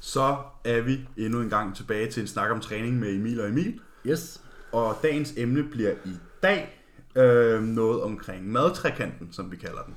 så 0.00 0.36
er 0.64 0.80
vi 0.80 1.08
endnu 1.16 1.40
en 1.40 1.50
gang 1.50 1.76
tilbage 1.76 2.10
til 2.10 2.20
en 2.20 2.26
snak 2.26 2.50
om 2.50 2.60
træning 2.60 2.98
med 2.98 3.14
Emil 3.14 3.40
og 3.40 3.48
Emil. 3.48 3.80
Yes. 4.06 4.40
Og 4.72 4.98
dagens 5.02 5.34
emne 5.36 5.62
bliver 5.62 5.92
i 6.04 6.16
dag 6.42 6.84
øh, 7.16 7.62
noget 7.62 8.02
omkring 8.02 8.52
madtrækanten, 8.52 9.32
som 9.32 9.50
vi 9.50 9.56
kalder 9.56 9.82
den. 9.82 9.94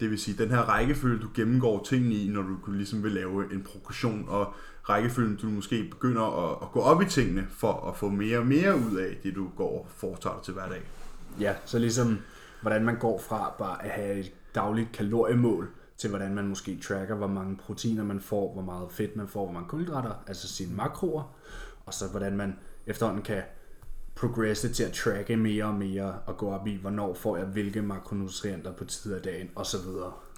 Det 0.00 0.10
vil 0.10 0.18
sige 0.18 0.42
den 0.42 0.50
her 0.50 0.60
rækkefølge, 0.60 1.22
du 1.22 1.28
gennemgår 1.34 1.84
tingene 1.88 2.14
i, 2.14 2.28
når 2.28 2.42
du 2.42 2.72
ligesom 2.72 3.02
vil 3.02 3.12
lave 3.12 3.54
en 3.54 3.62
progression, 3.62 4.24
og 4.28 4.54
rækkefølgen, 4.88 5.36
du 5.36 5.46
måske 5.46 5.88
begynder 5.90 6.50
at, 6.50 6.58
at 6.62 6.72
gå 6.72 6.80
op 6.80 7.02
i 7.02 7.04
tingene, 7.04 7.46
for 7.50 7.88
at 7.88 7.96
få 7.96 8.08
mere 8.08 8.38
og 8.38 8.46
mere 8.46 8.76
ud 8.76 8.96
af 8.96 9.16
det, 9.22 9.34
du 9.34 9.48
går 9.56 9.78
og 9.78 9.86
foretager 9.96 10.34
dig 10.34 10.44
til 10.44 10.54
hverdag. 10.54 10.82
Ja, 11.40 11.54
så 11.64 11.78
ligesom 11.78 12.18
hvordan 12.60 12.84
man 12.84 12.98
går 12.98 13.22
fra 13.28 13.54
bare 13.58 13.84
at 13.84 13.90
have 13.90 14.18
et 14.18 14.32
dagligt 14.54 14.92
kaloriemål, 14.92 15.68
til 15.98 16.10
hvordan 16.10 16.34
man 16.34 16.48
måske 16.48 16.78
tracker, 16.82 17.14
hvor 17.14 17.26
mange 17.26 17.56
proteiner 17.56 18.04
man 18.04 18.20
får, 18.20 18.52
hvor 18.52 18.62
meget 18.62 18.92
fedt 18.92 19.16
man 19.16 19.28
får, 19.28 19.44
hvor 19.44 19.52
mange 19.52 19.68
kulhydrater, 19.68 20.12
altså 20.26 20.48
sine 20.48 20.76
makroer, 20.76 21.36
og 21.86 21.94
så 21.94 22.04
hvordan 22.10 22.36
man 22.36 22.58
efterhånden 22.86 23.22
kan 23.22 23.42
progresse 24.14 24.68
til 24.68 24.84
at 24.84 24.92
tracke 24.92 25.36
mere 25.36 25.64
og 25.64 25.74
mere 25.74 26.18
og 26.26 26.36
gå 26.36 26.50
op 26.50 26.66
i, 26.66 26.76
hvornår 26.76 27.14
får 27.14 27.36
jeg 27.36 27.46
hvilke 27.46 27.82
makronutrienter 27.82 28.72
på 28.72 28.84
tid 28.84 29.14
af 29.14 29.22
dagen 29.22 29.50
osv. 29.56 29.88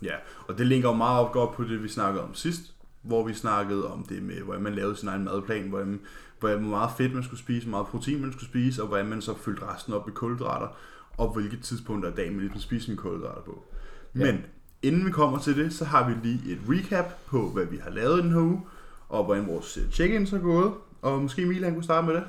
Ja, 0.02 0.15
og 0.48 0.59
det 0.59 0.66
linker 0.66 0.88
jo 0.88 0.95
meget 0.95 1.20
op 1.20 1.32
godt 1.32 1.52
på 1.52 1.65
det, 1.65 1.82
vi 1.82 1.88
snakkede 1.88 2.24
om 2.24 2.34
sidst, 2.34 2.74
hvor 3.02 3.27
vi 3.27 3.34
snakkede 3.34 3.93
om 3.93 4.02
det 4.02 4.23
med, 4.23 4.40
hvordan 4.40 4.62
man 4.62 4.74
lavede 4.74 4.96
sin 4.96 5.09
egen 5.09 5.24
madplan, 5.24 5.68
hvordan, 5.68 6.01
hvor 6.38 6.59
meget 6.59 6.90
fedt 6.96 7.15
man 7.15 7.23
skulle 7.23 7.40
spise, 7.40 7.68
hvor 7.68 7.79
meget 7.79 7.87
protein 7.87 8.20
man 8.20 8.32
skulle 8.32 8.48
spise, 8.48 8.82
og 8.82 8.88
hvordan 8.88 9.06
man 9.06 9.23
så 9.23 9.34
fyldte 9.34 9.66
resten 9.66 9.93
op 9.93 10.09
i 10.09 10.12
kulhydrater, 10.12 10.68
og 11.16 11.32
hvilke 11.32 11.56
tidspunkter 11.56 12.10
af 12.10 12.16
dagen 12.16 12.32
man 12.32 12.40
ligesom 12.40 12.60
spise 12.60 12.84
sine 12.84 12.96
kulhydrater 12.96 13.43
på. 13.43 13.65
Men 14.12 14.27
ja. 14.27 14.40
Inden 14.82 15.06
vi 15.06 15.10
kommer 15.10 15.38
til 15.38 15.56
det, 15.56 15.73
så 15.73 15.84
har 15.84 16.09
vi 16.09 16.14
lige 16.23 16.52
et 16.52 16.59
recap 16.68 17.12
på, 17.27 17.50
hvad 17.50 17.64
vi 17.64 17.77
har 17.82 17.91
lavet 17.91 18.18
i 18.18 18.23
den 18.23 18.32
her 18.32 18.41
uge, 18.41 18.60
og 19.09 19.24
hvordan 19.24 19.46
vores 19.46 19.78
check-ins 19.92 20.32
er 20.32 20.38
gået. 20.38 20.73
Og 21.02 21.23
måske 21.23 21.42
Emil, 21.42 21.64
han 21.64 21.74
kunne 21.74 21.84
starte 21.84 22.06
med 22.06 22.14
det. 22.14 22.23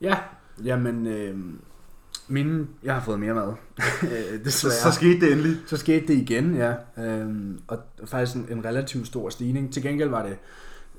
Ja, 0.00 0.18
jamen, 0.64 1.06
øh, 1.06 1.36
mine, 2.28 2.66
jeg 2.82 2.94
har 2.94 3.00
fået 3.00 3.20
mere 3.20 3.34
mad. 3.34 3.52
så, 4.50 4.70
så 4.70 4.92
skete 4.92 5.20
det 5.20 5.32
endelig. 5.32 5.56
Så 5.66 5.76
skete 5.76 6.06
det 6.06 6.14
igen, 6.14 6.56
ja. 6.56 6.74
Øhm, 6.98 7.60
og 7.68 7.78
faktisk 8.04 8.36
en, 8.36 8.46
en 8.50 8.64
relativt 8.64 9.06
stor 9.06 9.30
stigning. 9.30 9.72
Til 9.72 9.82
gengæld 9.82 10.08
var 10.08 10.26
det 10.26 10.36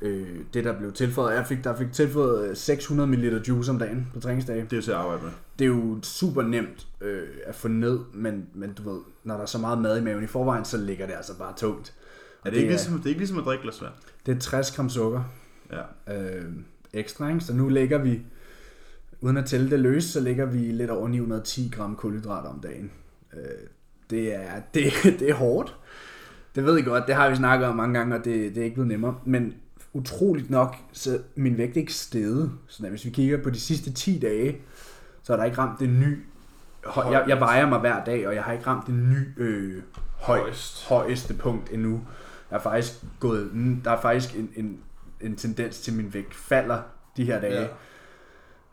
øh, 0.03 0.39
det, 0.53 0.63
der 0.63 0.77
blev 0.77 0.91
tilføjet. 0.91 1.35
Jeg 1.35 1.47
fik, 1.47 1.63
der 1.63 1.75
fik 1.75 1.91
tilføjet 1.91 2.57
600 2.57 3.09
ml 3.09 3.43
juice 3.47 3.71
om 3.71 3.79
dagen 3.79 4.07
på 4.13 4.19
træningsdage. 4.19 4.67
Det 4.69 4.77
er 4.77 4.81
til 4.81 4.91
at 4.91 4.97
arbejde 4.97 5.23
med. 5.23 5.31
Det 5.59 5.65
er 5.65 5.69
jo 5.69 5.99
super 6.01 6.41
nemt 6.41 6.87
øh, 7.01 7.27
at 7.45 7.55
få 7.55 7.67
ned, 7.67 7.99
men, 8.13 8.47
men 8.53 8.73
du 8.73 8.91
ved, 8.91 8.99
når 9.23 9.35
der 9.35 9.41
er 9.41 9.45
så 9.45 9.57
meget 9.57 9.81
mad 9.81 9.97
i 9.99 10.01
maven 10.01 10.23
i 10.23 10.27
forvejen, 10.27 10.65
så 10.65 10.77
ligger 10.77 11.05
det 11.05 11.13
altså 11.13 11.37
bare 11.37 11.53
tungt. 11.57 11.93
er 12.45 12.49
det, 12.49 12.53
det, 12.53 12.57
ikke 12.57 12.67
er, 12.67 12.71
ligesom, 12.71 12.97
det 12.97 13.05
er 13.05 13.09
ikke 13.09 13.19
ligesom 13.19 13.37
at 13.37 13.45
drikke 13.45 13.61
glas 13.61 13.81
vand? 13.81 13.93
Det 14.25 14.35
er 14.35 14.39
60 14.39 14.71
gram 14.71 14.89
sukker. 14.89 15.23
Ja. 15.71 16.13
Øh, 16.17 16.45
ekstra, 16.93 17.29
ikke? 17.29 17.41
Så 17.41 17.53
nu 17.53 17.69
ligger 17.69 17.97
vi, 17.97 18.21
uden 19.21 19.37
at 19.37 19.45
tælle 19.45 19.69
det 19.69 19.79
løs, 19.79 20.03
så 20.03 20.19
ligger 20.19 20.45
vi 20.45 20.57
lidt 20.57 20.89
over 20.89 21.07
910 21.07 21.71
gram 21.75 21.95
kulhydrater 21.95 22.49
om 22.49 22.59
dagen. 22.59 22.91
Øh, 23.33 23.39
det, 24.09 24.35
er, 24.35 24.61
det, 24.73 24.93
det 25.19 25.29
er 25.29 25.33
hårdt. 25.33 25.75
Det 26.55 26.65
ved 26.65 26.75
jeg 26.75 26.85
godt, 26.85 27.07
det 27.07 27.15
har 27.15 27.29
vi 27.29 27.35
snakket 27.35 27.67
om 27.67 27.75
mange 27.75 27.99
gange, 27.99 28.15
og 28.15 28.25
det, 28.25 28.55
det 28.55 28.61
er 28.61 28.63
ikke 28.63 28.73
blevet 28.73 28.87
nemmere. 28.87 29.15
Men 29.25 29.53
utroligt 29.93 30.49
nok, 30.49 30.75
så 30.91 31.19
min 31.35 31.57
vægt 31.57 31.77
ikke 31.77 31.93
steget. 31.93 32.51
Så 32.67 32.87
hvis 32.89 33.05
vi 33.05 33.09
kigger 33.09 33.43
på 33.43 33.49
de 33.49 33.59
sidste 33.59 33.93
10 33.93 34.19
dage, 34.19 34.57
så 35.23 35.33
er 35.33 35.37
der 35.37 35.43
ikke 35.43 35.57
ramt 35.57 35.79
det 35.79 35.89
ny. 35.89 36.19
Jeg, 36.95 37.25
jeg 37.27 37.39
vejer 37.39 37.69
mig 37.69 37.79
hver 37.79 38.03
dag, 38.03 38.27
og 38.27 38.35
jeg 38.35 38.43
har 38.43 38.53
ikke 38.53 38.67
ramt 38.67 38.87
det 38.87 38.95
ny 38.95 39.41
øh, 39.41 39.81
højst, 40.19 40.87
højeste 40.87 41.33
punkt 41.33 41.71
endnu. 41.71 42.01
Jeg 42.51 42.57
er 42.57 42.61
faktisk 42.61 42.93
gået, 43.19 43.51
der 43.83 43.91
er 43.91 44.01
faktisk 44.01 44.35
en, 44.35 44.49
en, 44.55 44.79
en 45.21 45.35
tendens 45.35 45.79
til, 45.79 45.91
at 45.91 45.97
min 45.97 46.13
vægt 46.13 46.35
falder 46.35 46.79
de 47.17 47.25
her 47.25 47.41
dage. 47.41 47.61
Ja. 47.61 47.67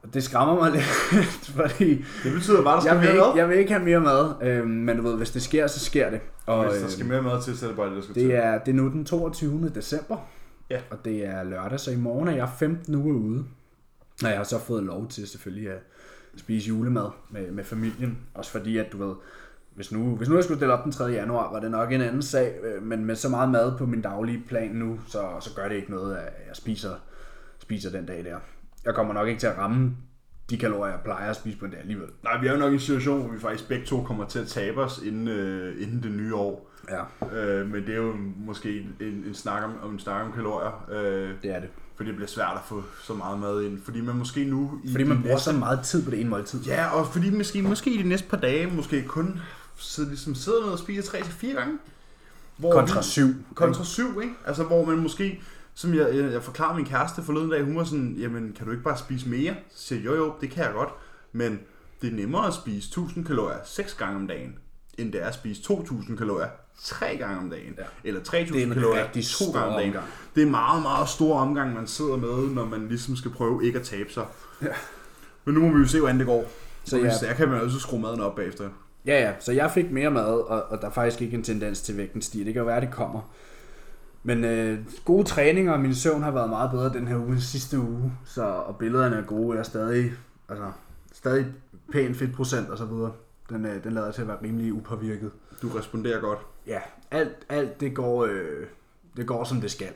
Og 0.03 0.15
det 0.15 0.25
skræmmer 0.25 0.55
mig 0.55 0.73
lidt, 1.13 1.53
fordi... 1.57 2.05
Det 2.25 2.33
betyder 2.35 2.63
bare, 2.63 2.77
at 2.77 2.83
der 2.83 2.89
skal 2.89 2.95
jeg 2.95 3.01
vil, 3.01 3.09
mere 3.09 3.15
ikke, 3.15 3.27
mad? 3.27 3.37
jeg 3.37 3.49
vil 3.49 3.59
ikke 3.59 3.73
have 3.73 3.85
mere 3.85 4.01
mad, 4.01 4.35
øh, 4.43 4.67
men 4.67 4.97
du 4.97 5.03
ved, 5.03 5.17
hvis 5.17 5.31
det 5.31 5.43
sker, 5.43 5.67
så 5.67 5.81
sker 5.81 6.11
det. 6.11 6.21
Og 6.47 6.71
hvis 6.71 6.83
der 6.83 6.89
skal 6.89 7.07
mere 7.07 7.23
mad 7.23 7.43
til, 7.43 7.59
så 7.59 7.67
er 7.67 7.69
det 7.69 7.77
bare 7.77 7.89
det, 7.89 7.97
der 7.97 8.03
skal 8.03 8.15
til. 8.15 8.25
det 8.25 8.37
er, 8.37 8.59
det 8.59 8.71
er 8.71 8.77
nu 8.77 8.89
den 8.89 9.05
22. 9.05 9.73
december, 9.75 10.17
Ja. 10.71 10.81
og 10.91 11.05
det 11.05 11.27
er 11.27 11.43
lørdag, 11.43 11.81
så 11.81 11.91
i 11.91 11.97
morgen 11.97 12.29
er 12.29 12.33
jeg 12.37 12.49
15 12.59 12.95
uger 12.95 13.15
ude. 13.15 13.45
Og 14.23 14.29
jeg 14.29 14.37
har 14.37 14.45
så 14.45 14.59
fået 14.59 14.83
lov 14.85 15.09
til 15.09 15.29
selvfølgelig 15.29 15.71
at 15.71 15.79
spise 16.37 16.69
julemad 16.69 17.09
med, 17.31 17.51
med 17.51 17.65
familien. 17.65 18.19
Også 18.35 18.51
fordi, 18.51 18.79
at 18.79 18.93
du 18.93 19.07
ved, 19.07 19.15
hvis 19.75 19.93
nu, 19.93 20.17
hvis 20.17 20.29
nu 20.29 20.35
jeg 20.35 20.45
skulle 20.45 20.59
stille 20.59 20.75
op 20.75 20.85
den 20.85 20.93
3. 20.93 21.05
januar, 21.05 21.53
var 21.53 21.61
det 21.61 21.71
nok 21.71 21.93
en 21.93 22.01
anden 22.01 22.23
sag. 22.23 22.55
øh, 22.63 22.83
Men 22.83 23.05
med 23.05 23.17
så 23.17 23.29
meget 23.29 23.49
mad 23.51 23.79
på 23.79 23.87
min 23.87 24.01
daglige 24.03 24.45
plan 24.49 24.71
nu, 24.71 25.01
så, 25.07 25.29
så 25.41 25.51
gør 25.57 25.69
det 25.69 25.77
ikke 25.77 25.91
noget, 25.91 26.17
at 26.17 26.33
jeg 26.49 26.57
spiser, 26.57 26.91
spiser 27.59 27.91
den 27.91 28.07
dag 28.07 28.25
der. 28.25 28.37
Jeg 28.85 28.95
kommer 28.95 29.15
nok 29.15 29.29
ikke 29.29 29.41
til 29.41 29.47
at 29.47 29.59
ramme 29.59 29.97
de 30.51 30.59
kalorier, 30.59 30.93
jeg 30.93 31.01
plejer 31.05 31.31
at 31.31 31.37
spise 31.37 31.59
på 31.59 31.65
en 31.65 31.71
dag 31.71 31.81
alligevel. 31.81 32.09
Nej, 32.23 32.41
vi 32.41 32.47
er 32.47 32.53
jo 32.53 32.59
nok 32.59 32.71
i 32.71 32.75
en 32.75 32.81
situation, 32.81 33.23
hvor 33.23 33.33
vi 33.33 33.39
faktisk 33.41 33.69
begge 33.69 33.87
to 33.87 34.03
kommer 34.03 34.27
til 34.27 34.39
at 34.39 34.47
tabe 34.47 34.81
os 34.81 35.01
inden, 35.05 35.29
øh, 35.29 35.83
inden 35.83 36.03
det 36.03 36.11
nye 36.13 36.35
år. 36.35 36.70
Ja, 36.91 37.03
Øh, 37.37 37.71
men 37.71 37.87
det 37.87 37.95
er 37.95 37.99
jo 37.99 38.15
måske 38.47 38.81
en, 39.01 39.07
en, 39.27 39.35
snak 39.35 39.65
om, 39.65 39.73
om 39.83 39.93
en 39.93 39.99
snak 39.99 40.27
om 40.27 40.33
kalorier. 40.33 40.87
Øh, 40.91 41.31
det 41.43 41.55
er 41.55 41.61
det. 41.61 41.69
fordi 41.97 42.09
det 42.09 42.17
bliver 42.17 42.29
svært 42.29 42.53
at 42.55 42.63
få 42.67 42.83
så 43.03 43.15
meget 43.15 43.41
mad 43.41 43.63
ind. 43.63 43.83
Fordi 43.85 44.01
man 44.01 44.17
måske 44.17 44.45
nu... 44.45 44.81
I 44.85 44.91
Fordi 44.93 45.05
man 45.05 45.17
bruger 45.23 45.35
næste, 45.35 45.51
så 45.51 45.57
meget 45.57 45.81
tid 45.81 46.05
på 46.05 46.11
det 46.11 46.21
ene 46.21 46.31
måltid. 46.31 46.61
Ja, 46.61 46.87
og 46.87 47.07
fordi 47.07 47.31
måske, 47.31 47.63
måske 47.63 47.95
i 47.95 48.03
de 48.03 48.09
næste 48.09 48.29
par 48.29 48.37
dage, 48.37 48.67
måske 48.67 49.03
kun 49.03 49.41
sidder, 49.77 50.09
ligesom 50.09 50.35
sidder 50.35 50.61
ned 50.61 50.69
og 50.73 50.79
spiser 50.79 51.03
3-4 51.13 51.47
gange. 51.47 51.79
Hvor 52.57 52.73
Kontra 52.73 53.03
syv. 53.03 53.35
kontra 53.55 53.85
syv, 53.85 54.21
ikke? 54.23 54.35
Altså 54.47 54.65
hvor 54.65 54.85
man 54.85 54.97
måske, 54.99 55.43
som 55.75 55.95
jeg, 55.95 56.17
jeg, 56.17 56.33
jeg 56.33 56.43
forklarede 56.43 56.77
min 56.77 56.87
kæreste 56.87 57.23
forleden 57.23 57.51
dag, 57.51 57.63
hun 57.65 57.77
var 57.77 57.85
sådan, 57.85 58.15
jamen 58.19 58.53
kan 58.57 58.67
du 58.67 58.73
ikke 58.73 58.85
bare 58.85 58.99
spise 58.99 59.29
mere? 59.29 59.55
Så 59.71 59.87
siger 59.87 60.01
jeg, 60.01 60.07
jo 60.07 60.15
jo, 60.15 60.35
det 60.41 60.51
kan 60.51 60.65
jeg 60.65 60.73
godt, 60.73 60.89
men 61.33 61.61
det 62.03 62.13
er 62.13 62.17
nemmere 62.17 62.47
at 62.47 62.55
spise 62.55 62.87
1000 62.89 63.25
kalorier 63.25 63.59
6 63.65 63.95
gange 63.95 64.17
om 64.17 64.27
dagen, 64.27 64.59
end 65.03 65.13
det 65.13 65.23
er 65.23 65.27
at 65.27 65.35
spise 65.35 65.63
2000 65.63 66.19
kalorier 66.19 66.49
3 66.83 67.17
gange 67.19 67.39
om 67.39 67.51
dagen, 67.51 67.75
Ja. 67.79 67.83
eller 68.05 68.21
Det 68.21 68.29
3000 68.29 68.59
er 68.61 68.67
en 68.67 68.73
kalorier 68.73 69.05
rigtig 69.05 69.23
2 69.25 69.29
stor 69.29 69.53
gange 69.53 69.69
om 69.69 69.75
dagen. 69.75 69.89
omgang. 69.89 70.07
Det 70.35 70.41
er 70.41 70.45
en 70.45 70.51
meget, 70.51 70.83
meget 70.83 71.09
stor 71.09 71.39
omgang, 71.39 71.75
man 71.75 71.87
sidder 71.87 72.17
med, 72.17 72.55
når 72.55 72.65
man 72.65 72.89
ligesom 72.89 73.17
skal 73.17 73.31
prøve 73.31 73.65
ikke 73.65 73.79
at 73.79 73.85
tabe 73.85 74.13
sig. 74.13 74.25
Ja. 74.63 74.69
Men 75.45 75.55
nu 75.55 75.61
må 75.61 75.75
vi 75.75 75.81
jo 75.81 75.87
se, 75.87 75.99
hvordan 75.99 76.19
det 76.19 76.27
går. 76.27 76.45
Så 76.85 76.97
ja. 76.99 77.13
jeg 77.27 77.37
kan 77.37 77.49
man 77.49 77.61
også 77.61 77.79
skrue 77.81 78.01
maden 78.01 78.21
op 78.21 78.35
bagefter. 78.37 78.69
Ja, 79.07 79.21
ja, 79.21 79.33
så 79.41 79.53
jeg 79.53 79.71
fik 79.71 79.91
mere 79.91 80.11
mad, 80.11 80.25
og, 80.25 80.63
og 80.63 80.81
der 80.81 80.87
er 80.87 80.91
faktisk 80.93 81.23
ikke 81.23 81.37
en 81.37 81.43
tendens 81.43 81.81
til 81.83 81.97
vægten 81.97 82.23
stiger. 82.23 82.45
Det 82.45 82.53
kan 82.55 82.61
jo 82.61 82.67
være, 82.67 82.77
at 82.77 82.83
det 82.83 82.91
kommer. 82.91 83.21
Men 84.23 84.45
øh, 84.45 84.79
gode 85.05 85.25
træninger, 85.25 85.73
og 85.73 85.81
min 85.81 85.95
søvn 85.95 86.23
har 86.23 86.31
været 86.31 86.49
meget 86.51 86.71
bedre 86.71 86.93
den 86.93 87.09
her 87.09 87.17
uge 87.17 87.41
sidste 87.41 87.79
uge, 87.79 88.13
så, 88.25 88.43
og 88.43 88.77
billederne 88.77 89.17
er 89.17 89.23
gode. 89.23 89.53
Jeg 89.55 89.61
er 89.61 89.65
stadig, 89.65 90.13
altså, 90.49 90.65
stadig 91.13 91.47
pæn 91.93 92.15
fedtprocent 92.15 92.69
og 92.71 92.79
så 92.79 92.85
videre. 92.85 93.13
Den, 93.51 93.67
øh, 93.67 93.85
den 93.85 93.93
lader 93.93 94.13
til 94.13 94.23
at 94.23 94.29
være 94.29 94.39
rimelig 94.43 94.73
upåvirket. 94.73 95.31
Du 95.63 95.69
responderer 95.69 96.21
godt. 96.21 96.39
Ja, 96.67 96.81
alt, 97.11 97.37
alt 97.49 97.81
det, 97.81 97.95
går, 97.95 98.25
øh, 98.25 98.67
det 99.17 99.27
går 99.27 99.45
som 99.45 99.61
det 99.61 99.71
skal. 99.71 99.93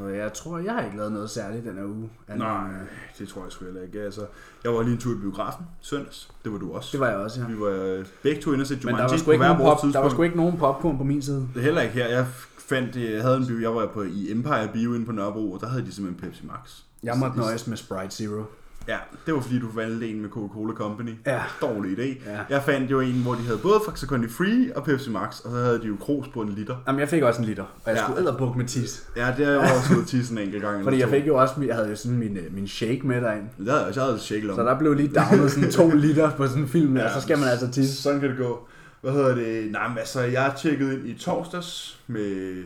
Og 0.00 0.16
jeg 0.16 0.32
tror, 0.32 0.58
jeg 0.58 0.72
har 0.72 0.82
ikke 0.82 0.96
lavet 0.96 1.12
noget 1.12 1.30
særligt 1.30 1.64
den 1.64 1.74
her 1.74 1.84
uge. 1.84 2.10
Andet 2.28 2.46
Nej, 2.46 2.70
øh, 2.70 3.18
det 3.18 3.28
tror 3.28 3.42
jeg 3.42 3.52
sgu 3.52 3.64
heller 3.64 3.82
ikke. 3.82 4.00
Altså, 4.00 4.26
jeg 4.64 4.74
var 4.74 4.82
lige 4.82 4.92
en 4.92 4.98
tur 4.98 5.12
i 5.12 5.18
biografen 5.18 5.66
søndags. 5.80 6.30
Det 6.44 6.52
var 6.52 6.58
du 6.58 6.72
også. 6.72 6.88
Det 6.92 7.00
var 7.00 7.08
jeg 7.08 7.16
også, 7.16 7.40
ja. 7.40 7.46
Vi 7.46 7.60
var 7.60 7.70
øh, 7.70 8.06
begge 8.22 8.42
to 8.42 8.52
inde 8.52 8.62
og 8.62 8.66
se 8.66 8.74
Men 8.74 8.82
der 8.82 8.90
var, 8.92 8.98
Jumanji 8.98 9.18
sgu 9.18 9.30
ikke 9.30 9.44
nogen 9.44 9.62
pop, 9.62 9.78
der 9.92 9.98
var 9.98 10.08
sgu 10.08 10.22
ikke 10.22 10.36
nogen 10.36 10.58
popcorn 10.58 10.98
på 10.98 11.04
min 11.04 11.22
side. 11.22 11.48
Det 11.54 11.60
er 11.60 11.64
heller 11.64 11.82
ikke 11.82 11.94
her. 11.94 12.08
Jeg 12.08 12.26
fandt, 12.58 12.96
jeg 12.96 13.22
havde 13.22 13.36
en 13.36 13.46
bio, 13.46 13.60
jeg 13.60 13.74
var 13.74 13.86
på 13.86 14.02
i 14.02 14.30
Empire 14.30 14.68
Bio 14.72 14.94
inde 14.94 15.06
på 15.06 15.12
Nørrebro, 15.12 15.52
og 15.52 15.60
der 15.60 15.66
havde 15.66 15.86
de 15.86 15.92
simpelthen 15.92 16.28
Pepsi 16.28 16.46
Max. 16.46 16.80
Jeg 17.02 17.18
måtte 17.18 17.38
nøjes 17.38 17.66
med 17.66 17.76
Sprite 17.76 18.10
Zero. 18.10 18.44
Ja, 18.88 18.96
det 19.26 19.34
var 19.34 19.40
fordi 19.40 19.58
du 19.58 19.66
valgte 19.74 20.08
en 20.08 20.20
med 20.20 20.30
Coca-Cola 20.30 20.74
Company. 20.74 21.10
Ja. 21.26 21.42
Dårlig 21.60 21.98
idé. 21.98 22.30
Ja. 22.30 22.38
Jeg 22.50 22.62
fandt 22.62 22.90
jo 22.90 23.00
en, 23.00 23.22
hvor 23.22 23.34
de 23.34 23.42
havde 23.42 23.58
både 23.58 23.80
Faxe 23.88 24.06
Kondi 24.06 24.28
Free 24.28 24.76
og 24.76 24.84
Pepsi 24.84 25.10
Max, 25.10 25.40
og 25.40 25.50
så 25.50 25.56
havde 25.58 25.80
de 25.80 25.86
jo 25.86 25.96
Kros 26.00 26.28
på 26.28 26.40
en 26.40 26.48
liter. 26.48 26.76
Jamen, 26.86 27.00
jeg 27.00 27.08
fik 27.08 27.22
også 27.22 27.40
en 27.40 27.46
liter, 27.46 27.62
og 27.62 27.70
jeg 27.86 27.94
Ja. 27.94 28.00
ja. 28.00 28.06
skulle 28.06 28.20
edderbuk 28.20 28.56
med 28.56 28.64
tis. 28.64 29.08
Ja, 29.16 29.34
det 29.36 29.46
har 29.46 29.52
jeg 29.52 29.60
også 29.60 29.94
ude 29.96 30.04
tisse 30.04 30.32
en 30.32 30.38
enkelt 30.38 30.62
gang. 30.62 30.82
Fordi 30.84 31.00
jeg 31.00 31.08
fik 31.08 31.26
jo 31.26 31.36
også, 31.36 31.54
jeg 31.66 31.74
havde 31.74 31.88
jo 31.88 31.96
sådan 31.96 32.18
min, 32.18 32.36
øh, 32.36 32.54
min 32.54 32.68
shake 32.68 33.00
med 33.06 33.20
derind. 33.20 33.44
Havde 33.66 33.84
jeg, 33.84 33.96
jeg 33.96 34.04
havde 34.04 34.18
shake 34.18 34.46
Så 34.54 34.62
der 34.62 34.78
blev 34.78 34.94
lige 34.94 35.08
downet 35.14 35.50
sådan 35.50 35.70
to 35.70 35.90
liter 36.06 36.30
på 36.30 36.46
sådan 36.46 36.62
en 36.62 36.68
film, 36.68 36.96
ja. 36.96 37.04
og 37.04 37.10
så 37.10 37.20
skal 37.20 37.38
man 37.38 37.48
altså 37.48 37.70
tisse. 37.70 38.02
Sådan 38.02 38.20
kan 38.20 38.28
det 38.30 38.38
gå. 38.38 38.68
Hvad 39.00 39.12
hedder 39.12 39.34
det? 39.34 39.72
Nej, 39.72 39.88
men 39.88 39.98
altså, 39.98 40.20
jeg 40.20 40.52
tjekkede 40.58 40.94
ind 40.94 41.06
i 41.08 41.14
torsdags 41.18 42.00
med 42.06 42.56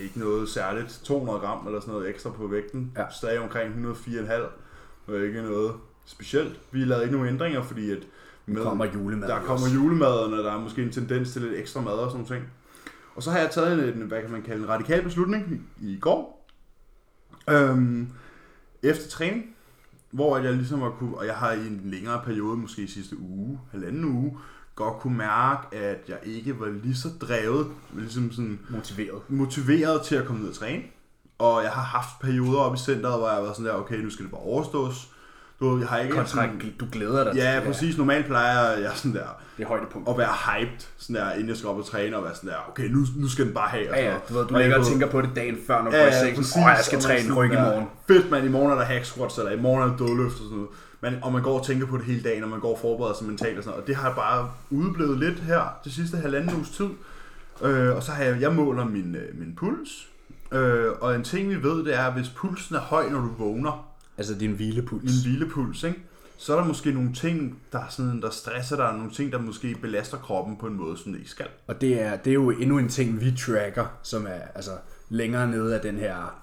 ikke 0.00 0.18
noget 0.18 0.48
særligt, 0.48 1.00
200 1.04 1.38
gram 1.38 1.66
eller 1.66 1.80
sådan 1.80 1.94
noget 1.94 2.10
ekstra 2.10 2.30
på 2.30 2.46
vægten. 2.46 2.92
Ja. 2.98 3.02
Stadig 3.16 3.38
omkring 3.40 3.68
104,5. 3.96 4.32
Og 5.06 5.20
ikke 5.22 5.42
noget 5.42 5.72
specielt. 6.06 6.60
Vi 6.72 6.78
lavede 6.84 7.04
ikke 7.04 7.16
nogen 7.16 7.28
ændringer, 7.34 7.62
fordi 7.62 7.90
at 7.90 7.98
med, 8.46 8.56
Der 8.56 8.62
kommer 8.68 8.84
julemad. 8.94 9.28
der 9.28 9.40
kommer 9.40 9.66
julemaden, 9.74 10.32
og 10.34 10.44
der 10.44 10.52
er 10.52 10.60
måske 10.60 10.82
en 10.82 10.90
tendens 10.92 11.32
til 11.32 11.42
lidt 11.42 11.54
ekstra 11.54 11.80
mad 11.80 11.92
og 11.92 12.10
sådan 12.10 12.24
nogle 12.24 12.36
ting. 12.36 12.52
Og 13.14 13.22
så 13.22 13.30
har 13.30 13.38
jeg 13.38 13.50
taget 13.50 13.88
en, 13.88 14.02
en 14.02 14.08
hvad 14.08 14.22
kan 14.22 14.30
man 14.30 14.42
kalde 14.42 14.62
en 14.62 14.68
radikal 14.68 15.02
beslutning 15.02 15.68
i, 15.80 15.92
i 15.94 15.98
går. 15.98 16.46
Øhm, 17.50 18.08
efter 18.82 19.08
træning, 19.10 19.44
hvor 20.10 20.38
jeg 20.38 20.52
ligesom 20.52 20.80
har 20.80 20.90
kunne, 20.90 21.16
og 21.18 21.26
jeg 21.26 21.34
har 21.34 21.52
i 21.52 21.66
en 21.66 21.80
længere 21.84 22.22
periode, 22.24 22.56
måske 22.56 22.82
i 22.82 22.86
sidste 22.86 23.18
uge, 23.20 23.60
halvanden 23.72 24.04
uge, 24.04 24.38
godt 24.74 24.98
kunne 24.98 25.16
mærke, 25.16 25.76
at 25.76 25.98
jeg 26.08 26.18
ikke 26.22 26.60
var 26.60 26.68
lige 26.82 26.94
så 26.94 27.08
drevet, 27.20 27.66
ligesom 27.92 28.32
sådan 28.32 28.58
Motiveret. 28.70 29.20
motiveret 29.28 30.02
til 30.02 30.14
at 30.16 30.24
komme 30.24 30.40
ned 30.42 30.48
og 30.48 30.54
træne. 30.54 30.82
Og 31.38 31.62
jeg 31.62 31.70
har 31.70 31.82
haft 31.82 32.08
perioder 32.20 32.58
op 32.60 32.74
i 32.74 32.78
centret, 32.78 33.18
hvor 33.18 33.26
jeg 33.26 33.34
har 33.36 33.42
været 33.42 33.56
sådan 33.56 33.70
der, 33.70 33.76
okay, 33.76 33.96
nu 33.98 34.10
skal 34.10 34.22
det 34.24 34.30
bare 34.32 34.40
overstås. 34.40 35.08
Du, 35.60 35.78
jeg 35.78 35.88
har 35.88 35.98
ikke 35.98 36.12
Kontra, 36.14 36.26
sådan, 36.42 36.62
du 36.80 36.86
glæder 36.92 37.24
dig 37.24 37.34
Ja, 37.34 37.60
til 37.60 37.66
præcis. 37.66 37.98
Normalt 37.98 38.26
plejer 38.26 38.70
jeg 38.78 38.90
sådan 38.94 39.14
der 39.14 39.26
Det 39.56 39.62
er 39.62 39.68
højdepunkt. 39.68 40.08
at 40.08 40.18
være 40.18 40.28
hyped, 40.46 40.86
sådan 40.98 41.16
der, 41.16 41.32
inden 41.32 41.48
jeg 41.48 41.56
skal 41.56 41.68
op 41.70 41.78
og 41.78 41.86
træne, 41.86 42.16
og 42.16 42.24
være 42.24 42.34
sådan 42.34 42.50
der, 42.50 42.56
okay, 42.68 42.88
nu, 42.88 42.98
nu 43.16 43.28
skal 43.28 43.44
den 43.46 43.54
bare 43.54 43.68
have. 43.68 43.90
og 43.90 43.96
Ja, 43.96 44.10
ja, 44.12 44.16
du 44.28 44.34
ved, 44.34 44.44
du 44.46 44.54
jeg 44.54 44.62
ligger 44.62 44.78
og 44.78 44.86
tænker 44.86 45.06
på 45.10 45.20
det 45.20 45.30
dagen 45.36 45.56
før, 45.66 45.82
når 45.82 45.90
du 45.90 45.96
Ja, 45.96 46.02
går 46.02 46.08
i 46.10 46.12
sengen. 46.12 46.36
præcis. 46.36 46.56
Åh, 46.56 46.62
jeg 46.62 46.78
skal 46.82 46.96
man 46.96 47.02
træne 47.02 47.34
ryg 47.34 47.52
i 47.52 47.56
morgen. 47.56 47.86
Fedt, 48.08 48.30
man. 48.30 48.44
I 48.44 48.48
morgen 48.48 48.70
er 48.72 48.74
der 48.76 48.84
hack 48.84 49.04
squats, 49.04 49.38
eller 49.38 49.50
i 49.52 49.60
morgen 49.60 49.82
er 49.82 49.86
der 49.86 49.96
dødløft 50.06 50.32
og 50.34 50.38
sådan 50.38 50.56
noget. 50.56 50.68
Men, 51.00 51.14
og 51.22 51.32
man 51.32 51.42
går 51.42 51.58
og 51.58 51.66
tænker 51.66 51.86
på 51.86 51.96
det 51.96 52.04
hele 52.04 52.22
dagen, 52.22 52.44
og 52.44 52.50
man 52.50 52.60
går 52.60 52.72
og 52.72 52.78
forbereder 52.80 53.14
sig 53.14 53.26
mentalt 53.26 53.58
og 53.58 53.64
sådan 53.64 53.70
noget. 53.70 53.82
Og 53.82 53.86
det 53.86 53.96
har 53.96 54.12
bare 54.14 54.50
udeblevet 54.70 55.18
lidt 55.18 55.38
her 55.40 55.62
de 55.84 55.92
sidste 55.92 56.16
halvanden 56.16 56.56
uges 56.56 56.70
tid. 56.70 56.88
Øh, 57.62 57.96
og 57.96 58.02
så 58.02 58.12
har 58.12 58.24
jeg, 58.24 58.40
jeg 58.40 58.52
måler 58.52 58.84
min, 58.84 59.14
øh, 59.14 59.38
min 59.38 59.54
puls. 59.56 60.08
Øh, 60.52 60.92
og 61.00 61.14
en 61.14 61.24
ting 61.24 61.50
vi 61.50 61.62
ved, 61.62 61.84
det 61.84 61.94
er, 61.94 62.02
at 62.02 62.12
hvis 62.12 62.28
pulsen 62.28 62.74
er 62.76 62.80
høj, 62.80 63.08
når 63.10 63.20
du 63.20 63.30
vågner, 63.38 63.94
Altså 64.16 64.34
din 64.34 64.52
hvilepuls. 64.52 65.02
min 65.02 65.32
hvilepuls, 65.32 65.82
ikke? 65.82 66.02
så 66.36 66.52
er 66.52 66.60
der 66.60 66.66
måske 66.66 66.92
nogle 66.92 67.12
ting, 67.12 67.58
der, 67.72 67.78
er 67.78 67.88
sådan, 67.88 68.22
der 68.22 68.30
stresser 68.30 68.76
dig, 68.76 68.92
nogle 68.96 69.10
ting, 69.10 69.32
der 69.32 69.38
måske 69.38 69.74
belaster 69.74 70.16
kroppen 70.16 70.56
på 70.56 70.66
en 70.66 70.74
måde, 70.74 70.98
som 70.98 71.12
det 71.12 71.18
ikke 71.18 71.30
skal. 71.30 71.46
Og 71.66 71.80
det 71.80 72.02
er, 72.02 72.16
det 72.16 72.30
er 72.30 72.34
jo 72.34 72.50
endnu 72.50 72.78
en 72.78 72.88
ting, 72.88 73.20
vi 73.20 73.32
tracker, 73.38 73.86
som 74.02 74.26
er 74.26 74.40
altså, 74.54 74.70
længere 75.08 75.50
nede 75.50 75.74
af 75.74 75.80
den 75.80 75.96
her 75.96 76.40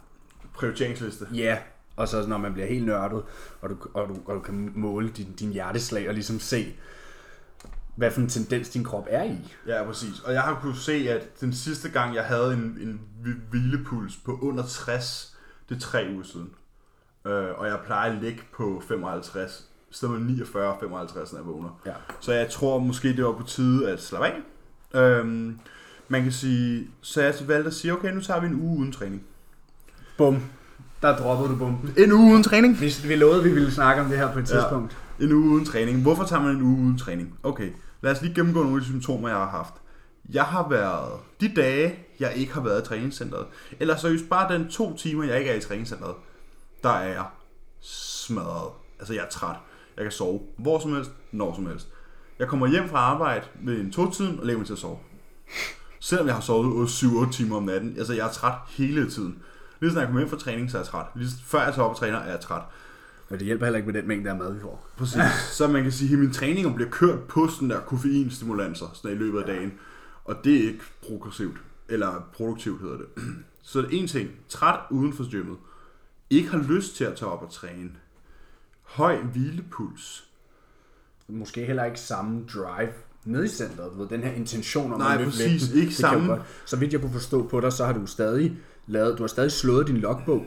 Prioriteringsliste. 0.54 1.28
Ja, 1.34 1.58
og 1.96 2.08
så 2.08 2.28
når 2.28 2.38
man 2.38 2.54
bliver 2.54 2.68
helt 2.68 2.86
nørdet, 2.86 3.24
og 3.62 3.70
du, 3.70 3.76
og 3.94 4.10
du, 4.10 4.18
og 4.26 4.36
du 4.36 4.40
kan 4.40 4.72
måle 4.76 5.10
din, 5.10 5.34
din 5.40 5.52
hjerteslag 5.52 6.08
og 6.08 6.14
ligesom 6.14 6.40
se, 6.40 6.74
hvad 7.96 8.12
for 8.12 8.22
en 8.22 8.30
tendens 8.30 8.70
din 8.70 8.84
krop 8.84 9.08
er 9.10 9.24
i. 9.24 9.56
Ja, 9.68 9.84
præcis. 9.84 10.20
Og 10.20 10.34
jeg 10.34 10.42
har 10.42 10.60
kunnet 10.62 10.78
se, 10.78 10.94
at 11.10 11.42
den 11.42 11.54
sidste 11.54 11.90
gang, 11.90 12.16
jeg 12.16 12.24
havde 12.24 12.54
en, 12.54 12.78
en 12.82 13.02
hvi- 13.24 13.50
hvilepuls 13.50 14.16
på 14.26 14.40
under 14.42 14.64
60, 14.68 15.38
det 15.70 15.76
er 15.76 15.80
tre 15.80 16.08
uger 16.14 16.24
siden. 16.24 16.50
Øh, 17.28 17.60
og 17.60 17.68
jeg 17.68 17.80
plejer 17.86 18.12
at 18.12 18.22
ligge 18.24 18.42
på 18.58 18.84
55, 18.88 19.68
i 19.92 19.94
stedet 19.94 20.14
med 20.22 20.22
49 20.36 20.68
og 20.74 20.78
55, 20.80 21.32
når 21.34 21.40
jeg 21.40 21.48
vågner. 21.48 21.80
Ja. 21.86 21.92
Så 22.20 22.34
jeg 22.34 22.50
tror 22.50 22.80
måske, 22.80 23.16
det 23.16 23.26
var 23.26 23.32
på 23.32 23.44
tide 23.44 23.90
at 23.90 24.02
slappe 24.02 24.28
af. 24.28 25.02
Øhm, 25.02 25.60
man 26.08 26.24
kan 26.24 26.32
sige, 26.32 26.88
så 27.02 27.22
jeg 27.22 27.34
valgte 27.48 27.68
at 27.68 27.74
sige, 27.74 27.94
okay, 27.94 28.14
nu 28.14 28.22
tager 28.22 28.40
vi 28.40 28.48
en 28.48 28.62
uge 28.62 28.80
uden 28.80 28.92
træning. 28.92 29.24
Bum. 30.18 30.44
Der 31.02 31.18
droppede 31.18 31.50
du 31.50 31.56
bomben. 31.56 31.94
En 31.98 32.12
uge 32.12 32.32
uden 32.32 32.44
træning? 32.44 32.82
Vi, 32.82 32.94
vi 33.08 33.16
lovede, 33.16 33.40
at 33.40 33.46
vi 33.46 33.50
ville 33.54 33.72
snakke 33.72 34.02
om 34.02 34.10
det 34.10 34.18
her 34.18 34.34
på 34.34 34.40
et 34.40 34.52
Ja. 34.52 34.62
En 35.20 35.32
uge 35.32 35.50
uden 35.50 35.66
træning. 35.66 36.02
Hvorfor 36.02 36.24
tager 36.24 36.42
man 36.42 36.56
en 36.56 36.62
uge 36.62 36.84
uden 36.84 36.98
træning? 36.98 37.40
Okay, 37.44 37.72
lad 38.02 38.12
os 38.12 38.22
lige 38.22 38.34
gennemgå 38.34 38.60
nogle 38.60 38.76
af 38.76 38.82
de 38.82 38.88
symptomer, 38.88 39.30
jeg 39.30 39.38
har 39.38 39.50
haft. 39.50 39.74
Jeg 40.30 40.44
har 40.44 40.70
været 40.70 41.20
de 41.42 41.54
dage, 41.56 42.00
jeg 42.20 42.34
ikke 42.36 42.54
har 42.54 42.62
været 42.62 42.82
i 42.82 42.86
træningscenteret, 42.86 43.46
eller 43.80 43.96
seriøst 43.96 44.30
bare 44.30 44.54
den 44.54 44.70
to 44.70 44.98
timer, 44.98 45.24
jeg 45.24 45.40
ikke 45.40 45.52
er 45.52 45.56
i 45.56 45.62
træningscenteret, 45.62 46.16
der 46.84 46.90
er 46.90 47.08
jeg 47.08 47.26
smadret. 47.82 48.72
Altså, 49.00 49.14
jeg 49.14 49.24
er 49.24 49.30
træt. 49.30 49.56
Jeg 49.98 50.06
kan 50.06 50.12
sove 50.12 50.42
hvor 50.58 50.80
som 50.80 50.94
helst, 50.94 51.12
når 51.32 51.56
som 51.56 51.68
helst. 51.68 51.88
Jeg 52.40 52.48
kommer 52.48 52.68
hjem 52.68 52.90
fra 52.90 52.98
arbejde 52.98 53.46
ved 53.64 53.80
en 53.80 53.92
to-tiden 53.92 54.40
og 54.40 54.46
lægger 54.46 54.58
mig 54.58 54.68
til 54.68 54.74
at 54.74 54.80
sove. 54.80 54.98
Selvom 56.00 56.28
jeg 56.28 56.36
har 56.36 56.42
sovet 56.42 56.88
7-8 56.88 57.32
timer 57.32 57.58
om 57.58 57.64
natten. 57.64 57.98
Altså, 57.98 58.14
jeg 58.14 58.28
er 58.28 58.32
træt 58.32 58.54
hele 58.70 59.10
tiden. 59.10 59.44
Lige 59.80 59.94
når 59.94 60.02
jeg 60.02 60.08
kommer 60.08 60.22
hjem 60.22 60.30
fra 60.30 60.38
træning, 60.38 60.72
så 60.72 60.78
er 60.78 60.82
jeg 60.82 60.88
træt. 60.88 61.06
Lige 61.16 61.30
før 61.46 61.64
jeg 61.64 61.74
tager 61.74 61.86
op 61.86 61.92
og 61.92 61.98
træner, 61.98 62.18
er 62.18 62.32
jeg 62.32 62.40
træt. 62.40 62.62
Men 63.32 63.40
det 63.40 63.46
hjælper 63.46 63.66
heller 63.66 63.78
ikke 63.78 63.92
med 63.92 64.02
den 64.02 64.08
mængde 64.08 64.30
af 64.30 64.36
mad, 64.38 64.54
vi 64.54 64.60
får. 64.60 64.88
Præcis. 64.98 65.22
Så 65.52 65.68
man 65.68 65.84
kan 65.84 65.92
sige, 65.92 66.14
at 66.14 66.20
mine 66.20 66.34
træninger 66.34 66.74
bliver 66.74 66.90
kørt 66.90 67.20
på 67.24 67.48
sådan 67.48 67.70
der 67.70 67.80
koffeinstimulanser 67.80 68.86
sådan 68.94 69.18
i 69.18 69.20
løbet 69.20 69.40
af 69.40 69.46
dagen. 69.46 69.74
Og 70.26 70.36
det 70.44 70.56
er 70.56 70.68
ikke 70.68 70.84
progressivt. 71.08 71.58
Eller 71.90 72.30
produktivt 72.34 72.82
hedder 72.82 72.98
det. 72.98 73.06
Så 73.62 73.82
det 73.82 73.86
er 73.94 74.00
en 74.02 74.08
ting. 74.08 74.30
Træt 74.50 74.80
uden 74.92 75.14
for 75.14 75.32
gymmet. 75.32 75.58
Ikke 76.30 76.50
har 76.50 76.66
lyst 76.70 76.96
til 76.96 77.04
at 77.04 77.16
tage 77.16 77.32
op 77.32 77.42
og 77.42 77.52
træne. 77.52 77.90
Høj 78.84 79.18
hvilepuls. 79.22 80.24
Måske 81.28 81.66
heller 81.66 81.86
ikke 81.86 82.00
samme 82.00 82.46
drive 82.54 82.90
nede 83.26 83.46
i 83.46 83.48
centret. 83.48 83.92
Ved, 83.98 84.08
den 84.08 84.24
her 84.24 84.32
intention 84.32 84.94
om 84.94 85.00
Nej, 85.00 85.14
at 85.14 85.20
løfte 85.20 85.32
præcis. 85.32 85.62
vægten, 85.62 85.80
Ikke 85.80 85.90
det 85.90 85.98
samme. 85.98 86.42
Så 86.66 86.78
vidt 86.78 86.94
jeg 86.94 87.02
kunne 87.02 87.14
forstå 87.14 87.48
på 87.48 87.60
dig, 87.60 87.74
så 87.74 87.86
har 87.86 87.94
du 87.94 88.06
stadig 88.06 88.58
lavet, 88.88 89.18
du 89.18 89.24
har 89.24 89.28
stadig 89.28 89.52
slået 89.52 89.88
din 89.88 89.98
logbog. 89.98 90.46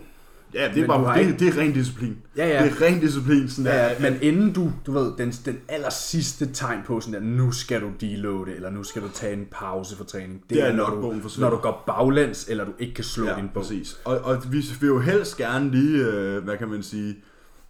Ja, 0.55 0.69
det 0.75 0.83
er, 0.83 0.93
har 0.93 1.05
bare, 1.05 1.19
det, 1.19 1.27
ikke- 1.27 1.39
det 1.39 1.49
er 1.49 1.61
ren 1.61 1.73
disciplin. 1.73 2.17
Ja, 2.37 2.49
ja. 2.49 2.65
Det 2.65 2.73
er 2.73 2.83
ren 2.83 3.01
disciplin. 3.01 3.49
Sådan 3.49 3.65
Ja, 3.73 3.87
ja, 3.87 3.95
men 4.01 4.19
inden 4.23 4.53
du, 4.53 4.73
du 4.87 4.93
ved, 4.93 5.13
den, 5.19 5.31
den 5.45 5.59
aller 5.69 5.91
sidste 5.91 6.47
tegn 6.53 6.79
på 6.87 7.01
sådan 7.01 7.15
der, 7.15 7.21
nu 7.21 7.53
skal 7.53 7.81
du 7.81 7.91
deloade, 8.01 8.55
eller 8.57 8.71
nu 8.71 8.83
skal 8.85 9.03
du 9.03 9.09
tage 9.15 9.33
en 9.33 9.47
pause 9.51 9.97
for 9.97 10.05
træning. 10.05 10.43
Det 10.51 10.63
er, 10.63 10.73
når, 10.73 10.91
når 10.91 11.01
du, 11.01 11.21
når 11.39 11.51
du 11.51 11.57
går 11.57 11.83
baglæns, 11.87 12.47
eller 12.49 12.65
du 12.65 12.73
ikke 12.79 12.95
kan 12.95 13.05
slå 13.05 13.27
ja, 13.27 13.37
din 13.37 13.49
bog. 13.55 13.63
præcis. 13.63 13.97
Og, 14.05 14.19
og 14.19 14.43
vi 14.53 14.65
vil 14.81 14.87
jo 14.87 14.99
helst 15.01 15.37
gerne 15.37 15.71
lige, 15.71 15.99
øh, 15.99 16.45
hvad 16.45 16.57
kan 16.57 16.69
man 16.69 16.83
sige, 16.83 17.17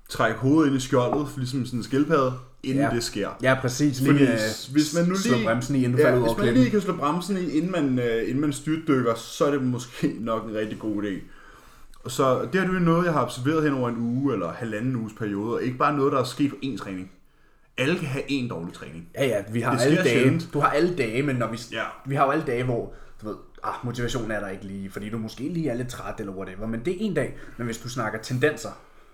trække 0.09 0.39
hovedet 0.39 0.71
ind 0.71 0.77
i 0.77 0.81
skjoldet, 0.81 1.27
ligesom 1.37 1.67
sådan 1.67 1.79
en 1.81 1.85
skildpadde, 1.85 2.33
inden 2.63 2.83
Ja. 2.83 2.91
det 2.95 3.03
sker. 3.05 3.29
Ja, 3.43 3.57
præcis. 3.61 4.01
Lige, 4.01 4.13
Fordi 4.13 4.25
øh, 4.25 4.39
hvis 4.73 4.95
man 4.95 5.05
nu 5.05 5.15
lige- 5.25 5.45
bremsen 5.45 5.77
i, 5.77 5.85
inden 5.85 5.99
Ja, 5.99 6.19
hvis 6.19 6.31
man 6.39 6.55
lige 6.55 6.71
kan 6.71 6.81
slå 6.81 6.97
bremsen 6.97 7.37
i, 7.39 7.51
inden 7.51 7.73
man, 7.73 7.99
øh, 7.99 8.23
inden 8.29 8.41
man 8.41 8.53
styrtdykker, 8.53 9.15
så 9.15 9.45
er 9.45 9.51
det 9.51 9.63
måske 9.63 10.15
nok 10.21 10.45
en 10.49 10.55
rigtig 10.57 10.79
god 10.79 11.03
idé. 11.03 11.21
Så 12.07 12.49
det 12.53 12.61
er 12.61 12.67
jo 12.67 12.73
noget, 12.73 13.05
jeg 13.05 13.13
har 13.13 13.23
observeret 13.23 13.63
hen 13.65 13.73
over 13.75 13.89
en 13.89 13.97
uge 13.97 14.33
eller 14.33 14.53
halvanden 14.53 14.97
uges 14.97 15.13
periode, 15.19 15.55
og 15.55 15.63
ikke 15.63 15.79
bare 15.79 15.97
noget, 15.97 16.13
der 16.13 16.19
er 16.21 16.25
sket 16.25 16.51
på 16.51 16.57
én 16.65 16.77
træning. 16.79 17.11
Alle 17.79 17.99
kan 17.99 18.09
have 18.09 18.25
én 18.25 18.49
dårlig 18.49 18.75
træning. 18.75 19.09
Ja, 19.15 19.27
ja, 19.27 19.43
vi 19.53 19.61
har 19.61 19.73
Det 19.75 19.83
alle 19.83 19.97
dage. 19.97 20.09
sjældent. 20.09 20.49
Du 20.53 20.61
har 20.61 20.69
alle 20.69 20.97
dage, 20.97 21.23
men 21.23 21.37
når 21.37 21.47
vi, 21.51 21.59
Ja. 21.73 21.83
vi 22.07 22.15
har 22.15 22.25
jo 22.25 22.31
alle 22.31 22.45
dage, 22.47 22.65
hvor 22.65 22.93
du 23.23 23.29
ved, 23.29 23.37
ah, 23.65 23.75
motivationen 23.85 24.31
er 24.31 24.41
der 24.41 24.49
ikke 24.49 24.65
lige, 24.65 24.91
fordi 24.91 25.11
du 25.11 25.19
måske 25.19 25.43
lige 25.49 25.69
er 25.71 25.75
lidt 25.75 25.89
træt 25.89 26.15
eller 26.19 26.33
whatever, 26.33 26.67
men 26.67 26.81
det 26.85 26.93
er 26.93 26.97
en 27.01 27.15
dag. 27.15 27.37
Men 27.57 27.65
hvis 27.65 27.79
du 27.79 27.89
snakker 27.89 28.19
tendenser, 28.23 28.71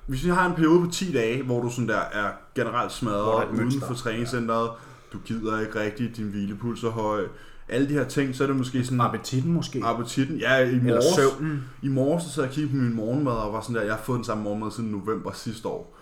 Hvis 0.07 0.25
vi 0.25 0.31
har 0.31 0.47
en 0.47 0.55
periode 0.55 0.81
på 0.87 0.91
10 0.93 1.13
dage, 1.13 1.43
hvor 1.43 1.63
du 1.63 1.71
sådan 1.71 1.89
der 1.89 1.99
er 2.01 2.31
generelt 2.55 2.85
er 2.87 2.89
smadret 2.95 3.43
et 3.45 3.49
uden 3.49 3.61
mønster. 3.61 3.87
for 3.87 3.95
træningscenteret, 3.95 4.71
du 5.13 5.19
gider 5.25 5.61
ikke 5.61 5.81
rigtigt, 5.81 6.17
din 6.17 6.25
hvilepuls 6.29 6.83
er 6.85 6.89
høj, 6.91 7.25
alle 7.71 7.89
de 7.89 7.93
her 7.93 8.05
ting, 8.05 8.35
så 8.37 8.43
er 8.43 8.47
det 8.47 8.57
måske 8.57 8.85
sådan 8.85 9.01
appetitten 9.01 9.53
måske, 9.53 9.83
appetitten. 9.85 10.37
Ja, 10.37 10.57
i 10.59 10.63
eller 10.69 10.83
morges, 10.85 11.05
søvnen. 11.17 11.65
i 11.83 11.89
morges 11.89 12.25
så 12.25 12.31
sad 12.31 12.43
jeg 12.43 12.49
og 12.51 12.55
kiggede 12.55 12.73
på 12.77 12.83
min 12.83 12.95
morgenmad 12.95 13.33
og 13.33 13.53
var 13.53 13.61
sådan 13.61 13.77
der, 13.77 13.83
jeg 13.83 13.95
har 13.95 14.03
fået 14.03 14.17
den 14.17 14.25
samme 14.25 14.43
morgenmad 14.43 14.71
siden 14.71 14.91
november 14.91 15.33
sidste 15.33 15.69
år. 15.69 15.97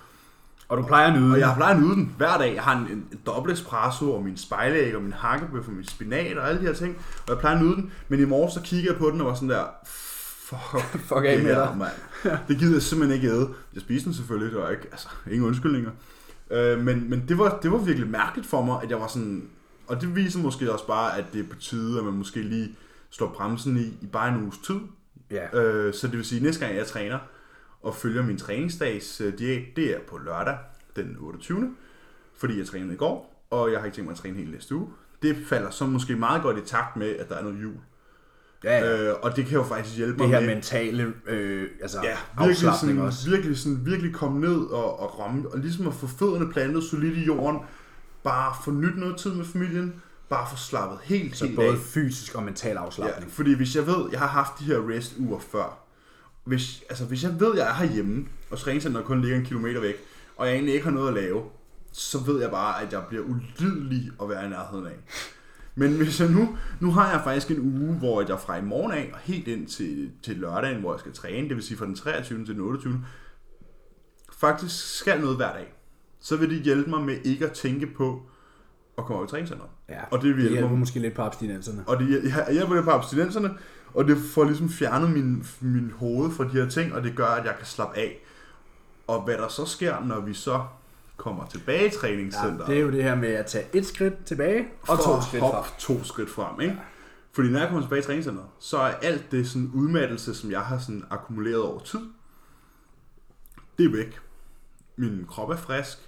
Og 0.68 0.78
du 0.78 0.82
plejer 0.86 1.06
at 1.12 1.20
nyde 1.20 1.32
Og 1.32 1.38
jeg 1.40 1.48
den. 1.48 1.56
plejer 1.56 1.74
at 1.74 1.80
nyde 1.82 1.94
den 1.94 2.14
hver 2.16 2.38
dag. 2.38 2.54
Jeg 2.54 2.62
har 2.62 2.76
en, 2.78 2.82
en, 2.86 2.92
en 3.12 3.18
dobbelt 3.26 3.58
espresso 3.58 4.12
og 4.14 4.22
min 4.24 4.36
spejlæg 4.36 4.96
og 4.96 5.02
min 5.02 5.12
hakkebøf 5.12 5.66
og 5.68 5.72
min 5.72 5.84
spinat 5.84 6.38
og 6.38 6.48
alle 6.48 6.60
de 6.60 6.66
her 6.66 6.72
ting. 6.74 6.96
Og 7.26 7.28
jeg 7.28 7.38
plejer 7.38 7.56
at 7.56 7.62
nyde 7.62 7.74
den. 7.74 7.92
Men 8.08 8.20
i 8.20 8.24
morges 8.24 8.52
så 8.54 8.60
kiggede 8.60 8.92
jeg 8.92 8.98
på 8.98 9.10
den 9.10 9.20
og 9.20 9.26
var 9.26 9.34
sådan 9.34 9.48
der, 9.48 9.64
fuck, 9.86 10.82
Fuck 11.08 11.24
af 11.24 11.42
med 11.42 11.54
dig. 11.54 11.74
mand. 11.78 12.38
Det 12.48 12.58
gider 12.58 12.72
jeg 12.72 12.82
simpelthen 12.82 13.16
ikke 13.22 13.34
æde. 13.34 13.48
Jeg 13.74 13.82
spiste 13.82 14.04
den 14.04 14.14
selvfølgelig, 14.14 14.52
det 14.54 14.60
var 14.62 14.70
ikke, 14.70 14.86
altså, 14.92 15.08
ingen 15.30 15.44
undskyldninger. 15.48 15.90
Øh, 16.50 16.78
men 16.84 17.10
men 17.10 17.24
det, 17.28 17.38
var, 17.38 17.58
det 17.62 17.72
var 17.72 17.78
virkelig 17.78 18.08
mærkeligt 18.10 18.48
for 18.48 18.62
mig, 18.64 18.78
at 18.82 18.90
jeg 18.90 19.00
var 19.00 19.06
sådan, 19.06 19.42
og 19.88 20.00
det 20.00 20.16
viser 20.16 20.38
måske 20.38 20.72
også 20.72 20.86
bare, 20.86 21.18
at 21.18 21.24
det 21.32 21.40
er 21.40 21.48
på 21.48 21.56
tide, 21.56 21.98
at 21.98 22.04
man 22.04 22.14
måske 22.14 22.42
lige 22.42 22.76
slår 23.10 23.28
bremsen 23.28 23.76
i, 23.76 24.04
i 24.04 24.06
bare 24.12 24.28
en 24.34 24.42
uges 24.42 24.58
tid. 24.58 24.80
Ja. 25.30 25.60
Øh, 25.60 25.94
så 25.94 26.06
det 26.06 26.16
vil 26.16 26.24
sige, 26.24 26.36
at 26.36 26.42
næste 26.42 26.64
gang 26.64 26.76
jeg 26.76 26.86
træner 26.86 27.18
og 27.82 27.94
følger 27.94 28.22
min 28.22 28.38
træningsdags 28.38 29.20
øh, 29.20 29.38
diæt, 29.38 29.62
det 29.76 29.96
er 29.96 29.98
på 30.08 30.18
lørdag 30.18 30.58
den 30.96 31.16
28. 31.20 31.74
Fordi 32.36 32.58
jeg 32.58 32.66
trænede 32.66 32.94
i 32.94 32.96
går, 32.96 33.44
og 33.50 33.72
jeg 33.72 33.78
har 33.78 33.86
ikke 33.86 33.96
tænkt 33.96 34.06
mig 34.06 34.12
at 34.12 34.18
træne 34.18 34.36
hele 34.36 34.50
næste 34.50 34.74
uge. 34.74 34.88
Det 35.22 35.36
falder 35.46 35.70
så 35.70 35.86
måske 35.86 36.16
meget 36.16 36.42
godt 36.42 36.58
i 36.58 36.60
takt 36.60 36.96
med, 36.96 37.16
at 37.16 37.28
der 37.28 37.34
er 37.34 37.42
noget 37.42 37.62
jul. 37.62 37.74
Ja, 38.64 38.78
ja. 38.78 39.08
Øh, 39.08 39.14
og 39.22 39.36
det 39.36 39.46
kan 39.46 39.54
jo 39.54 39.62
faktisk 39.62 39.96
hjælpe 39.96 40.12
Det 40.12 40.20
mig 40.20 40.28
her 40.28 40.40
med 40.40 40.54
mentale 40.54 41.12
øh, 41.26 41.68
altså 41.82 41.98
ja, 42.02 42.16
virkelig, 42.38 42.72
sådan, 42.80 42.98
også. 42.98 43.30
virkelig, 43.30 43.58
sådan, 43.58 43.86
virkelig 43.86 44.14
komme 44.14 44.40
ned 44.40 44.58
og, 44.58 45.00
og 45.00 45.20
ramme, 45.20 45.48
og 45.48 45.58
ligesom 45.58 45.88
at 45.88 45.94
få 45.94 46.06
fødderne 46.06 46.52
plantet 46.52 46.84
solidt 46.84 47.16
i 47.18 47.24
jorden, 47.24 47.60
bare 48.22 48.54
få 48.64 48.70
nyt 48.70 48.96
noget 48.96 49.16
tid 49.16 49.34
med 49.34 49.44
familien, 49.44 50.02
bare 50.28 50.46
få 50.50 50.56
slappet 50.56 50.98
helt, 51.02 51.36
Så 51.36 51.44
helt 51.44 51.56
både 51.56 51.68
af. 51.72 51.78
fysisk 51.78 52.34
og 52.34 52.42
mental 52.42 52.72
Ja, 52.72 52.78
afslappning. 52.84 53.32
fordi 53.32 53.54
hvis 53.54 53.76
jeg 53.76 53.86
ved, 53.86 54.08
jeg 54.10 54.20
har 54.20 54.26
haft 54.26 54.52
de 54.58 54.64
her 54.64 54.88
rest 54.88 55.14
uger 55.18 55.38
før, 55.38 55.78
hvis, 56.44 56.82
altså 56.88 57.04
hvis 57.04 57.22
jeg 57.24 57.40
ved, 57.40 57.56
jeg 57.56 57.68
er 57.68 57.74
herhjemme, 57.74 58.26
og 58.50 58.58
træningscenteret 58.58 59.06
kun 59.06 59.20
ligger 59.20 59.36
en 59.38 59.44
kilometer 59.44 59.80
væk, 59.80 59.94
og 60.36 60.46
jeg 60.46 60.54
egentlig 60.54 60.74
ikke 60.74 60.84
har 60.84 60.92
noget 60.92 61.08
at 61.08 61.14
lave, 61.14 61.42
så 61.92 62.18
ved 62.18 62.40
jeg 62.40 62.50
bare, 62.50 62.82
at 62.82 62.92
jeg 62.92 63.02
bliver 63.08 63.24
ulidelig 63.24 64.10
at 64.22 64.28
være 64.28 64.46
i 64.46 64.48
nærheden 64.48 64.86
af. 64.86 64.96
Men 65.74 65.96
hvis 65.96 66.20
jeg 66.20 66.30
nu, 66.30 66.58
nu 66.80 66.90
har 66.92 67.10
jeg 67.10 67.20
faktisk 67.24 67.50
en 67.50 67.58
uge, 67.60 67.94
hvor 67.94 68.20
jeg 68.28 68.40
fra 68.40 68.56
i 68.56 68.62
morgen 68.62 68.92
af 68.92 69.10
og 69.14 69.18
helt 69.22 69.48
ind 69.48 69.66
til, 69.66 70.10
til 70.22 70.36
lørdagen, 70.36 70.80
hvor 70.80 70.92
jeg 70.92 71.00
skal 71.00 71.12
træne, 71.12 71.48
det 71.48 71.56
vil 71.56 71.64
sige 71.64 71.78
fra 71.78 71.86
den 71.86 71.94
23. 71.96 72.44
til 72.44 72.54
den 72.54 72.62
28. 72.62 73.04
faktisk 74.38 74.98
skal 74.98 75.20
noget 75.20 75.36
hver 75.36 75.52
dag. 75.52 75.72
Så 76.20 76.36
vil 76.36 76.50
det 76.50 76.62
hjælpe 76.62 76.90
mig 76.90 77.00
med 77.00 77.16
ikke 77.24 77.46
at 77.46 77.52
tænke 77.52 77.86
på 77.86 78.22
at 78.98 79.04
komme 79.04 79.16
over 79.16 79.26
i 79.26 79.30
træningscenteret. 79.30 79.70
Ja, 79.88 80.00
Og 80.10 80.18
det 80.22 80.28
vil 80.28 80.30
det 80.34 80.40
hjælpe 80.42 80.52
hjælper 80.54 80.68
mig 80.70 80.78
måske 80.78 80.98
lidt 81.00 81.14
på 81.14 81.22
abstinenserne. 81.22 81.84
og 81.86 81.98
det 81.98 82.24
jeg 82.24 82.46
hjælper 82.52 82.74
det 82.74 82.84
på 82.84 82.90
abstinenserne, 82.90 83.50
og 83.94 84.04
det 84.08 84.16
får 84.34 84.44
ligesom 84.44 84.68
fjernet 84.68 85.10
min, 85.10 85.46
min 85.60 85.90
hoved 85.90 86.30
fra 86.30 86.44
de 86.44 86.48
her 86.50 86.68
ting, 86.68 86.94
og 86.94 87.02
det 87.02 87.16
gør, 87.16 87.26
at 87.26 87.44
jeg 87.46 87.54
kan 87.58 87.66
slappe 87.66 87.98
af. 87.98 88.24
Og 89.06 89.22
hvad 89.24 89.34
der 89.38 89.48
så 89.48 89.64
sker, 89.64 90.04
når 90.04 90.20
vi 90.20 90.34
så 90.34 90.62
kommer 91.16 91.46
tilbage 91.46 91.80
i 91.80 91.84
Ja, 91.84 91.90
træningscenteret, 91.90 92.66
det 92.66 92.76
er 92.76 92.80
jo 92.80 92.90
det 92.90 93.02
her 93.02 93.14
med 93.14 93.28
at 93.28 93.46
tage 93.46 93.64
et 93.72 93.86
skridt 93.86 94.24
tilbage 94.24 94.66
og 94.88 95.04
to 95.04 95.16
at 95.16 95.24
skridt 95.24 95.40
frem. 95.42 95.64
to 95.78 96.04
skridt 96.04 96.30
frem, 96.30 96.60
ikke? 96.60 96.78
Fordi 97.32 97.48
når 97.48 97.58
jeg 97.58 97.68
kommer 97.68 97.82
tilbage 97.82 98.00
i 98.00 98.04
træningscenteret, 98.04 98.46
så 98.58 98.78
er 98.78 98.90
alt 99.02 99.30
det 99.30 99.48
sådan 99.48 99.70
udmattelse, 99.74 100.34
som 100.34 100.50
jeg 100.50 100.60
har 100.60 100.78
sådan 100.78 101.04
akkumuleret 101.10 101.62
over 101.62 101.80
tid, 101.80 102.00
det 103.78 103.86
er 103.86 103.90
væk. 103.90 104.18
Min 104.96 105.24
krop 105.28 105.50
er 105.50 105.56
frisk, 105.56 105.98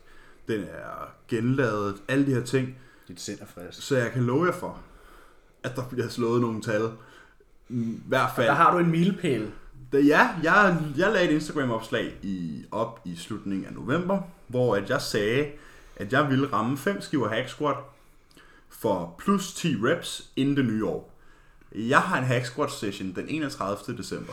den 0.50 0.60
er 0.60 1.14
genladet, 1.28 1.96
alle 2.08 2.26
de 2.26 2.34
her 2.34 2.44
ting. 2.44 2.76
Dit 3.08 3.20
sind 3.20 3.40
er 3.40 3.46
frisk. 3.46 3.82
Så 3.82 3.96
jeg 3.96 4.12
kan 4.12 4.22
love 4.22 4.46
jer 4.46 4.52
for, 4.52 4.80
at 5.62 5.76
der 5.76 5.82
bliver 5.90 6.08
slået 6.08 6.40
nogle 6.40 6.62
tal. 6.62 6.90
I 7.68 7.98
hvert 8.06 8.30
fald. 8.36 8.46
Der 8.46 8.54
har 8.54 8.72
du 8.72 8.78
en 8.78 8.90
milepæl. 8.90 9.50
Da, 9.92 9.98
ja, 9.98 10.28
jeg, 10.42 10.78
jeg 10.96 11.12
lagde 11.12 11.28
et 11.28 11.34
Instagram-opslag 11.34 12.14
i, 12.22 12.64
op 12.70 13.00
i 13.04 13.16
slutningen 13.16 13.66
af 13.66 13.72
november, 13.72 14.22
hvor 14.46 14.76
at 14.76 14.90
jeg 14.90 15.00
sagde, 15.00 15.46
at 15.96 16.12
jeg 16.12 16.30
ville 16.30 16.52
ramme 16.52 16.78
5 16.78 17.00
skiver 17.00 17.28
hack 17.28 17.48
squat 17.48 17.76
for 18.68 19.14
plus 19.18 19.54
10 19.54 19.76
reps 19.76 20.30
inden 20.36 20.56
det 20.56 20.64
nye 20.64 20.86
år. 20.86 21.14
Jeg 21.74 22.00
har 22.00 22.18
en 22.18 22.24
hack 22.24 22.44
squat 22.44 22.70
session 22.70 23.14
den 23.14 23.28
31. 23.28 23.96
december. 23.96 24.32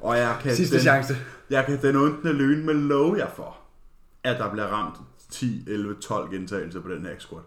Og 0.00 0.18
jeg 0.18 0.38
kan 0.42 0.56
Sidste 0.56 0.74
den, 0.74 0.82
chance. 0.82 1.16
Jeg 1.50 1.66
kan 1.66 1.82
den 1.82 1.96
ondne 1.96 2.32
løn 2.32 2.66
med 2.66 2.74
love 2.74 3.18
jer 3.18 3.30
for, 3.36 3.56
at 4.24 4.38
der 4.38 4.50
bliver 4.52 4.66
ramt 4.66 4.96
10, 5.28 5.64
11, 5.68 5.94
12 6.00 6.30
gentagelser 6.30 6.80
på 6.80 6.88
den 6.88 7.04
hack 7.04 7.20
squat. 7.20 7.42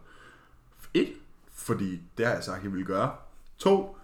Et, 0.93 1.13
fordi 1.53 2.01
det 2.17 2.25
har 2.25 2.33
jeg 2.33 2.43
sagt, 2.43 2.63
jeg 2.63 2.71
ville 2.71 2.85
gøre. 2.85 3.11
To, 3.57 3.97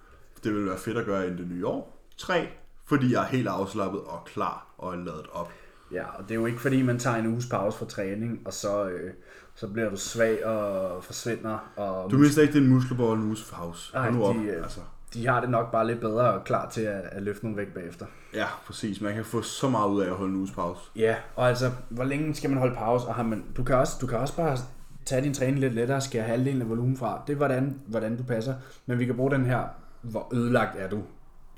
det 0.43 0.55
vil 0.55 0.65
være 0.65 0.77
fedt 0.77 0.97
at 0.97 1.05
gøre 1.05 1.27
inden 1.27 1.37
det 1.37 1.47
nye 1.47 1.67
år. 1.67 2.01
Tre, 2.17 2.47
fordi 2.85 3.13
jeg 3.13 3.23
er 3.23 3.27
helt 3.27 3.47
afslappet 3.47 4.01
og 4.01 4.25
klar 4.25 4.67
og 4.77 4.93
er 4.93 4.97
lavet 4.97 5.27
op. 5.31 5.51
Ja, 5.91 6.05
og 6.05 6.23
det 6.23 6.31
er 6.31 6.35
jo 6.35 6.45
ikke 6.45 6.59
fordi, 6.59 6.81
man 6.81 6.99
tager 6.99 7.15
en 7.17 7.27
uges 7.27 7.45
pause 7.45 7.77
fra 7.77 7.85
træning, 7.85 8.41
og 8.45 8.53
så, 8.53 8.89
øh, 8.89 9.13
så 9.55 9.67
bliver 9.67 9.89
du 9.89 9.97
svag 9.97 10.45
og 10.45 11.03
forsvinder. 11.03 11.57
Og 11.75 12.11
Du 12.11 12.17
mister 12.17 12.41
ikke 12.41 12.53
din 12.53 12.67
muskelbold 12.67 13.19
en 13.19 13.25
uges 13.25 13.51
pause. 13.53 13.97
Hold 13.97 14.13
nu 14.13 14.23
op. 14.23 14.35
de, 14.35 14.41
øh, 14.41 14.63
Altså. 14.63 14.79
De 15.15 15.27
har 15.27 15.41
det 15.41 15.49
nok 15.49 15.71
bare 15.71 15.87
lidt 15.87 15.99
bedre 15.99 16.33
og 16.33 16.43
klar 16.43 16.69
til 16.69 16.81
at, 16.81 17.01
at 17.11 17.21
løfte 17.21 17.45
nogle 17.45 17.57
vægt 17.57 17.73
bagefter. 17.73 18.05
Ja, 18.33 18.45
præcis. 18.65 19.01
Man 19.01 19.13
kan 19.13 19.25
få 19.25 19.41
så 19.41 19.69
meget 19.69 19.89
ud 19.89 20.01
af 20.01 20.07
at 20.07 20.15
holde 20.15 20.31
en 20.31 20.37
uges 20.37 20.51
pause. 20.51 20.81
Ja, 20.95 21.15
og 21.35 21.49
altså, 21.49 21.71
hvor 21.89 22.03
længe 22.03 22.35
skal 22.35 22.49
man 22.49 22.59
holde 22.59 22.75
pause? 22.75 23.07
Og 23.07 23.15
har 23.15 23.23
man, 23.23 23.43
du, 23.57 23.63
kan 23.63 23.75
også, 23.75 23.97
du 24.01 24.07
kan 24.07 24.17
også 24.17 24.35
bare 24.35 24.57
tage 25.05 25.21
din 25.21 25.33
træning 25.33 25.59
lidt 25.59 25.73
lettere 25.73 25.97
og 25.97 26.03
skære 26.03 26.23
halvdelen 26.23 26.61
af 26.61 26.69
volumen 26.69 26.97
fra. 26.97 27.21
Det 27.27 27.33
er, 27.33 27.37
hvordan, 27.37 27.79
hvordan 27.87 28.17
du 28.17 28.23
passer. 28.23 28.53
Men 28.85 28.99
vi 28.99 29.05
kan 29.05 29.15
bruge 29.15 29.31
den 29.31 29.45
her, 29.45 29.63
hvor 30.01 30.29
ødelagt 30.33 30.79
er 30.79 30.89
du? 30.89 31.01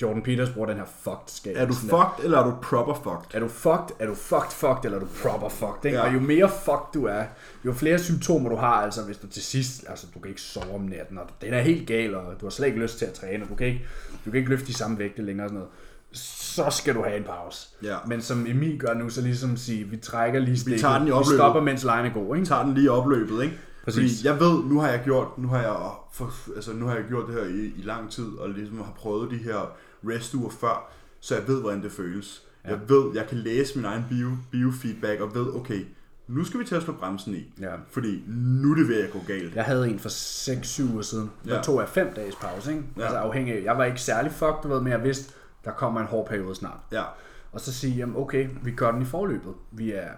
Jordan 0.02 0.22
Peters 0.22 0.50
bruger 0.50 0.68
den 0.68 0.78
her 0.78 0.86
fucked 1.04 1.28
skab. 1.28 1.54
Er 1.58 1.66
du 1.66 1.74
fucked, 1.74 2.24
eller 2.24 2.38
er 2.38 2.44
du 2.44 2.54
proper 2.62 2.94
fucked? 2.94 3.36
Er 3.36 3.40
du 3.40 3.48
fucked, 3.48 3.96
er 4.00 4.06
du 4.06 4.16
fucked, 4.16 4.52
fucked, 4.52 4.86
eller 4.86 4.98
er 4.98 5.00
du 5.00 5.08
proper 5.24 5.50
fucked? 5.50 5.86
Ikke? 5.86 5.98
Ja. 5.98 6.08
Og 6.08 6.14
jo 6.14 6.20
mere 6.20 6.50
fucked 6.50 6.94
du 6.94 7.06
er, 7.06 7.24
jo 7.66 7.74
flere 7.74 8.00
symptomer 8.00 8.50
du 8.50 8.56
har, 8.56 8.74
altså 8.74 9.02
hvis 9.02 9.18
du 9.18 9.28
til 9.28 9.44
sidst, 9.44 9.86
altså 9.90 10.08
du 10.14 10.20
kan 10.20 10.30
ikke 10.30 10.42
sove 10.42 10.76
om 10.76 10.82
natten, 10.82 11.18
og 11.18 11.26
den 11.42 11.54
er 11.54 11.62
helt 11.62 11.88
gal, 11.88 12.16
og 12.16 12.24
du 12.42 12.46
har 12.46 12.50
slet 12.50 12.68
ikke 12.68 12.80
lyst 12.80 12.98
til 12.98 13.06
at 13.06 13.14
træne, 13.14 13.44
og 13.44 13.50
du 13.50 13.56
kan 13.56 13.68
ikke, 13.68 13.86
du 14.26 14.32
kan 14.32 14.38
ikke 14.38 14.50
løfte 14.50 14.68
de 14.68 14.74
samme 14.74 15.00
vægte 15.00 15.22
længere 15.22 15.46
og 15.46 15.50
sådan 15.50 15.60
noget, 15.60 15.70
så 16.12 16.70
skal 16.70 16.96
du 16.96 17.04
have 17.04 17.18
en 17.18 17.24
pause. 17.24 17.68
Ja. 17.84 17.96
Men 18.08 18.22
som 18.22 18.48
Emil 18.48 18.80
gør 18.80 18.94
nu, 18.94 19.10
så 19.10 19.22
ligesom 19.22 19.58
sige, 19.58 19.84
vi 19.84 19.98
trækker 19.98 20.40
lige 20.40 20.60
stikket, 20.60 20.82
tager 20.82 20.98
den 20.98 21.08
i 21.08 21.10
vi 21.10 21.12
opløbet. 21.12 21.38
stopper, 21.38 21.62
mens 21.62 21.84
lejen 21.84 22.06
er 22.06 22.14
god, 22.14 22.36
ikke? 22.36 22.48
tager 22.48 22.64
den 22.64 22.74
lige 22.74 22.86
i 22.86 22.90
opløbet, 22.90 23.44
ikke? 23.44 23.58
Præcis. 23.86 24.20
Fordi 24.20 24.28
jeg 24.28 24.40
ved, 24.40 24.64
nu 24.64 24.80
har 24.80 24.90
jeg 24.90 25.02
gjort, 25.04 25.38
nu 25.38 25.48
har 25.48 25.62
jeg, 25.62 25.76
for, 26.14 26.34
altså, 26.56 26.74
nu 26.74 26.86
har 26.86 26.96
jeg 26.96 27.04
gjort 27.08 27.28
det 27.28 27.36
her 27.36 27.44
i, 27.44 27.74
i 27.78 27.82
lang 27.84 28.12
tid, 28.12 28.28
og 28.40 28.50
ligesom 28.50 28.78
har 28.78 28.94
prøvet 28.98 29.32
de 29.32 29.38
her 29.38 29.72
restuer 30.10 30.50
før, 30.50 30.90
så 31.20 31.36
jeg 31.36 31.48
ved, 31.48 31.62
hvordan 31.62 31.84
det 31.84 31.92
føles. 31.92 32.44
Ja. 32.66 32.70
Jeg 32.70 32.80
ved, 32.90 33.12
jeg 33.16 33.28
kan 33.28 33.38
læse 33.38 33.76
min 33.78 33.86
egen 33.86 34.06
bio, 34.10 34.30
biofeedback, 34.52 35.22
og 35.22 35.36
ved, 35.36 35.56
okay, 35.56 35.86
nu 36.28 36.44
skal 36.44 36.60
vi 36.60 36.66
til 36.66 36.76
at 36.76 36.84
slå 36.84 36.94
bremsen 36.94 37.36
i. 37.36 37.54
Ja. 37.62 37.72
Fordi 37.92 38.24
nu 38.28 38.72
er 38.72 38.76
det 38.76 38.88
ved 38.88 39.04
at 39.04 39.12
gå 39.12 39.20
galt. 39.28 39.56
Jeg 39.56 39.64
havde 39.64 39.90
en 39.90 40.00
for 40.00 40.10
6-7 40.10 40.92
uger 40.94 41.02
siden. 41.02 41.32
Der 41.46 41.56
Ja. 41.56 41.62
tog 41.62 41.80
jeg 41.80 41.90
5 41.90 42.14
dages 42.16 42.36
pause, 42.36 42.72
ikke? 42.72 42.84
Ja. 42.98 43.02
Altså 43.02 43.18
afhængig 43.18 43.54
af, 43.58 43.64
jeg 43.64 43.78
var 43.78 43.84
ikke 43.84 44.02
særlig 44.02 44.32
fucked, 44.32 44.62
du 44.64 44.68
ved, 44.68 44.82
men 44.82 44.92
jeg 44.92 45.04
vidste, 45.04 45.34
der 45.66 45.72
kommer 45.72 46.02
en 46.02 46.08
hård 46.08 46.28
periode 46.28 46.56
snart. 46.56 46.78
Ja. 46.92 47.04
Og 47.52 47.62
så 47.62 47.74
sige, 47.74 47.96
jamen 47.96 48.16
okay, 48.16 48.48
vi 48.64 48.72
gør 48.72 48.92
den 48.92 49.02
i 49.02 49.06
forløbet. 49.06 49.54
Vi 49.72 49.92
er, 49.92 50.10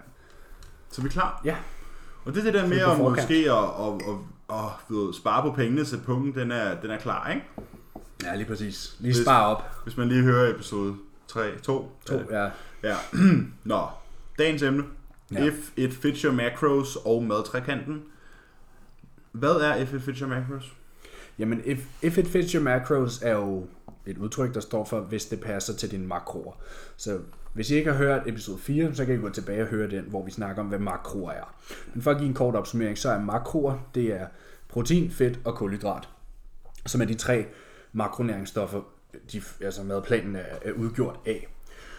Så 0.90 1.02
vi 1.02 1.06
er 1.06 1.10
klar. 1.10 1.40
ja, 1.44 1.56
Og 2.24 2.34
det 2.34 2.40
er 2.40 2.44
det 2.44 2.54
der 2.54 2.66
med 2.68 2.78
at 2.78 2.98
måske 2.98 3.34
at, 3.34 3.56
at, 3.58 3.94
at, 3.94 4.14
at, 4.50 4.56
at 4.56 4.70
ved, 4.88 5.14
spare 5.14 5.42
på 5.42 5.52
pengene, 5.56 5.84
så 5.84 5.98
punkten 6.06 6.34
den 6.42 6.50
er, 6.50 6.80
den 6.80 6.90
er 6.90 6.98
klar, 6.98 7.30
ikke? 7.30 7.46
Ja 8.24 8.34
lige 8.36 8.46
præcis. 8.46 8.96
Lige 8.98 9.12
Hvis- 9.14 9.22
spare 9.24 9.46
op. 9.46 9.62
Hvis 9.84 9.96
man 9.96 10.08
lige 10.08 10.22
hører 10.22 10.54
episode 10.54 10.94
3, 11.28 11.58
2. 11.62 11.92
To, 12.06 12.20
ja. 12.30 12.48
Ja. 12.82 12.96
Nå, 13.64 13.86
dagens 14.38 14.62
emne. 14.62 14.84
Ja. 15.32 15.40
Ja. 15.44 15.46
If 15.50 15.72
it 15.76 15.92
fits 15.94 16.20
your 16.20 16.32
macros 16.34 16.96
og 17.04 17.22
madtrækanten. 17.22 18.02
Hvad 19.32 19.50
er 19.54 19.74
if 19.76 19.94
it 19.94 20.02
fits 20.02 20.18
your 20.18 20.28
macros? 20.28 20.72
Jamen, 21.38 21.62
if, 21.64 21.78
if 22.02 22.18
it 22.18 22.26
fits 22.26 22.52
your 22.52 22.62
macros 22.62 23.22
er 23.22 23.32
jo 23.32 23.66
et 24.06 24.18
udtryk, 24.18 24.54
der 24.54 24.60
står 24.60 24.84
for, 24.84 25.00
hvis 25.00 25.24
det 25.24 25.40
passer 25.40 25.74
til 25.74 25.90
dine 25.90 26.06
makroer. 26.06 26.52
Så 26.96 27.18
hvis 27.52 27.70
I 27.70 27.74
ikke 27.74 27.90
har 27.90 27.98
hørt 27.98 28.22
episode 28.26 28.58
4, 28.58 28.94
så 28.94 29.04
kan 29.04 29.14
I 29.14 29.18
gå 29.18 29.28
tilbage 29.28 29.62
og 29.62 29.68
høre 29.68 29.90
den, 29.90 30.04
hvor 30.08 30.24
vi 30.24 30.30
snakker 30.30 30.62
om, 30.62 30.68
hvad 30.68 30.78
makroer 30.78 31.30
er. 31.32 31.54
Men 31.94 32.02
for 32.02 32.10
at 32.10 32.16
give 32.18 32.28
en 32.28 32.34
kort 32.34 32.54
opsummering, 32.54 32.98
så 32.98 33.10
er 33.10 33.20
makroer, 33.20 33.78
det 33.94 34.12
er 34.20 34.26
protein, 34.68 35.10
fedt 35.10 35.38
og 35.44 35.54
kulhydrat, 35.54 36.08
som 36.86 37.00
er 37.00 37.04
de 37.04 37.14
tre 37.14 37.46
makronæringsstoffer, 37.92 38.80
de, 39.32 39.42
altså 39.60 39.82
madplanen 39.82 40.36
er, 40.36 40.40
er 40.62 40.72
udgjort 40.72 41.20
af. 41.26 41.48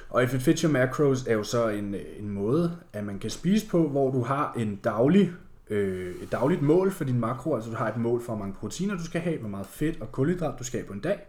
Og 0.10 0.24
if 0.24 0.34
it 0.34 0.42
fits 0.42 0.62
your 0.62 0.72
macros 0.72 1.28
er 1.28 1.34
jo 1.34 1.44
så 1.44 1.70
en, 1.70 1.96
en 2.20 2.30
måde, 2.30 2.78
at 2.94 3.04
man 3.04 3.20
kan 3.20 3.30
spise 3.30 3.68
på, 3.68 3.88
hvor 3.88 4.12
du 4.12 4.24
har 4.24 4.54
en 4.58 4.76
daglig, 4.76 5.32
øh, 5.70 6.16
et 6.24 6.32
dagligt 6.32 6.62
mål 6.62 6.92
for 6.92 7.04
din 7.04 7.20
makro, 7.20 7.56
altså 7.56 7.70
du 7.70 7.76
har 7.76 7.88
et 7.88 7.98
mål 7.98 8.22
for, 8.22 8.36
hvor 8.36 8.46
mange 8.46 8.56
proteiner 8.60 8.98
du 8.98 9.06
skal 9.06 9.22
have, 9.22 9.38
hvor 9.38 9.50
meget 9.50 9.66
fedt 9.68 10.02
og 10.02 10.12
kulhydrat 10.12 10.60
du 10.60 10.64
skal 10.64 10.80
have 10.80 10.88
på 10.88 10.94
en 10.94 11.00
dag. 11.00 11.20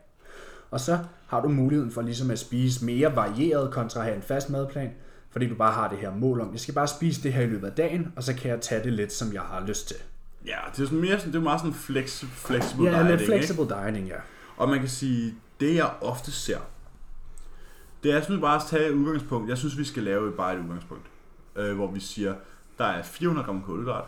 Og 0.70 0.80
så 0.80 0.98
har 1.26 1.40
du 1.40 1.48
muligheden 1.48 1.90
for 1.92 2.02
ligesom 2.02 2.30
at 2.30 2.38
spise 2.38 2.84
mere 2.84 3.16
varieret 3.16 3.70
kontra 3.70 4.00
at 4.00 4.06
have 4.06 4.16
en 4.16 4.22
fast 4.22 4.50
madplan, 4.50 4.90
fordi 5.30 5.46
du 5.46 5.54
bare 5.54 5.72
har 5.72 5.88
det 5.88 5.98
her 5.98 6.14
mål 6.14 6.40
om, 6.40 6.52
jeg 6.52 6.60
skal 6.60 6.74
bare 6.74 6.88
spise 6.88 7.22
det 7.22 7.32
her 7.32 7.42
i 7.42 7.46
løbet 7.46 7.66
af 7.66 7.72
dagen, 7.72 8.12
og 8.16 8.22
så 8.22 8.34
kan 8.34 8.50
jeg 8.50 8.60
tage 8.60 8.84
det 8.84 8.92
lidt, 8.92 9.12
som 9.12 9.32
jeg 9.32 9.42
har 9.42 9.66
lyst 9.66 9.88
til. 9.88 9.96
Ja, 10.46 10.56
det 10.76 10.82
er, 10.82 10.84
sådan 10.84 11.00
mere, 11.00 11.18
sådan, 11.18 11.32
det 11.32 11.38
er 11.38 11.42
meget 11.42 11.60
sådan 11.60 11.74
flex, 11.74 12.24
flexible 12.24 12.90
Ja, 12.90 12.90
dieting, 12.90 13.18
lidt 13.18 13.26
flexible 13.26 13.68
dieting, 13.68 14.08
ja. 14.08 14.16
Og 14.62 14.68
man 14.68 14.78
kan 14.80 14.88
sige, 14.88 15.34
det 15.60 15.74
jeg 15.74 15.90
ofte 16.00 16.32
ser, 16.32 16.58
det 18.02 18.12
er 18.12 18.20
sådan 18.20 18.40
bare 18.40 18.56
at 18.56 18.62
tage 18.68 18.86
et 18.88 18.92
udgangspunkt. 18.92 19.48
Jeg 19.48 19.58
synes, 19.58 19.78
vi 19.78 19.84
skal 19.84 20.02
lave 20.02 20.28
et- 20.28 20.34
bare 20.34 20.54
et 20.54 20.60
udgangspunkt, 20.62 21.06
øh, 21.56 21.74
hvor 21.74 21.90
vi 21.92 22.00
siger, 22.00 22.34
der 22.78 22.84
er 22.84 23.02
400 23.02 23.46
gram 23.46 23.62
kulhydrat, 23.62 24.04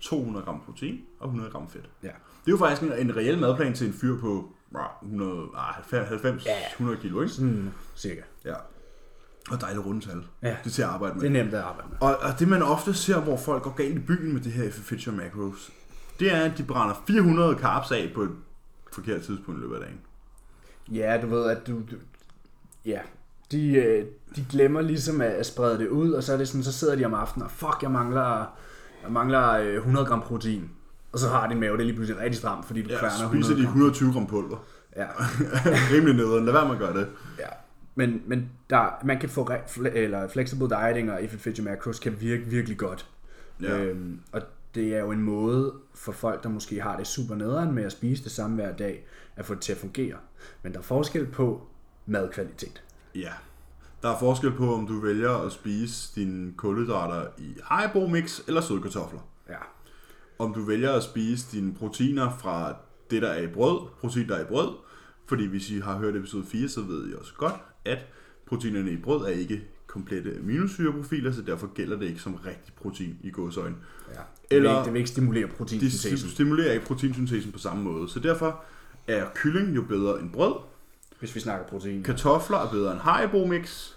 200 0.00 0.44
gram 0.44 0.60
protein 0.66 1.00
og 1.20 1.26
100 1.28 1.50
gram 1.50 1.68
fedt. 1.70 1.90
Ja. 2.02 2.08
Det 2.08 2.48
er 2.48 2.52
jo 2.52 2.56
faktisk 2.56 2.82
en, 2.82 2.92
en 2.92 3.16
reel 3.16 3.38
madplan 3.38 3.74
til 3.74 3.86
en 3.86 3.92
fyr 3.92 4.20
på 4.20 4.50
ah, 4.74 4.80
100, 5.02 5.48
ah, 5.56 5.74
90, 5.74 6.46
Ja. 6.46 6.50
100 6.72 7.00
kilo, 7.00 7.20
ikke? 7.22 7.32
Sådan 7.34 7.72
cirka. 7.96 8.20
Ja. 8.44 8.54
Og 9.50 9.60
dejligt 9.60 9.86
rundetal. 9.86 10.24
Ja. 10.42 10.48
Det 10.48 10.66
er 10.66 10.70
til 10.70 10.82
at 10.82 10.88
arbejde 10.88 11.14
med. 11.14 11.22
Det 11.22 11.28
er 11.28 11.42
nemt 11.42 11.54
at 11.54 11.60
arbejde 11.60 11.88
med. 11.90 11.96
Og, 12.00 12.16
og 12.16 12.38
det 12.38 12.48
man 12.48 12.62
ofte 12.62 12.94
ser, 12.94 13.20
hvor 13.20 13.36
folk 13.36 13.62
går 13.62 13.70
galt 13.74 13.96
i 13.96 14.00
byen 14.00 14.32
med 14.32 14.40
det 14.40 14.52
her 14.52 14.64
Your 15.06 15.14
Macros, 15.16 15.70
det 16.20 16.34
er, 16.34 16.40
at 16.40 16.58
de 16.58 16.62
brænder 16.62 17.02
400 17.06 17.58
carbs 17.58 17.90
af 17.92 18.12
på 18.14 18.22
et 18.22 18.30
forkert 18.92 19.22
tidspunkt 19.22 19.58
i 19.60 19.62
løbet 19.62 19.74
af 19.74 19.80
dagen. 19.80 20.00
Ja, 20.92 21.18
du 21.22 21.26
ved, 21.26 21.50
at 21.50 21.66
du... 21.66 21.72
du 21.72 21.96
ja, 22.86 23.00
de, 23.52 23.74
øh, 23.74 24.06
de 24.36 24.44
glemmer 24.50 24.80
ligesom 24.80 25.20
at, 25.20 25.30
at 25.30 25.46
sprede 25.46 25.78
det 25.78 25.88
ud, 25.88 26.12
og 26.12 26.22
så 26.22 26.32
er 26.32 26.36
det 26.36 26.48
sådan, 26.48 26.62
så 26.64 26.72
sidder 26.72 26.96
de 26.96 27.04
om 27.04 27.14
aftenen, 27.14 27.44
og 27.44 27.50
fuck, 27.50 27.78
jeg 27.82 27.90
mangler, 27.90 28.56
jeg 29.02 29.12
mangler 29.12 29.48
øh, 29.50 29.74
100 29.74 30.06
gram 30.06 30.20
protein. 30.22 30.70
Og 31.12 31.18
så 31.18 31.28
har 31.28 31.48
din 31.48 31.60
mave 31.60 31.76
det 31.76 31.86
lige 31.86 31.94
pludselig 31.96 32.20
rigtig 32.20 32.36
stramt, 32.38 32.66
fordi 32.66 32.82
du 32.82 32.88
Ja, 32.90 32.98
kværner 32.98 33.14
spiser 33.16 33.24
100 33.24 33.54
de 33.56 33.62
gram. 33.62 33.68
120 33.72 34.12
gram 34.12 34.26
pulver. 34.26 34.56
Ja, 34.96 35.06
Rimelig 35.94 36.14
nederen. 36.16 36.44
Lad 36.44 36.52
være 36.52 36.64
med 36.64 36.72
at 36.74 36.78
gøre 36.80 36.94
det. 36.96 37.08
ja. 37.38 37.46
Men, 37.94 38.22
men 38.26 38.50
der, 38.70 39.00
man 39.04 39.18
kan 39.18 39.28
få 39.28 39.44
re- 39.50 39.68
fle- 39.70 39.96
eller 39.96 40.28
flexible 40.28 40.68
dieting 40.68 41.10
og 41.12 41.22
if 41.22 41.34
it 41.34 41.40
fits 41.40 41.58
your 41.58 41.64
macros 41.70 41.98
kan 41.98 42.16
virke 42.20 42.42
virkelig 42.46 42.78
godt. 42.78 43.06
Ja. 43.62 43.84
Øhm, 43.84 44.20
og 44.32 44.42
det 44.74 44.94
er 44.94 45.00
jo 45.00 45.10
en 45.10 45.22
måde 45.22 45.74
for 45.94 46.12
folk, 46.12 46.42
der 46.42 46.48
måske 46.48 46.80
har 46.80 46.96
det 46.96 47.06
super 47.06 47.34
nederen 47.34 47.72
med 47.72 47.84
at 47.84 47.92
spise 47.92 48.24
det 48.24 48.32
samme 48.32 48.56
hver 48.56 48.76
dag, 48.76 49.06
at 49.36 49.44
få 49.44 49.54
det 49.54 49.62
til 49.62 49.72
at 49.72 49.78
fungere. 49.78 50.16
Men 50.62 50.72
der 50.72 50.78
er 50.78 50.82
forskel 50.82 51.26
på 51.26 51.66
madkvalitet. 52.06 52.82
Ja. 53.14 53.32
Der 54.02 54.08
er 54.08 54.18
forskel 54.18 54.52
på, 54.52 54.74
om 54.74 54.86
du 54.86 55.00
vælger 55.00 55.30
at 55.30 55.52
spise 55.52 56.20
dine 56.20 56.52
kulhydrater 56.52 57.26
i 57.38 57.56
Haribo 57.62 58.06
mix 58.06 58.40
eller 58.48 58.60
sødkartofler. 58.60 59.20
Ja. 59.48 59.58
Om 60.38 60.54
du 60.54 60.64
vælger 60.64 60.92
at 60.92 61.02
spise 61.02 61.56
dine 61.56 61.74
proteiner 61.74 62.38
fra 62.38 62.76
det, 63.10 63.22
der 63.22 63.28
er 63.28 63.42
i 63.42 63.46
brød, 63.46 63.80
protein, 64.00 64.28
der 64.28 64.36
er 64.36 64.42
i 64.42 64.46
brød, 64.48 64.74
fordi 65.26 65.46
hvis 65.46 65.70
I 65.70 65.80
har 65.80 65.98
hørt 65.98 66.16
episode 66.16 66.44
4, 66.46 66.68
så 66.68 66.80
ved 66.80 67.10
I 67.10 67.14
også 67.14 67.32
godt, 67.36 67.54
at 67.84 68.06
proteinerne 68.46 68.90
i 68.90 68.96
brød 68.96 69.24
er 69.24 69.28
ikke 69.28 69.68
komplette 69.92 70.36
aminosyreprofiler, 70.42 71.32
så 71.32 71.42
derfor 71.42 71.66
gælder 71.74 71.98
det 71.98 72.06
ikke 72.08 72.20
som 72.20 72.34
rigtig 72.34 72.74
protein 72.74 73.16
i 73.22 73.30
gåsøjne. 73.30 73.74
ja. 74.14 74.20
Det, 74.50 74.56
Eller- 74.56 74.70
vil 74.70 74.76
ikke, 74.78 74.84
det 74.84 74.92
vil 74.92 74.98
ikke 74.98 75.10
stimulere 75.10 75.46
proteinsyntesen. 75.46 76.30
stimulerer 76.30 76.72
ikke 76.72 76.86
proteinsyntesen 76.86 77.52
på 77.52 77.58
samme 77.58 77.82
måde, 77.82 78.08
så 78.08 78.18
derfor 78.20 78.60
er 79.08 79.24
kylling 79.34 79.76
jo 79.76 79.82
bedre 79.82 80.20
end 80.20 80.30
brød, 80.32 80.54
Hvis 81.18 81.34
vi 81.34 81.40
snakker 81.40 81.66
protein. 81.66 82.02
kartofler 82.02 82.58
er 82.58 82.70
bedre 82.70 82.92
end 82.92 83.00
Haribo 83.00 83.46
mix, 83.46 83.88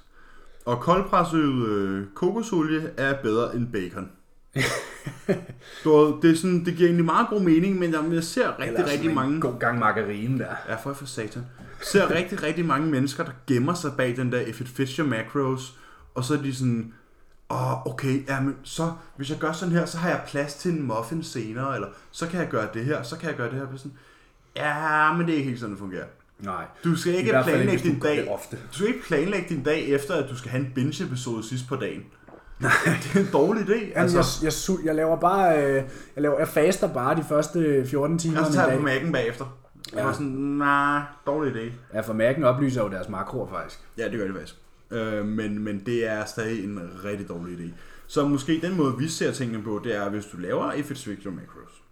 og 0.66 0.80
koldpresset 0.80 1.68
øh, 1.68 2.06
kokosolie 2.14 2.92
er 2.98 3.22
bedre 3.22 3.56
end 3.56 3.68
bacon. 3.72 4.10
du 5.84 6.20
det, 6.22 6.32
er 6.32 6.36
sådan, 6.36 6.66
det 6.66 6.76
giver 6.76 6.88
egentlig 6.88 7.06
meget 7.06 7.28
god 7.30 7.42
mening, 7.42 7.80
men 7.80 7.94
jeg, 7.94 8.24
ser 8.24 8.60
rigtig, 8.60 8.68
Eller 8.78 8.92
rigtig 8.92 9.14
mange... 9.14 9.42
God 9.42 9.60
gang 9.60 9.80
margarine 9.80 10.40
der. 10.40 10.56
Ja, 10.70 10.76
for 10.76 10.94
for 10.94 11.06
satan. 11.06 11.46
Ser 11.82 12.16
rigtig, 12.16 12.44
rigtig 12.44 12.66
mange 12.66 12.88
mennesker, 12.92 13.24
der 13.24 13.32
gemmer 13.48 13.74
sig 13.74 13.92
bag 13.98 14.16
den 14.18 14.32
der 14.32 14.42
if 14.42 14.62
it 14.62 14.68
fits 14.68 14.96
your 14.96 15.08
macros, 15.08 15.78
og 16.16 16.24
så 16.24 16.34
er 16.34 16.38
de 16.38 16.56
sådan, 16.56 16.94
åh, 17.50 17.72
oh, 17.74 17.94
okay, 17.94 18.28
jamen, 18.28 18.56
så 18.64 18.92
hvis 19.18 19.30
jeg 19.30 19.38
gør 19.38 19.52
sådan 19.52 19.74
her, 19.76 19.86
så 19.86 19.98
har 19.98 20.10
jeg 20.10 20.22
plads 20.28 20.54
til 20.54 20.72
en 20.72 20.84
muffin 20.88 21.24
senere, 21.24 21.76
eller 21.76 21.88
så 22.12 22.28
kan 22.28 22.40
jeg 22.40 22.50
gøre 22.50 22.68
det 22.74 22.86
her, 22.86 23.04
så 23.04 23.18
kan 23.18 23.30
jeg 23.30 23.38
gøre 23.38 23.50
det 23.52 23.58
her. 23.60 23.66
Sådan, 23.78 23.94
ja, 24.56 25.14
men 25.14 25.26
det 25.28 25.34
er 25.34 25.38
ikke 25.38 25.48
helt 25.50 25.60
sådan, 25.60 25.72
det 25.72 25.80
fungerer. 25.80 26.06
Nej. 26.40 26.66
Du 26.84 26.96
skal 26.96 27.14
ikke 27.16 27.32
planlægge 27.44 27.84
din 27.90 28.00
dag. 28.00 28.30
ofte. 28.32 28.58
Du 28.72 28.74
skal 28.74 28.88
ikke 28.88 29.04
planlægge 29.04 29.50
din 29.50 29.64
dag 29.64 29.88
efter, 29.90 30.14
at 30.16 30.30
du 30.30 30.38
skal 30.38 30.52
have 30.52 30.66
en 30.66 30.72
binge-episode 30.76 31.48
sidst 31.50 31.68
på 31.68 31.76
dagen. 31.76 32.04
Nej. 32.60 32.72
Det 33.04 33.16
er 33.16 33.20
en 33.20 33.30
dårlig 33.34 33.64
idé. 33.70 34.00
Altså, 34.00 34.18
jeg, 34.18 34.26
jeg, 34.44 34.52
sul- 34.52 34.86
jeg 34.86 34.96
laver 34.96 35.16
bare, 35.20 35.64
øh, 35.68 35.74
jeg, 35.76 35.84
laver, 36.16 36.40
jeg 36.40 36.48
faster 36.48 36.94
bare 36.94 37.16
de 37.16 37.24
første 37.30 37.86
14 37.88 38.20
timer 38.20 38.34
jeg 38.36 38.42
om 38.42 38.48
en 38.48 38.54
tager 38.54 38.68
dag. 38.68 38.78
på 38.78 38.84
mærken 38.84 39.12
bagefter. 39.12 39.46
Jeg 39.92 40.00
Ja. 40.00 40.06
var 40.06 40.14
sådan, 40.14 40.28
nej, 40.28 41.02
dårlig 41.26 41.54
idé. 41.56 41.72
Ja, 41.94 42.00
for 42.02 42.14
mærken 42.14 42.44
oplyser 42.44 42.84
jo 42.84 42.90
deres 42.90 43.10
makroer 43.10 43.48
faktisk. 43.50 43.80
Ja, 43.98 44.04
det 44.10 44.18
gør 44.20 44.26
det 44.26 44.36
faktisk. 44.36 44.58
Øh, 44.92 45.26
men, 45.26 45.60
men 45.60 45.86
det 45.86 46.08
er 46.08 46.26
stadig 46.26 46.64
en 46.64 46.80
rigtig 47.04 47.28
dårlig 47.30 47.60
idé. 47.60 47.70
Så 48.08 48.28
måske 48.28 48.62
den 48.62 48.78
måde, 48.78 48.98
vi 48.98 49.08
ser 49.08 49.32
tingene 49.32 49.64
på, 49.64 49.82
det 49.84 49.96
er, 49.96 50.04
at 50.04 50.12
hvis 50.12 50.26
du 50.26 50.38
laver 50.38 50.74
if 50.74 50.92
it's 50.92 51.24
your 51.26 51.34
macros, 51.34 51.84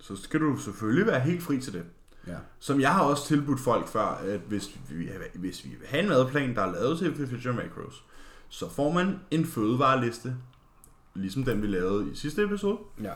så 0.00 0.16
skal 0.16 0.40
du 0.40 0.56
selvfølgelig 0.56 1.06
være 1.06 1.20
helt 1.20 1.42
fri 1.42 1.60
til 1.60 1.72
det. 1.72 1.84
Ja. 2.26 2.36
Som 2.58 2.80
jeg 2.80 2.92
har 2.94 3.02
også 3.02 3.26
tilbudt 3.26 3.60
folk 3.60 3.88
før, 3.88 4.20
at 4.26 4.40
hvis 4.48 4.70
vi, 4.90 5.10
hvis 5.34 5.64
vi 5.64 5.68
vil 5.70 5.88
have 5.88 6.02
en 6.02 6.08
madplan, 6.08 6.54
der 6.54 6.62
er 6.62 6.72
lavet 6.72 6.98
til 6.98 7.06
if 7.22 7.32
it's 7.32 7.46
your 7.46 7.54
macros, 7.54 8.04
så 8.48 8.70
får 8.70 8.92
man 8.92 9.16
en 9.30 9.46
fødevareliste, 9.46 10.36
ligesom 11.14 11.44
den 11.44 11.62
vi 11.62 11.66
lavede 11.66 12.10
i 12.12 12.14
sidste 12.14 12.42
episode, 12.42 12.78
Ja. 13.02 13.12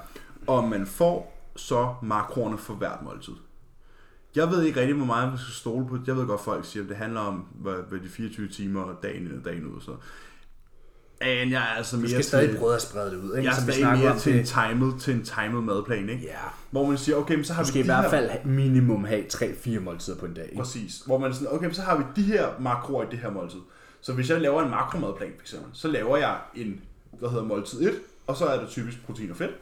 og 0.47 0.69
man 0.69 0.87
får 0.87 1.51
så 1.57 1.95
makroerne 2.03 2.59
for 2.59 2.75
hvert 2.75 3.03
måltid. 3.03 3.35
Jeg 4.37 4.51
ved 4.51 4.63
ikke 4.63 4.81
rigtig, 4.81 4.97
hvor 4.97 5.07
meget 5.07 5.29
man 5.29 5.39
skal 5.39 5.55
stole 5.55 5.87
på 5.87 5.97
det. 5.97 6.09
Jeg 6.09 6.17
ved 6.17 6.27
godt, 6.27 6.41
folk 6.41 6.65
siger, 6.65 6.83
at 6.83 6.89
det 6.89 6.97
handler 6.97 7.21
om 7.21 7.47
hvad, 7.55 7.75
hvad 7.89 8.01
de 8.01 8.09
24 8.09 8.49
timer 8.49 8.95
dagen 9.03 9.23
ind 9.23 9.39
og 9.39 9.45
dagen 9.45 9.67
ud. 9.67 9.81
Så. 9.81 9.91
Men 11.21 11.51
jeg 11.51 11.63
er 11.63 11.77
altså 11.77 11.97
Du 11.97 12.09
skal 12.09 12.25
stadig 12.25 12.51
til, 12.51 12.59
prøve 12.59 12.75
at 12.75 12.83
sprede 12.83 13.11
det 13.11 13.17
ud, 13.17 13.37
ikke? 13.37 13.51
jeg 13.51 13.59
er 13.63 13.67
vi 13.67 13.73
stadig 13.73 13.99
mere 13.99 14.19
til 14.19 14.39
en, 14.39 14.45
til. 14.45 14.55
timed, 14.55 14.99
til 14.99 15.15
en 15.15 15.25
timed 15.25 15.61
madplan, 15.61 16.09
ikke? 16.09 16.25
Ja. 16.25 16.39
Hvor 16.71 16.87
man 16.87 16.99
siger, 16.99 17.17
okay, 17.17 17.35
men 17.35 17.45
så 17.45 17.53
har 17.53 17.63
Du 17.63 17.67
vi 17.67 17.71
skal 17.71 17.81
i 17.81 17.83
de 17.83 17.87
hvert 17.87 18.11
fald 18.11 18.31
minimum 18.45 19.05
have 19.05 19.25
3-4 19.25 19.81
måltider 19.81 20.17
på 20.17 20.27
en 20.27 20.35
dag. 20.35 20.45
Ikke? 20.45 20.57
Præcis. 20.57 21.03
Hvor 21.07 21.19
man 21.19 21.31
er 21.31 21.35
sådan, 21.35 21.53
okay, 21.53 21.65
men 21.65 21.75
så 21.75 21.83
har 21.83 21.97
vi 21.97 22.05
de 22.17 22.23
her 22.23 22.49
makroer 22.61 23.05
i 23.05 23.07
det 23.11 23.19
her 23.19 23.31
måltid. 23.31 23.61
Så 24.01 24.13
hvis 24.13 24.31
jeg 24.31 24.41
laver 24.41 24.63
en 24.63 24.71
makromadplan, 24.71 25.33
for 25.37 25.43
eksempel, 25.43 25.71
så 25.73 25.89
laver 25.89 26.17
jeg 26.17 26.39
en, 26.55 26.81
hvad 27.19 27.29
hedder 27.29 27.45
måltid 27.45 27.81
1, 27.81 27.95
og 28.27 28.37
så 28.37 28.45
er 28.45 28.61
det 28.61 28.69
typisk 28.69 29.07
protein 29.07 29.31
og 29.31 29.37
fedt. 29.37 29.53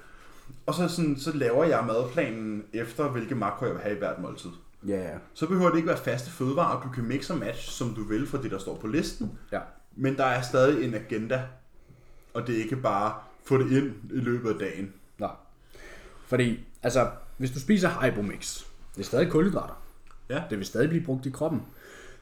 Og 0.66 0.74
så, 0.74 0.88
sådan, 0.88 1.16
så 1.18 1.32
laver 1.36 1.64
jeg 1.64 1.84
madplanen 1.86 2.64
efter, 2.72 3.08
hvilke 3.08 3.34
makroer 3.34 3.68
jeg 3.68 3.74
vil 3.74 3.82
have 3.82 3.96
i 3.96 3.98
hvert 3.98 4.18
måltid. 4.22 4.50
Ja, 4.88 5.02
ja. 5.02 5.18
Så 5.34 5.46
behøver 5.46 5.70
det 5.70 5.76
ikke 5.76 5.88
være 5.88 5.98
faste 5.98 6.30
fødevarer, 6.30 6.82
du 6.82 6.88
kan 6.88 7.04
mix 7.04 7.30
og 7.30 7.38
match, 7.38 7.70
som 7.70 7.94
du 7.94 8.04
vil 8.04 8.26
fra 8.26 8.42
det, 8.42 8.50
der 8.50 8.58
står 8.58 8.76
på 8.76 8.86
listen. 8.86 9.38
Ja. 9.52 9.60
Men 9.96 10.16
der 10.16 10.24
er 10.24 10.42
stadig 10.42 10.84
en 10.84 10.94
agenda, 10.94 11.42
og 12.34 12.46
det 12.46 12.56
er 12.56 12.62
ikke 12.62 12.76
bare 12.76 13.14
få 13.44 13.58
det 13.58 13.70
ind 13.70 13.94
i 14.12 14.20
løbet 14.20 14.50
af 14.50 14.58
dagen. 14.58 14.92
Nej. 15.18 15.30
Fordi, 16.26 16.60
altså, 16.82 17.10
hvis 17.36 17.50
du 17.50 17.60
spiser 17.60 17.88
Hybomix, 17.88 18.64
det 18.94 19.00
er 19.00 19.04
stadig 19.04 19.30
kulhydrater. 19.30 19.82
Ja. 20.28 20.42
Det 20.50 20.58
vil 20.58 20.66
stadig 20.66 20.88
blive 20.88 21.04
brugt 21.04 21.26
i 21.26 21.30
kroppen. 21.30 21.62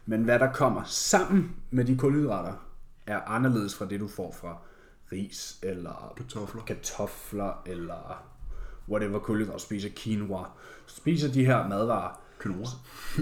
Men 0.06 0.24
hvad 0.24 0.38
der 0.38 0.52
kommer 0.52 0.82
sammen 0.84 1.56
med 1.70 1.84
de 1.84 1.98
kulhydrater, 1.98 2.52
er 3.06 3.20
anderledes 3.20 3.74
fra 3.74 3.84
det, 3.84 4.00
du 4.00 4.08
får 4.08 4.36
fra 4.40 4.56
ris, 5.12 5.58
eller 5.62 6.12
Kartofler. 6.16 6.62
kartofler, 6.62 7.62
eller 7.66 8.24
whatever 8.88 9.18
kulhydrater, 9.18 9.58
spiser 9.58 9.88
quinoa. 9.96 10.44
Spiser 10.86 11.32
de 11.32 11.44
her 11.44 11.68
madvarer, 11.68 12.21
Quinoa. 12.42 12.66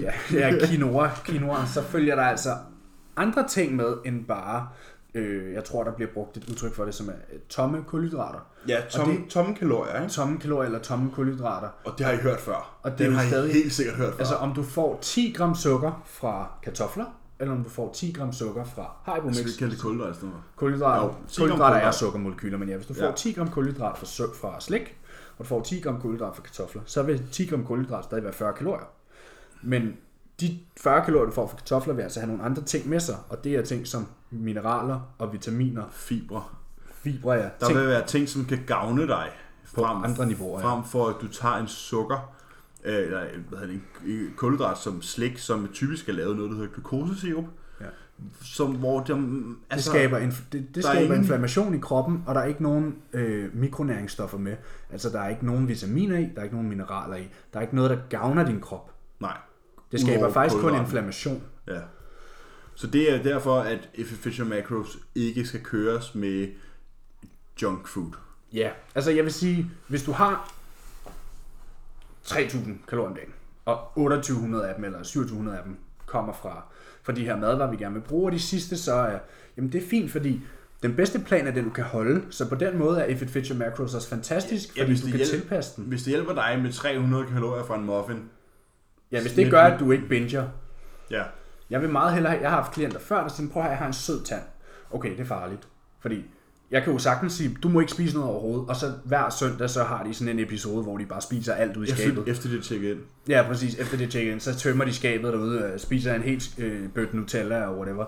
ja, 0.01 0.11
ja 0.39 0.65
quinoa, 0.65 1.09
quinoa, 1.25 1.65
så 1.65 1.81
følger 1.83 2.15
der 2.15 2.23
altså 2.23 2.49
andre 3.17 3.47
ting 3.47 3.75
med, 3.75 3.93
end 4.05 4.25
bare, 4.25 4.67
øh, 5.13 5.53
jeg 5.53 5.63
tror, 5.63 5.83
der 5.83 5.91
bliver 5.91 6.11
brugt 6.13 6.37
et 6.37 6.49
udtryk 6.49 6.73
for 6.75 6.85
det, 6.85 6.93
som 6.95 7.07
er 7.09 7.13
øh, 7.33 7.39
tomme 7.49 7.83
kulhydrater. 7.87 8.39
Ja, 8.67 8.81
tomme, 8.89 9.13
det- 9.13 9.29
tomme 9.29 9.55
kalorier, 9.55 10.01
ikke? 10.01 10.13
Tomme 10.13 10.39
kalorier 10.39 10.65
eller 10.65 10.79
tomme 10.79 11.11
kulhydrater. 11.11 11.69
Og 11.85 11.93
det 11.97 12.05
har 12.05 12.13
I 12.13 12.17
hørt 12.17 12.39
før. 12.39 12.79
Og 12.83 12.97
det 12.97 13.05
jo 13.07 13.11
har 13.11 13.23
I 13.23 13.27
stadig- 13.27 13.53
helt 13.53 13.73
sikkert 13.73 13.95
hørt 13.95 14.13
før. 14.13 14.19
Altså 14.19 14.35
om 14.35 14.53
du 14.53 14.63
får 14.63 14.99
10 15.01 15.33
gram 15.37 15.55
sukker 15.55 16.01
fra 16.05 16.51
kartofler, 16.63 17.05
eller 17.39 17.53
om 17.53 17.63
du 17.63 17.69
får 17.69 17.91
10 17.93 18.11
gram 18.17 18.33
sukker 18.33 18.63
fra 18.63 19.15
Hybomix. 19.15 19.35
skal 19.37 19.45
vi 19.51 19.51
kalde 19.59 19.73
det 19.73 19.81
kulhydrater 19.81 20.11
i 20.11 20.15
stedet? 20.15 20.33
Kulhydrater, 20.55 21.03
Jo, 21.03 21.13
10 21.27 21.39
gram 21.41 21.47
kulhydrater 21.49 21.77
er 21.87 21.91
sukkermolekyler, 21.91 22.57
men 22.57 22.69
ja, 22.69 22.75
hvis 22.75 22.87
du 22.87 22.93
får 22.93 23.05
Ja. 23.05 23.11
10 23.15 23.33
gram 23.33 23.49
kulhydrat 23.49 23.97
fra, 23.97 24.25
fra 24.41 24.59
slik, 24.59 24.97
og 25.37 25.43
du 25.45 25.47
får 25.47 25.61
10 25.63 25.79
gram 25.79 26.01
kulhydrat 26.01 26.35
fra 26.35 26.43
kartofler, 26.43 26.81
så 26.85 27.03
vil 27.03 27.23
10 27.31 27.45
gram 27.45 27.65
kulhydrat 27.65 28.03
stadig 28.05 28.23
være 28.23 28.33
40 28.33 28.53
kalorier. 28.53 28.85
Men 29.63 29.93
de 30.41 30.59
40 30.77 31.05
kalorier, 31.05 31.25
du 31.25 31.31
får 31.31 31.47
fra 31.47 31.57
kartofler, 31.57 31.93
vil 31.93 32.01
altså 32.03 32.19
have 32.19 32.27
nogle 32.27 32.43
andre 32.43 32.61
ting 32.63 32.89
med 32.89 32.99
sig, 32.99 33.15
og 33.29 33.43
det 33.43 33.55
er 33.55 33.61
ting 33.61 33.87
som 33.87 34.07
mineraler 34.31 34.99
og 35.17 35.33
vitaminer, 35.33 35.83
Fibre. 35.91 36.43
fibre, 36.93 37.33
ja. 37.33 37.49
Der 37.59 37.65
ting, 37.67 37.79
vil 37.79 37.87
være 37.87 38.05
ting, 38.07 38.29
som 38.29 38.45
kan 38.45 38.59
gavne 38.67 39.07
dig. 39.07 39.27
På 39.75 39.83
andre 39.83 40.25
niveauer. 40.25 40.61
Frem 40.61 40.83
for, 40.83 41.07
at 41.07 41.15
du 41.21 41.27
tager 41.27 41.55
en 41.55 41.67
sukker, 41.67 42.33
øh, 42.83 42.95
eller 42.95 43.19
hvad 43.49 43.59
hedder 43.59 43.73
det, 43.73 43.81
en 44.05 44.33
kulhydrat 44.37 44.77
som 44.77 45.01
slik, 45.01 45.37
som 45.37 45.69
typisk 45.73 46.09
er 46.09 46.13
lavet 46.13 46.35
noget, 46.35 46.51
der 46.51 46.57
hedder 46.57 46.71
glukosesirup. 46.73 47.45
Ja. 47.81 47.85
Som, 48.41 48.75
hvor 48.75 48.99
de, 48.99 49.13
det 49.13 49.55
altså, 49.69 49.89
skaber, 49.89 50.19
inf- 50.19 50.43
det, 50.51 50.75
det 50.75 50.77
er 50.77 50.81
skaber 50.89 51.01
ingen- 51.05 51.17
inflammation 51.19 51.73
i 51.75 51.77
kroppen, 51.79 52.23
og 52.27 52.35
der 52.35 52.41
er 52.41 52.45
ikke 52.45 52.63
nogen 52.63 52.95
øh, 53.13 53.55
mikronæringsstoffer 53.55 54.37
med. 54.37 54.55
Altså, 54.91 55.09
der 55.09 55.19
er 55.21 55.29
ikke 55.29 55.45
nogen 55.45 55.67
vitaminer 55.67 56.17
i, 56.17 56.29
der 56.35 56.39
er 56.39 56.43
ikke 56.43 56.55
nogen 56.55 56.69
mineraler 56.69 57.15
i. 57.15 57.29
Der 57.53 57.59
er 57.59 57.61
ikke 57.61 57.75
noget, 57.75 57.89
der 57.91 57.97
gavner 58.09 58.45
din 58.45 58.59
krop. 58.59 58.91
Nej. 59.19 59.37
Det 59.91 59.99
skaber 60.01 60.31
faktisk 60.33 60.61
kun 60.61 60.75
inflammation. 60.75 61.43
Ja. 61.67 61.79
Så 62.75 62.87
det 62.87 63.13
er 63.13 63.23
derfor, 63.23 63.59
at 63.59 63.89
Fisher 64.05 64.45
Macros 64.45 64.97
ikke 65.15 65.45
skal 65.45 65.59
køres 65.63 66.15
med 66.15 66.47
junk 67.61 67.87
food. 67.87 68.11
Ja, 68.53 68.69
altså 68.95 69.11
jeg 69.11 69.23
vil 69.23 69.33
sige, 69.33 69.71
hvis 69.87 70.03
du 70.03 70.11
har 70.11 70.53
3.000 72.25 72.69
kalorier 72.87 73.09
om 73.09 73.15
dagen, 73.15 73.33
og 73.65 73.77
2800 73.95 74.67
af 74.69 74.75
dem, 74.75 74.83
eller 74.83 74.97
2700 74.99 75.57
af 75.57 75.63
dem, 75.63 75.77
kommer 76.05 76.33
fra, 76.33 76.63
fra 77.03 77.13
de 77.13 77.25
her 77.25 77.37
madvarer, 77.37 77.71
vi 77.71 77.77
gerne 77.77 77.93
vil 77.93 78.01
bruge, 78.01 78.25
og 78.27 78.31
de 78.31 78.39
sidste 78.39 78.77
så 78.77 78.93
er, 78.93 79.19
jamen 79.57 79.71
det 79.71 79.83
er 79.83 79.87
fint, 79.87 80.11
fordi 80.11 80.41
den 80.83 80.95
bedste 80.95 81.19
plan 81.19 81.47
er 81.47 81.51
den, 81.51 81.63
du 81.63 81.69
kan 81.69 81.83
holde, 81.83 82.21
så 82.29 82.49
på 82.49 82.55
den 82.55 82.77
måde 82.77 82.99
er 83.01 83.05
If 83.05 83.21
It 83.21 83.29
Fits 83.29 83.47
Your 83.49 83.57
Macros 83.57 83.93
også 83.95 84.09
fantastisk, 84.09 84.77
Ja, 84.77 84.81
fordi 84.81 84.91
hvis 84.91 85.01
du 85.01 85.07
kan 85.07 85.15
hjælper- 85.17 85.35
tilpasse 85.39 85.75
den. 85.75 85.83
Hvis 85.85 86.03
det 86.03 86.09
hjælper 86.09 86.33
dig 86.33 86.59
med 86.63 86.71
300 86.73 87.25
kalorier 87.27 87.63
fra 87.65 87.75
en 87.77 87.85
muffin, 87.85 88.29
Ja, 89.11 89.21
hvis 89.21 89.33
det 89.33 89.51
gør, 89.51 89.61
at 89.61 89.79
du 89.79 89.91
ikke 89.91 90.07
binger. 90.07 90.47
ja, 91.11 91.23
Jeg 91.69 91.81
vil 91.81 91.89
meget 91.89 92.13
hellere 92.13 92.31
have, 92.31 92.41
jeg 92.41 92.49
har 92.49 92.61
haft 92.61 92.73
klienter 92.73 92.99
før, 92.99 93.21
der 93.21 93.27
siger, 93.29 93.49
prøv 93.49 93.61
at 93.61 93.63
høre, 93.63 93.71
jeg 93.71 93.79
har 93.79 93.87
en 93.87 93.93
sød 93.93 94.23
tand. 94.23 94.41
Okay, 94.91 95.11
det 95.11 95.19
er 95.19 95.25
farligt. 95.25 95.67
Fordi 95.99 96.25
jeg 96.71 96.83
kan 96.83 96.93
jo 96.93 96.99
sagtens 96.99 97.33
sige, 97.33 97.57
du 97.63 97.69
må 97.69 97.79
ikke 97.79 97.91
spise 97.91 98.15
noget 98.17 98.29
overhovedet, 98.31 98.69
og 98.69 98.75
så 98.75 98.93
hver 99.05 99.29
søndag, 99.29 99.69
så 99.69 99.83
har 99.83 100.03
de 100.03 100.13
sådan 100.13 100.33
en 100.39 100.39
episode, 100.45 100.83
hvor 100.83 100.97
de 100.97 101.05
bare 101.05 101.21
spiser 101.21 101.53
alt 101.53 101.77
ud 101.77 101.85
i 101.85 101.89
skabet. 101.89 102.17
efter, 102.19 102.31
efter 102.31 102.49
det 102.49 102.63
tjekker 102.63 102.91
ind. 102.91 102.99
Ja, 103.27 103.43
præcis. 103.47 103.75
Efter 103.75 103.97
det 103.97 104.11
check-in, 104.11 104.39
så 104.39 104.55
tømmer 104.55 104.85
de 104.85 104.93
skabet 104.93 105.33
derude, 105.33 105.61
øh, 105.61 105.79
spiser 105.79 106.13
en 106.15 106.21
helt 106.21 106.59
øh, 106.59 106.89
bøtte 106.89 107.15
Nutella 107.17 107.63
og 107.67 107.77
whatever. 107.77 108.05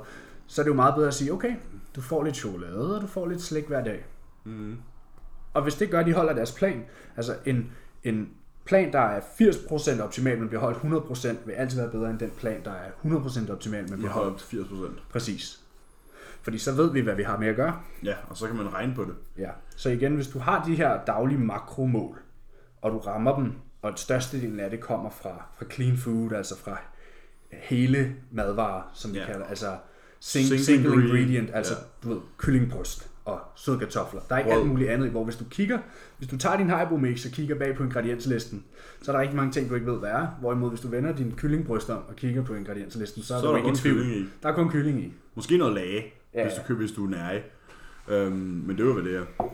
Så 0.47 0.61
er 0.61 0.63
det 0.63 0.69
jo 0.69 0.75
meget 0.75 0.95
bedre 0.95 1.07
at 1.07 1.13
sige, 1.13 1.33
okay, 1.33 1.51
du 1.95 2.01
får 2.01 2.23
lidt 2.23 2.35
chokolade, 2.35 2.95
og 2.95 3.01
du 3.01 3.07
får 3.07 3.27
lidt 3.27 3.41
slik 3.41 3.67
hver 3.67 3.83
dag. 3.83 4.05
Mm. 4.43 4.75
Og 5.53 5.63
hvis 5.63 5.75
det 5.75 5.89
gør, 5.89 5.99
at 5.99 6.05
de 6.05 6.13
holder 6.13 6.33
deres 6.33 6.51
plan, 6.51 6.83
altså 7.17 7.35
en, 7.45 7.71
en 8.03 8.29
plan, 8.65 8.93
der 8.93 8.99
er 8.99 9.19
80% 9.21 10.01
optimal, 10.01 10.39
men 10.39 10.47
bliver 10.47 10.61
holdt 10.61 10.77
100%, 10.77 11.27
vil 11.45 11.53
altid 11.53 11.79
være 11.81 11.91
bedre 11.91 12.09
end 12.09 12.19
den 12.19 12.31
plan, 12.37 12.63
der 12.65 12.71
er 12.71 12.89
100% 13.05 13.51
optimal, 13.51 13.83
men 13.83 13.91
Vi 13.91 13.95
bliver 13.97 14.11
holdt 14.11 14.33
op 14.33 14.37
til 14.39 14.47
80 14.47 14.67
procent. 14.67 15.03
præcis. 15.09 15.59
Fordi 16.41 16.57
så 16.57 16.71
ved 16.71 16.91
vi, 16.91 16.99
hvad 17.01 17.15
vi 17.15 17.23
har 17.23 17.37
med 17.37 17.47
at 17.47 17.55
gøre. 17.55 17.79
Ja, 18.03 18.13
og 18.29 18.37
så 18.37 18.47
kan 18.47 18.55
man 18.55 18.73
regne 18.73 18.95
på 18.95 19.03
det. 19.03 19.13
Ja. 19.37 19.49
Så 19.75 19.89
igen, 19.89 20.15
hvis 20.15 20.27
du 20.27 20.39
har 20.39 20.63
de 20.65 20.75
her 20.75 21.05
daglige 21.05 21.39
makromål, 21.39 22.17
og 22.81 22.91
du 22.91 22.97
rammer 22.97 23.35
dem, 23.35 23.51
og 23.81 23.93
størstedelen 23.95 24.59
af 24.59 24.69
det 24.69 24.79
kommer 24.79 25.09
fra, 25.09 25.45
fra 25.57 25.65
clean 25.71 25.97
food, 25.97 26.31
altså 26.31 26.57
fra 26.57 26.77
hele 27.51 28.15
madvarer, 28.31 28.91
som 28.93 29.13
vi 29.13 29.17
Ja. 29.19 29.25
kalder, 29.25 29.45
altså 29.45 29.77
sing, 30.19 30.45
Single 30.47 30.65
single, 30.65 30.83
single 30.83 31.03
ingredient, 31.03 31.19
ingredient, 31.19 31.49
altså 31.55 31.73
ja. 31.73 31.79
du 32.09 32.13
ved, 32.13 32.21
kyllingbryst 32.37 33.09
og 33.25 33.39
søde 33.55 33.79
kartofler. 33.79 34.21
Der 34.29 34.35
er 34.35 34.39
ikke 34.39 34.49
Brød. 34.51 34.59
alt 34.59 34.69
muligt 34.69 34.89
andet 34.89 35.09
hvor 35.09 35.23
hvis 35.23 35.35
du 35.35 35.43
kigger, 35.51 35.77
hvis 36.17 36.29
du 36.29 36.37
tager 36.37 36.57
din 36.57 36.69
Haribo 36.69 36.97
mix 36.97 37.25
og 37.25 37.31
kigger 37.31 37.55
bag 37.55 37.75
på 37.75 37.83
ingredienslisten, 37.83 38.63
så 39.01 39.11
er 39.11 39.15
der 39.15 39.21
rigtig 39.21 39.35
mange 39.37 39.51
ting, 39.51 39.69
du 39.69 39.75
ikke 39.75 39.87
ved, 39.91 39.99
hvad 39.99 40.09
er. 40.09 40.27
Hvorimod, 40.39 40.69
hvis 40.69 40.79
du 40.81 40.87
vender 40.87 41.15
din 41.15 41.33
kyllingbryst 41.37 41.89
om 41.89 41.99
og 42.09 42.15
kigger 42.15 42.43
på 42.43 42.53
ingredienslisten, 42.53 43.23
så 43.23 43.35
er, 43.35 43.39
Så 43.39 43.47
er 43.47 43.49
der 43.51 43.57
ikke 43.57 43.67
kun 43.67 43.75
tvivl. 43.75 43.97
kylling 43.97 44.15
i. 44.21 44.25
Der 44.43 44.49
er 44.49 44.53
kun 44.53 44.69
kylling 44.69 44.99
i. 45.03 45.13
Måske 45.35 45.57
noget 45.57 45.73
lage, 45.73 46.13
Ja, 46.33 46.43
hvis 46.43 46.53
du 46.53 46.61
køber, 46.67 46.79
hvis 46.79 46.91
du 46.91 47.05
er 47.05 47.09
nære. 47.09 47.41
Øhm, 48.07 48.33
men 48.65 48.77
det 48.77 48.85
var 48.85 48.93
hvad 48.93 49.03
det 49.03 49.15
er. 49.15 49.45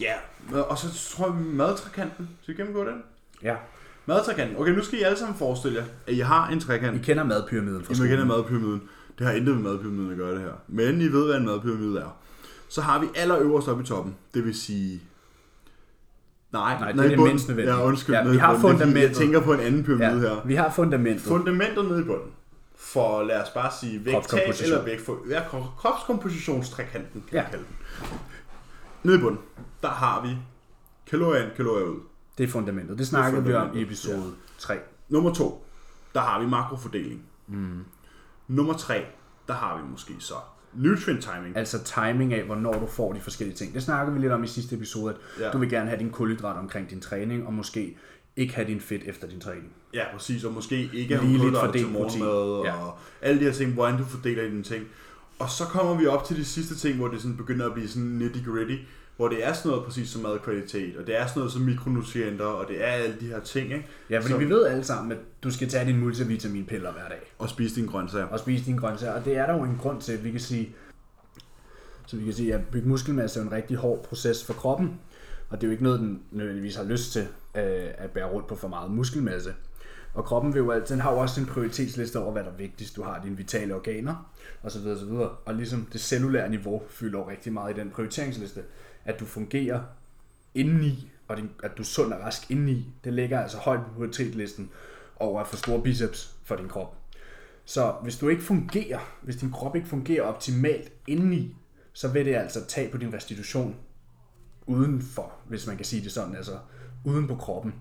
Ja, 0.00 0.14
og 0.62 0.78
så 0.78 1.14
tror 1.16 1.26
jeg 1.26 1.34
madtrekanten. 1.36 2.28
Skal 2.42 2.54
vi 2.56 2.60
gennemgå 2.62 2.84
den? 2.84 3.02
Ja. 3.42 3.56
Madtrekanten. 4.06 4.56
Okay, 4.56 4.72
nu 4.72 4.82
skal 4.84 4.98
I 4.98 5.02
alle 5.02 5.18
sammen 5.18 5.36
forestille 5.36 5.78
jer, 5.78 5.84
at 6.06 6.14
I 6.14 6.18
har 6.18 6.48
en 6.48 6.60
trekant. 6.60 6.96
I 6.96 7.04
kender 7.04 7.24
madpyramiden 7.24 7.84
fra 7.84 7.90
I 7.90 7.92
må 7.92 7.94
skolen. 7.94 8.10
kende 8.10 8.24
madpyramiden. 8.26 8.82
Det 9.18 9.26
har 9.26 9.34
intet 9.34 9.54
med 9.54 9.62
madpyramiden 9.72 10.10
at 10.10 10.16
gøre 10.16 10.32
det 10.34 10.40
her. 10.40 10.52
Men 10.68 11.00
I 11.00 11.04
ved, 11.06 11.26
hvad 11.26 11.36
en 11.36 11.44
madpyramide 11.46 12.00
er. 12.00 12.16
Så 12.70 12.80
har 12.82 12.98
vi 12.98 13.06
allerøverst 13.14 13.68
oppe 13.68 13.82
i 13.82 13.86
toppen. 13.86 14.16
Det 14.34 14.44
vil 14.44 14.54
sige 14.54 15.00
Nej, 16.52 16.78
Nej, 16.80 16.92
det 16.92 17.04
er 17.04 17.08
det 17.08 17.18
mindst 17.18 17.48
nødvendige. 17.48 17.76
Ja, 17.76 17.84
undskyld. 17.84 18.14
Ja, 18.14 18.28
vi 18.28 18.36
har 18.36 18.54
fordi, 18.58 18.66
Jeg 18.66 18.78
fundamentet. 18.78 19.16
tænker 19.16 19.40
på 19.40 19.52
en 19.52 19.60
anden 19.60 19.84
pyramide 19.84 20.28
Ja, 20.28 20.34
her. 20.34 20.40
vi 20.44 20.54
har 20.54 20.70
fundamentet. 20.70 21.22
Fundamentet 21.22 21.84
nede 21.84 22.00
i 22.00 22.04
bunden. 22.04 22.32
For 22.76 23.22
lad 23.22 23.42
os 23.42 23.48
bare 23.50 23.70
sige 23.80 24.04
vægttab 24.04 24.54
eller 24.62 24.84
vægt 24.84 25.00
for 25.06 25.18
ja, 25.28 25.40
kro- 25.42 25.70
kropskompositionstrekanten. 25.78 27.24
kan 27.28 27.38
Ja. 27.38 27.44
kalde 27.50 27.64
den. 27.64 27.76
Nede 29.02 29.18
i 29.18 29.20
bunden, 29.20 29.40
der 29.82 29.88
har 29.88 30.22
vi 30.22 30.28
kalorier 31.10 31.42
ind, 31.44 31.50
kalorier 31.56 31.86
ud. 31.86 32.00
Det 32.38 32.44
er 32.44 32.48
fundamentet. 32.48 32.98
Det 32.98 33.06
snakkede 33.06 33.44
vi 33.44 33.54
om 33.54 33.62
i 33.62 33.66
fundamentet, 33.66 33.82
episode 33.86 34.32
3. 34.58 34.78
Nummer 35.08 35.34
to, 35.34 35.66
der 36.14 36.20
har 36.20 36.40
vi 36.40 36.46
makrofordeling. 36.46 37.22
Mm. 37.46 37.84
Nummer 38.48 38.74
tre, 38.74 39.04
der 39.48 39.54
har 39.54 39.76
vi 39.76 39.82
måske 39.90 40.12
så 40.18 40.34
nutrient 40.74 41.22
timing. 41.22 41.56
Altså 41.56 41.84
timing 41.84 42.34
af, 42.34 42.42
hvornår 42.44 42.72
du 42.72 42.86
får 42.86 43.12
de 43.12 43.20
forskellige 43.20 43.56
ting. 43.56 43.74
Det 43.74 43.82
snakkede 43.82 44.14
vi 44.16 44.20
lidt 44.22 44.32
om 44.32 44.44
i 44.44 44.46
sidste 44.46 44.76
episode, 44.76 45.14
at 45.14 45.42
Ja. 45.44 45.50
du 45.50 45.58
vil 45.58 45.70
gerne 45.70 45.88
have 45.88 45.98
din 45.98 46.10
kulhydrat 46.10 46.56
omkring 46.56 46.90
din 46.90 47.00
træning, 47.00 47.46
og 47.46 47.52
måske 47.52 47.96
ikke 48.36 48.54
have 48.54 48.66
din 48.68 48.80
fedt 48.80 49.02
efter 49.06 49.28
din 49.28 49.40
træning. 49.40 49.72
Ja, 49.94 50.04
præcis, 50.12 50.44
og 50.44 50.52
måske 50.52 50.90
ikke 50.92 51.14
have 51.16 51.26
Lige 51.28 51.38
lidt 51.38 51.54
til 51.54 51.60
fordelt 51.64 51.72
protein. 51.72 51.92
morgenmad, 51.92 52.28
og 52.28 52.64
Ja. 52.64 52.72
alle 53.22 53.40
de 53.40 53.44
her 53.44 53.52
ting, 53.52 53.72
hvordan 53.72 53.98
du 53.98 54.04
fordeler 54.04 54.42
dine 54.48 54.62
ting. 54.62 54.84
Og 55.38 55.50
så 55.50 55.64
kommer 55.64 55.94
vi 55.98 56.06
op 56.06 56.24
til 56.24 56.36
de 56.36 56.44
sidste 56.44 56.74
ting, 56.76 56.96
hvor 56.96 57.08
det 57.08 57.20
sådan 57.20 57.36
begynder 57.36 57.66
at 57.66 57.72
blive 57.74 57.88
sådan 57.88 58.08
nitty 58.08 58.38
gritty, 58.46 58.76
hvor 59.20 59.28
det 59.28 59.46
er 59.46 59.52
sådan 59.52 59.68
noget 59.70 59.84
præcis 59.84 60.08
som 60.08 60.22
madkvalitet, 60.22 60.96
og 60.96 61.06
det 61.06 61.18
er 61.20 61.26
sådan 61.26 61.38
noget 61.40 61.52
som 61.52 61.62
mikronutrienter, 61.62 62.44
og 62.44 62.68
det 62.68 62.82
er 62.84 62.86
alle 62.86 63.16
de 63.20 63.26
her 63.26 63.40
ting, 63.40 63.72
ikke? 63.72 63.86
Ja, 64.10 64.18
fordi 64.18 64.32
Så- 64.32 64.38
vi 64.38 64.48
ved 64.48 64.66
alle 64.66 64.84
sammen, 64.84 65.12
at 65.12 65.18
du 65.42 65.50
skal 65.50 65.68
tage 65.68 65.86
dine 65.86 65.98
multivitaminpiller 65.98 66.92
hver 66.92 67.08
dag. 67.08 67.32
Og 67.38 67.48
spise 67.48 67.74
dine 67.74 67.88
grøntsager. 67.88 68.26
og 68.26 68.38
spise 68.38 68.64
dine 68.64 68.78
grøntsager. 68.78 69.12
Og 69.14 69.24
det 69.24 69.36
er 69.36 69.46
der 69.46 69.56
jo 69.56 69.62
en 69.62 69.76
grund 69.80 70.00
til, 70.00 70.12
at 70.12 70.24
vi 70.24 70.30
kan 70.30 70.40
sige, 70.40 70.74
så 72.06 72.16
vi 72.16 72.24
kan 72.24 72.32
sige, 72.32 72.54
at 72.54 72.60
bygge 72.72 72.88
muskelmasse 72.88 73.40
er 73.40 73.44
en 73.44 73.52
rigtig 73.52 73.76
hård 73.76 74.02
proces 74.04 74.44
for 74.44 74.52
kroppen. 74.52 75.00
Og 75.48 75.60
det 75.60 75.66
er 75.66 75.68
jo 75.68 75.72
ikke 75.72 75.84
noget, 75.84 76.00
den 76.00 76.22
nødvendigvis 76.30 76.76
har 76.76 76.84
lyst 76.84 77.12
til 77.12 77.22
øh, 77.54 77.88
at 77.98 78.10
bære 78.10 78.30
rundt 78.30 78.46
på 78.48 78.54
for 78.56 78.68
meget 78.68 78.90
muskelmasse. 78.90 79.54
Og 80.14 80.24
kroppen 80.24 80.54
vil 80.54 80.58
jo 80.60 80.70
altid, 80.70 80.94
den 80.94 81.02
har 81.02 81.12
jo 81.12 81.18
også 81.18 81.40
en 81.40 81.46
prioritetsliste 81.46 82.18
over, 82.18 82.32
hvad 82.32 82.44
der 82.44 82.50
er 82.50 82.56
vigtigst. 82.56 82.96
Du 82.96 83.02
har 83.02 83.20
dine 83.24 83.36
vitale 83.36 83.74
organer, 83.74 84.30
og 84.62 84.70
så 84.70 84.78
videre, 84.78 84.94
og 84.94 85.00
så 85.00 85.06
videre. 85.06 85.28
Og 85.44 85.54
ligesom 85.54 85.86
det 85.92 86.00
cellulære 86.00 86.50
niveau 86.50 86.82
fylder 86.88 87.18
jo 87.18 87.28
rigtig 87.30 87.52
meget 87.52 87.76
i 87.76 87.80
den 87.80 87.90
prioriteringsliste. 87.90 88.60
At 89.04 89.20
du 89.20 89.24
fungerer 89.24 89.82
indeni, 90.54 91.10
og 91.28 91.36
din, 91.36 91.50
at 91.62 91.70
du 91.76 91.82
er 91.82 91.86
sund 91.86 92.12
og 92.12 92.20
rask 92.20 92.50
indeni, 92.50 92.86
det 93.04 93.12
ligger 93.12 93.40
altså 93.40 93.58
højt 93.58 93.80
på 93.80 93.94
prioritetslisten 93.94 94.70
over 95.16 95.40
at 95.40 95.46
få 95.46 95.56
store 95.56 95.82
biceps 95.82 96.34
for 96.44 96.56
din 96.56 96.68
krop. 96.68 96.96
Så 97.64 97.94
hvis 98.02 98.18
du 98.18 98.28
ikke 98.28 98.42
fungerer, 98.42 98.98
hvis 99.22 99.36
din 99.36 99.50
krop 99.50 99.76
ikke 99.76 99.88
fungerer 99.88 100.22
optimalt 100.22 100.92
indeni, 101.06 101.56
så 101.92 102.08
vil 102.08 102.26
det 102.26 102.34
altså 102.34 102.66
tage 102.66 102.90
på 102.90 102.98
din 102.98 103.14
restitution 103.14 103.76
udenfor, 104.66 105.32
hvis 105.48 105.66
man 105.66 105.76
kan 105.76 105.86
sige 105.86 106.04
det 106.04 106.12
sådan, 106.12 106.34
altså 106.34 106.58
uden 107.04 107.26
på 107.26 107.34
kroppen. 107.34 107.74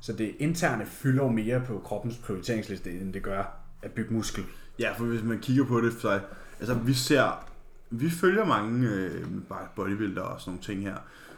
Så 0.00 0.12
det 0.12 0.34
interne 0.38 0.86
fylder 0.86 1.24
jo 1.24 1.30
mere 1.30 1.62
på 1.66 1.78
kroppens 1.84 2.18
prioriteringsliste, 2.18 2.90
end 2.90 3.12
det 3.12 3.22
gør 3.22 3.44
at 3.82 3.92
bygge 3.92 4.14
muskel. 4.14 4.44
Ja, 4.78 4.92
for 4.92 5.04
hvis 5.04 5.22
man 5.22 5.38
kigger 5.38 5.64
på 5.64 5.80
det, 5.80 5.92
så 5.92 6.20
altså 6.60 6.74
vi 6.74 6.92
ser, 6.92 7.49
vi 7.90 8.10
følger 8.10 8.44
mange 8.44 8.88
øh, 8.88 9.24
bare 9.48 9.66
bodybuilder 9.76 10.22
og 10.22 10.40
sådan 10.40 10.50
nogle 10.50 10.62
ting 10.62 10.82
her. 10.82 10.96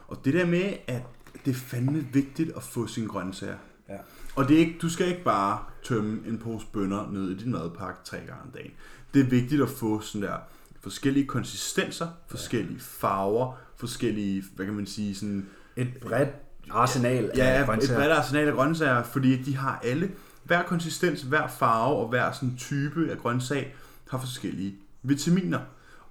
Og 0.09 0.25
det 0.25 0.35
der 0.35 0.47
med, 0.47 0.73
at 0.87 1.03
det 1.45 1.51
er 1.51 1.55
fandme 1.55 2.07
vigtigt 2.13 2.53
at 2.57 2.63
få 2.63 2.87
sine 2.87 3.09
grøntsager. 3.09 3.57
Ja. 3.89 3.97
Og 4.37 4.49
det 4.49 4.55
er 4.55 4.59
ikke, 4.59 4.79
du 4.83 4.89
skal 4.89 5.07
ikke 5.09 5.25
bare 5.25 5.59
tømme 5.85 6.21
en 6.29 6.39
pose 6.39 6.67
bønner 6.73 7.11
ned 7.13 7.31
i 7.31 7.35
din 7.39 7.53
madpakke 7.53 8.01
tre 8.05 8.17
gange 8.17 8.43
om 8.45 8.51
dagen. 8.55 8.71
Det 9.15 9.21
er 9.21 9.31
vigtigt 9.31 9.63
at 9.63 9.69
få 9.69 10.01
sådan 10.01 10.23
der 10.23 10.37
forskellige 10.81 11.27
konsistenser, 11.27 12.09
forskellige 12.29 12.81
farver, 12.81 13.55
forskellige, 13.77 14.45
hvad 14.57 14.67
kan 14.67 14.75
man 14.75 14.87
sige, 14.87 15.15
sådan 15.15 15.47
Et 15.77 15.89
bredt 16.03 16.29
arsenal 16.71 17.31
Ja, 17.37 17.45
af 17.45 17.61
et 17.61 17.67
grøntsager. 17.67 17.99
bredt 18.01 18.13
arsenal 18.13 18.49
af 18.49 18.55
grøntsager, 18.55 19.03
fordi 19.03 19.43
de 19.43 19.57
har 19.57 19.81
alle, 19.85 20.11
hver 20.45 20.63
konsistens, 20.63 21.23
hver 21.23 21.49
farve 21.49 21.97
og 21.97 22.09
hver 22.09 22.33
sådan 22.33 22.57
type 22.57 23.11
af 23.11 23.19
grøntsag 23.19 23.75
har 24.11 24.19
forskellige 24.19 24.75
vitaminer. 25.03 25.61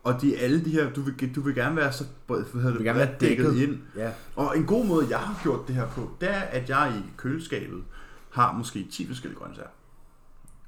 Og 0.03 0.21
de 0.21 0.37
alle 0.37 0.65
de 0.65 0.69
her, 0.69 0.93
du 0.93 1.01
vil, 1.01 1.35
du 1.35 1.41
vil 1.41 1.55
gerne 1.55 1.75
være 1.75 1.93
så 1.93 2.03
hvad 2.27 2.43
hedder 2.53 2.73
det, 2.77 2.83
gerne 2.85 2.99
være 2.99 3.15
dækket 3.19 3.45
dækket. 3.45 3.61
ind. 3.61 3.77
Ja. 3.95 4.11
Og 4.35 4.57
en 4.57 4.65
god 4.65 4.85
måde, 4.85 5.07
jeg 5.09 5.19
har 5.19 5.39
gjort 5.43 5.67
det 5.67 5.75
her 5.75 5.87
på, 5.87 6.11
det 6.21 6.29
er, 6.29 6.39
at 6.41 6.69
jeg 6.69 6.93
i 6.97 7.09
køleskabet 7.17 7.83
har 8.29 8.51
måske 8.53 8.87
10 8.91 9.07
forskellige 9.07 9.39
grøntsager. 9.39 9.69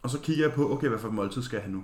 Og 0.02 0.10
så 0.10 0.20
kigger 0.20 0.46
jeg 0.46 0.54
på, 0.54 0.72
okay, 0.74 0.88
hvad 0.88 1.00
for 1.00 1.10
måltid 1.10 1.42
skal 1.42 1.58
jeg 1.58 1.64
have 1.64 1.74
nu? 1.74 1.84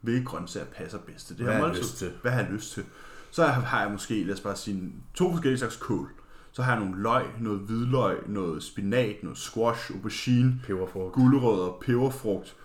Hvilke 0.00 0.24
grøntsager 0.24 0.66
passer 0.66 0.98
bedst 0.98 1.26
til 1.26 1.38
det 1.38 1.46
her 1.46 1.58
måltid? 1.60 1.82
lyst 1.82 1.96
til? 1.96 2.12
Hvad 2.22 2.32
har 2.32 2.40
jeg 2.40 2.50
lyst 2.52 2.72
til? 2.72 2.84
Så 3.30 3.44
har 3.46 3.82
jeg 3.82 3.90
måske, 3.92 4.24
lad 4.24 4.34
os 4.34 4.40
bare 4.40 4.56
sige, 4.56 4.92
to 5.14 5.30
forskellige 5.30 5.58
slags 5.58 5.76
kål. 5.76 6.08
Så 6.52 6.62
har 6.62 6.72
jeg 6.76 6.84
nogle 6.84 7.02
løg, 7.02 7.24
noget 7.40 7.60
hvidløg, 7.60 8.16
noget 8.26 8.62
spinat, 8.62 9.16
noget 9.22 9.38
squash, 9.38 9.90
aubergine, 9.94 10.60
Peberfrugt. 10.66 11.14
gulerødder, 11.14 11.78
peberfrugt, 11.80 12.56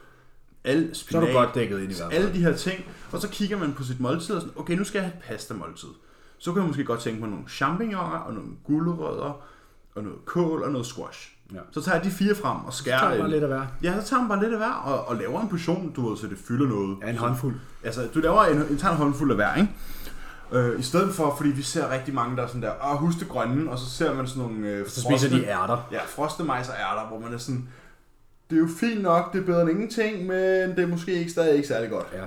al 0.63 0.83
Så 0.83 0.89
er 0.89 0.93
spinat, 0.95 1.27
du 1.27 1.33
godt 1.33 1.55
dækket 1.55 1.79
ind 1.81 1.91
i 1.91 1.95
hvert 1.95 2.11
fald. 2.11 2.23
alle 2.23 2.33
de 2.33 2.39
her 2.43 2.53
ting. 2.53 2.85
Og 3.11 3.21
så 3.21 3.29
kigger 3.29 3.57
man 3.57 3.73
på 3.73 3.83
sit 3.83 3.99
måltid 3.99 4.35
og 4.35 4.41
sådan, 4.41 4.53
okay, 4.57 4.73
nu 4.77 4.83
skal 4.83 4.99
jeg 4.99 5.05
have 5.05 5.13
et 5.17 5.23
pasta 5.23 5.53
måltid. 5.53 5.89
Så 6.37 6.51
kan 6.53 6.61
jeg 6.61 6.67
måske 6.67 6.83
godt 6.83 6.99
tænke 6.99 7.19
på 7.21 7.25
nogle 7.27 7.43
champignoner 7.49 8.17
og 8.17 8.33
nogle 8.33 8.49
gulerødder 8.63 9.41
og 9.95 10.03
noget 10.03 10.25
kål 10.25 10.63
og 10.63 10.71
noget 10.71 10.87
squash. 10.87 11.31
Ja. 11.53 11.59
Så 11.71 11.81
tager 11.81 11.95
jeg 11.97 12.05
de 12.05 12.11
fire 12.11 12.35
frem 12.35 12.57
og 12.65 12.73
Så 12.73 12.77
skærer 12.79 12.99
tager 12.99 13.11
du 13.11 13.17
bare 13.17 13.25
en- 13.25 13.31
lidt 13.31 13.43
af 13.43 13.49
hver. 13.49 13.65
Ja, 13.83 14.01
så 14.01 14.07
tager 14.07 14.19
man 14.21 14.29
bare 14.29 14.39
lidt 14.41 14.51
af 14.51 14.57
hver 14.57 14.71
og, 14.73 15.07
og 15.07 15.15
laver 15.15 15.41
en 15.41 15.49
portion, 15.49 15.91
du 15.95 16.09
ved, 16.09 16.17
så 16.17 16.27
det 16.27 16.37
fylder 16.47 16.67
noget. 16.67 16.97
Ja, 17.03 17.09
en 17.09 17.17
håndfuld. 17.17 17.55
Altså, 17.83 18.07
du 18.13 18.19
laver 18.19 18.43
en, 18.43 18.57
en, 18.57 18.77
tager 18.77 18.91
en 18.91 18.97
håndfuld 18.97 19.31
af 19.31 19.37
hver, 19.37 19.55
ikke? 19.55 19.69
Øh, 20.51 20.79
I 20.79 20.83
stedet 20.83 21.13
for, 21.15 21.35
fordi 21.37 21.49
vi 21.49 21.61
ser 21.61 21.89
rigtig 21.91 22.13
mange, 22.13 22.37
der 22.37 22.43
er 22.43 22.47
sådan 22.47 22.61
der, 22.61 22.71
ah, 22.81 22.97
husk 22.97 23.19
det 23.19 23.27
grønne, 23.29 23.71
og 23.71 23.79
så 23.79 23.89
ser 23.89 24.13
man 24.13 24.27
sådan 24.27 24.43
nogle 24.43 24.67
øh, 24.67 24.87
Så 24.89 25.01
spiser 25.01 25.29
de 25.29 25.45
ærter. 25.45 25.87
Ja, 25.91 25.99
frosne 26.07 26.45
majs 26.45 26.69
og 26.69 26.75
ærter, 26.75 27.07
hvor 27.07 27.19
man 27.19 27.33
er 27.33 27.37
sådan, 27.37 27.69
det 28.49 28.55
er 28.55 28.59
jo 28.59 28.67
fint 28.79 29.01
nok, 29.01 29.33
det 29.33 29.41
er 29.41 29.45
bedre 29.45 29.61
end 29.61 29.69
ingenting, 29.69 30.25
men 30.27 30.69
det 30.69 30.79
er 30.79 30.87
måske 30.87 31.13
ikke 31.13 31.31
stadig 31.31 31.55
ikke 31.55 31.67
særlig 31.67 31.89
godt. 31.89 32.07
Ja. 32.13 32.25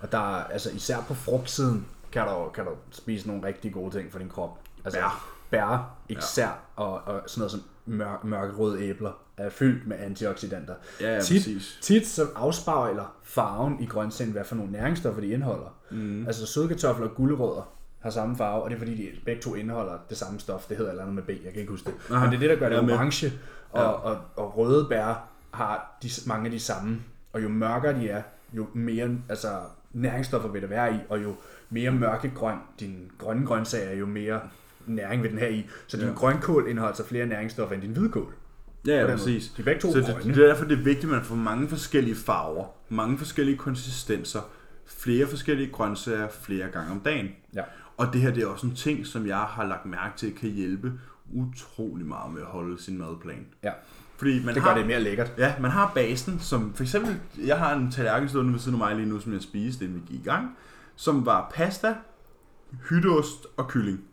Og 0.00 0.12
der 0.12 0.18
er, 0.36 0.44
altså 0.44 0.70
især 0.70 0.96
på 1.08 1.14
frugtsiden, 1.14 1.86
kan 2.12 2.22
du, 2.22 2.48
kan 2.54 2.64
du 2.64 2.70
spise 2.90 3.28
nogle 3.28 3.46
rigtig 3.46 3.72
gode 3.72 3.98
ting 3.98 4.12
for 4.12 4.18
din 4.18 4.28
krop. 4.28 4.58
Altså, 4.84 5.00
Bær. 5.00 5.32
Bær, 5.50 5.96
især, 6.08 6.44
ja. 6.44 6.82
og, 6.82 6.92
og 6.92 7.22
sådan 7.26 7.40
noget 7.40 7.50
som 7.50 7.62
mør, 7.86 8.20
mørkerøde 8.24 8.82
æbler, 8.82 9.10
er 9.36 9.50
fyldt 9.50 9.86
med 9.86 9.96
antioxidanter. 9.98 10.74
Ja, 11.00 11.14
ja, 11.14 11.20
tit, 11.20 11.36
præcis. 11.40 11.78
tit 11.82 12.06
så 12.06 12.26
afspejler 12.36 13.16
farven 13.22 13.76
i 13.80 13.86
grøntsagen, 13.86 14.32
hvad 14.32 14.44
for 14.44 14.56
nogle 14.56 14.72
næringsstoffer 14.72 15.20
de 15.20 15.28
indeholder. 15.28 15.76
Mm. 15.90 16.26
Altså 16.26 16.46
søde 16.46 16.68
kartofler 16.68 17.08
og 17.08 17.14
gulerødder 17.14 17.72
har 18.00 18.10
samme 18.10 18.36
farve, 18.36 18.62
og 18.62 18.70
det 18.70 18.76
er 18.76 18.78
fordi, 18.80 18.94
de 18.96 19.08
begge 19.24 19.42
to 19.42 19.54
indeholder 19.54 19.98
det 20.08 20.16
samme 20.16 20.40
stof. 20.40 20.66
Det 20.68 20.76
hedder 20.76 20.90
eller 20.90 21.02
andet 21.02 21.14
med 21.14 21.22
B, 21.22 21.28
jeg 21.28 21.52
kan 21.52 21.60
ikke 21.60 21.70
huske 21.70 21.90
det. 21.90 22.14
Aha. 22.14 22.24
Men 22.24 22.30
det 22.30 22.36
er 22.36 22.40
det, 22.40 22.50
der 22.50 22.68
gør 22.68 22.80
det 22.82 22.92
orange, 22.92 23.32
og, 23.70 23.80
Ja. 23.82 23.88
og, 23.88 24.18
og 24.36 24.56
røde 24.58 24.86
bær 24.88 25.28
har 25.56 25.98
de, 26.02 26.08
mange 26.26 26.44
af 26.44 26.50
de 26.50 26.60
samme. 26.60 26.98
Og 27.32 27.42
jo 27.42 27.48
mørkere 27.48 28.00
de 28.00 28.08
er, 28.08 28.22
jo 28.52 28.66
mere 28.74 29.10
altså, 29.28 29.48
næringsstoffer 29.92 30.48
vil 30.48 30.62
der 30.62 30.68
være 30.68 30.94
i, 30.94 30.98
og 31.08 31.22
jo 31.22 31.34
mere 31.70 31.90
mørkegrøn 31.90 32.58
din 32.80 33.10
grønne 33.18 33.46
grøntsag 33.46 33.92
er, 33.92 33.96
jo 33.96 34.06
mere 34.06 34.40
næring 34.86 35.22
vil 35.22 35.30
den 35.30 35.38
have 35.38 35.52
i. 35.52 35.66
Så 35.86 35.96
din 35.96 36.06
Ja. 36.06 36.12
grønkål 36.12 36.62
indeholder 36.68 36.88
altså 36.88 37.06
flere 37.06 37.26
næringsstoffer 37.26 37.74
end 37.74 37.82
din 37.82 37.92
hvidkål. 37.92 38.32
Ja, 38.86 39.00
ja, 39.00 39.06
præcis. 39.06 39.48
De 39.48 39.62
er 39.62 39.64
begge 39.64 39.80
to 39.80 39.92
så 39.92 39.98
det, 39.98 40.06
det, 40.24 40.42
er 40.42 40.46
derfor, 40.46 40.64
det 40.64 40.78
er 40.78 40.82
vigtigt, 40.82 41.04
at 41.04 41.10
man 41.10 41.24
får 41.24 41.34
mange 41.34 41.68
forskellige 41.68 42.16
farver, 42.16 42.64
mange 42.88 43.18
forskellige 43.18 43.56
konsistenser, 43.56 44.40
flere 44.86 45.26
forskellige 45.26 45.70
grøntsager 45.72 46.28
flere 46.28 46.68
gange 46.68 46.90
om 46.92 47.00
dagen. 47.00 47.28
Ja. 47.54 47.62
Og 47.96 48.06
det 48.12 48.20
her 48.20 48.30
det 48.30 48.42
er 48.42 48.46
også 48.46 48.66
en 48.66 48.74
ting, 48.74 49.06
som 49.06 49.26
jeg 49.26 49.36
har 49.36 49.66
lagt 49.66 49.86
mærke 49.86 50.16
til, 50.16 50.34
kan 50.34 50.50
hjælpe 50.50 50.92
utrolig 51.34 52.06
meget 52.06 52.32
med 52.32 52.40
at 52.40 52.46
holde 52.46 52.82
sin 52.82 52.98
madplan. 52.98 53.46
Ja. 53.62 53.72
Fordi 54.18 54.44
man 54.44 54.54
Det 54.54 54.62
har, 54.62 54.70
gør 54.70 54.78
det 54.78 54.86
mere 54.86 55.00
lækkert. 55.00 55.32
Ja, 55.38 55.54
man 55.60 55.70
har 55.70 55.92
basen, 55.94 56.40
som 56.40 56.74
for 56.74 56.82
eksempel, 56.82 57.20
jeg 57.46 57.58
har 57.58 57.74
en 57.74 57.90
tallerken 57.90 58.28
stående 58.28 58.52
ved 58.52 58.60
siden 58.60 58.74
af 58.74 58.78
mig 58.78 58.96
lige 58.96 59.08
nu, 59.08 59.20
som 59.20 59.32
jeg 59.32 59.42
spiste, 59.42 59.84
inden 59.84 60.00
vi 60.00 60.06
gik 60.06 60.20
i 60.20 60.24
gang, 60.24 60.56
som 60.96 61.26
var 61.26 61.52
pasta, 61.54 61.94
hytteost 62.88 63.46
og 63.56 63.68
kylling. 63.68 64.04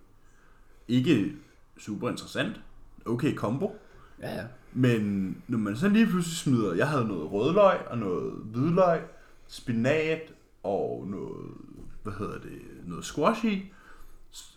Ikke 0.88 1.34
super 1.78 2.10
interessant. 2.10 2.62
Okay 3.06 3.36
kombo. 3.36 3.80
Ja, 4.20 4.36
ja. 4.36 4.44
Men 4.74 5.36
når 5.48 5.58
man 5.58 5.78
så 5.78 5.90
lige 5.90 6.08
pludselig 6.08 6.38
smider, 6.38 6.74
jeg 6.74 6.88
havde 6.88 7.06
noget 7.06 7.32
rødløg 7.32 7.88
og 7.88 7.98
noget 7.98 8.34
hvidløg, 8.34 9.00
spinat 9.48 10.34
og 10.64 11.08
noget, 11.08 11.52
hvad 12.04 12.14
hedder 12.14 12.40
det, 12.40 12.62
noget 12.86 13.06
squash 13.06 13.46
i, 13.46 13.74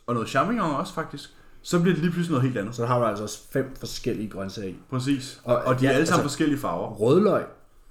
og 0.06 0.14
noget 0.14 0.28
champignon 0.28 0.74
også 0.74 0.94
faktisk, 0.94 1.36
så 1.68 1.80
bliver 1.80 1.94
det 1.94 2.02
lige 2.02 2.12
pludselig 2.12 2.32
noget 2.32 2.42
helt 2.48 2.58
andet. 2.58 2.74
Så 2.74 2.86
har 2.86 2.98
du 2.98 3.04
altså 3.04 3.22
også 3.24 3.38
fem 3.52 3.74
forskellige 3.80 4.28
grøntsager 4.30 4.68
i. 4.68 4.76
Præcis. 4.90 5.40
Og, 5.44 5.56
Og- 5.56 5.62
og 5.64 5.80
de 5.80 5.86
er 5.86 5.90
ja, 5.90 5.94
alle 5.96 6.06
sammen 6.06 6.20
altså- 6.22 6.34
forskellige 6.34 6.58
farver. 6.58 6.88
Rødløg 6.94 7.42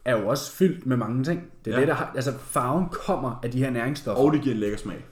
er 0.06 0.18
jo 0.20 0.28
også 0.28 0.52
fyldt 0.52 0.86
med 0.86 0.98
mange 0.98 1.24
ting. 1.24 1.44
Det 1.66 1.72
er 1.72 1.76
Ja. 1.76 1.80
det, 1.82 1.88
der 1.88 1.94
har, 1.94 2.12
altså 2.16 2.34
farven 2.40 2.86
kommer 2.92 3.40
af 3.44 3.52
de 3.52 3.60
her 3.60 3.70
næringsstoffer. 3.70 4.24
Og 4.24 4.34
det 4.34 4.42
giver 4.42 4.56
en 4.56 4.60
lækker 4.62 4.78
smag. 4.78 5.06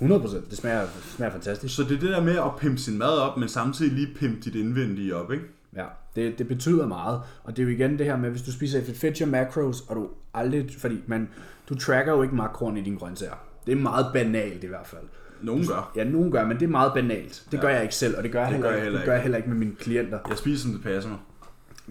100%. 0.00 0.50
Det 0.50 0.58
smager, 0.58 0.80
det 0.80 0.90
smager 1.16 1.32
fantastisk. 1.32 1.76
Så 1.76 1.82
det 1.82 1.96
er 1.96 2.00
det 2.00 2.08
der 2.10 2.22
med 2.22 2.36
at 2.36 2.56
pimpe 2.58 2.78
sin 2.78 2.98
mad 2.98 3.18
op, 3.18 3.36
men 3.36 3.48
samtidig 3.48 3.92
lige 3.92 4.08
pimpe 4.14 4.40
dit 4.40 4.54
indvendige 4.54 5.16
op, 5.16 5.32
ikke? 5.32 5.44
Ja, 5.76 5.84
det, 6.16 6.38
det 6.38 6.48
betyder 6.48 6.86
meget. 6.86 7.20
Og 7.44 7.56
det 7.56 7.62
er 7.62 7.66
jo 7.66 7.72
igen 7.72 7.98
det 7.98 8.06
her 8.06 8.16
med, 8.16 8.30
hvis 8.30 8.42
du 8.42 8.52
spiser 8.52 8.80
fits 8.94 9.18
your 9.18 9.28
macros, 9.30 9.80
og 9.88 9.96
du 9.96 10.08
aldrig, 10.34 10.66
fordi 10.78 10.98
man, 11.06 11.28
du 11.68 11.74
tracker 11.74 12.12
jo 12.12 12.22
ikke 12.22 12.34
makroen 12.34 12.76
i 12.76 12.80
dine 12.82 12.96
grøntsager. 12.96 13.34
Det 13.66 13.72
er 13.72 13.76
meget 13.76 14.06
banalt 14.12 14.64
i 14.64 14.66
hvert 14.66 14.86
fald. 14.86 15.02
Nogen 15.42 15.66
gør. 15.66 15.92
Ja, 15.96 16.04
nogen 16.04 16.30
gør, 16.32 16.46
men 16.46 16.56
det 16.56 16.62
er 16.62 16.68
meget 16.70 16.92
banalt. 16.94 17.44
Det 17.50 17.56
Ja. 17.56 17.62
gør 17.62 17.68
jeg 17.68 17.82
ikke 17.82 17.94
selv, 17.94 18.16
og 18.16 18.22
det 18.22 18.32
gør 18.32 18.38
jeg, 18.40 18.48
Det 18.48 18.54
heller, 18.54 18.68
gør 18.68 18.72
jeg 18.72 18.78
ikke, 18.78 18.84
heller 18.84 18.98
det 18.98 19.06
gør 19.06 19.12
jeg 19.12 19.22
heller 19.22 19.36
ikke 19.38 19.48
med 19.48 19.56
mine 19.58 19.74
klienter. 19.74 20.18
Jeg 20.28 20.38
spiser, 20.38 20.62
som 20.62 20.72
det 20.72 20.82
passer 20.82 21.10
mig. 21.10 21.18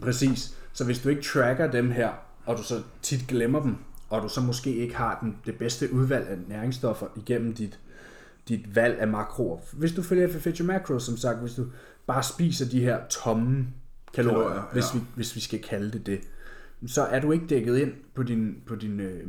Præcis. 0.01 0.55
Så 0.73 0.85
hvis 0.85 0.99
du 0.99 1.09
ikke 1.09 1.21
tracker 1.21 1.71
dem 1.71 1.91
her, 1.91 2.09
og 2.45 2.57
du 2.57 2.63
så 2.63 2.81
tit 3.01 3.27
glemmer 3.27 3.61
dem, 3.61 3.75
og 4.09 4.21
du 4.21 4.29
så 4.29 4.41
måske 4.41 4.75
ikke 4.75 4.95
har 4.95 5.17
den, 5.21 5.35
det 5.45 5.55
bedste 5.55 5.93
udvalg 5.93 6.27
af 6.27 6.37
næringsstoffer 6.47 7.07
igennem 7.15 7.53
dit, 7.53 7.79
dit 8.47 8.75
valg 8.75 8.99
af 8.99 9.07
makroer. 9.07 9.59
Hvis 9.73 9.91
du 9.91 10.01
følger 10.03 10.27
FFH 10.27 10.63
Macros, 10.65 11.03
som 11.03 11.17
sagt, 11.17 11.39
hvis 11.39 11.53
du 11.53 11.65
bare 12.07 12.23
spiser 12.23 12.65
de 12.69 12.79
her 12.81 12.97
tomme 13.09 13.67
kalorier, 14.13 14.33
Kalorier, 14.37 14.49
kalorier 14.49 14.73
hvis, 14.73 14.85
ja. 14.93 14.99
vi, 14.99 15.05
hvis 15.15 15.35
vi 15.35 15.41
skal 15.41 15.61
kalde 15.61 15.91
det 15.91 16.05
det, 16.05 16.19
så 16.87 17.01
er 17.03 17.19
du 17.19 17.31
ikke 17.31 17.45
dækket 17.47 17.77
ind 17.77 17.91
på 18.15 18.23
dine 18.23 18.53
på 18.67 18.75
din, 18.75 18.99
øh, 18.99 19.19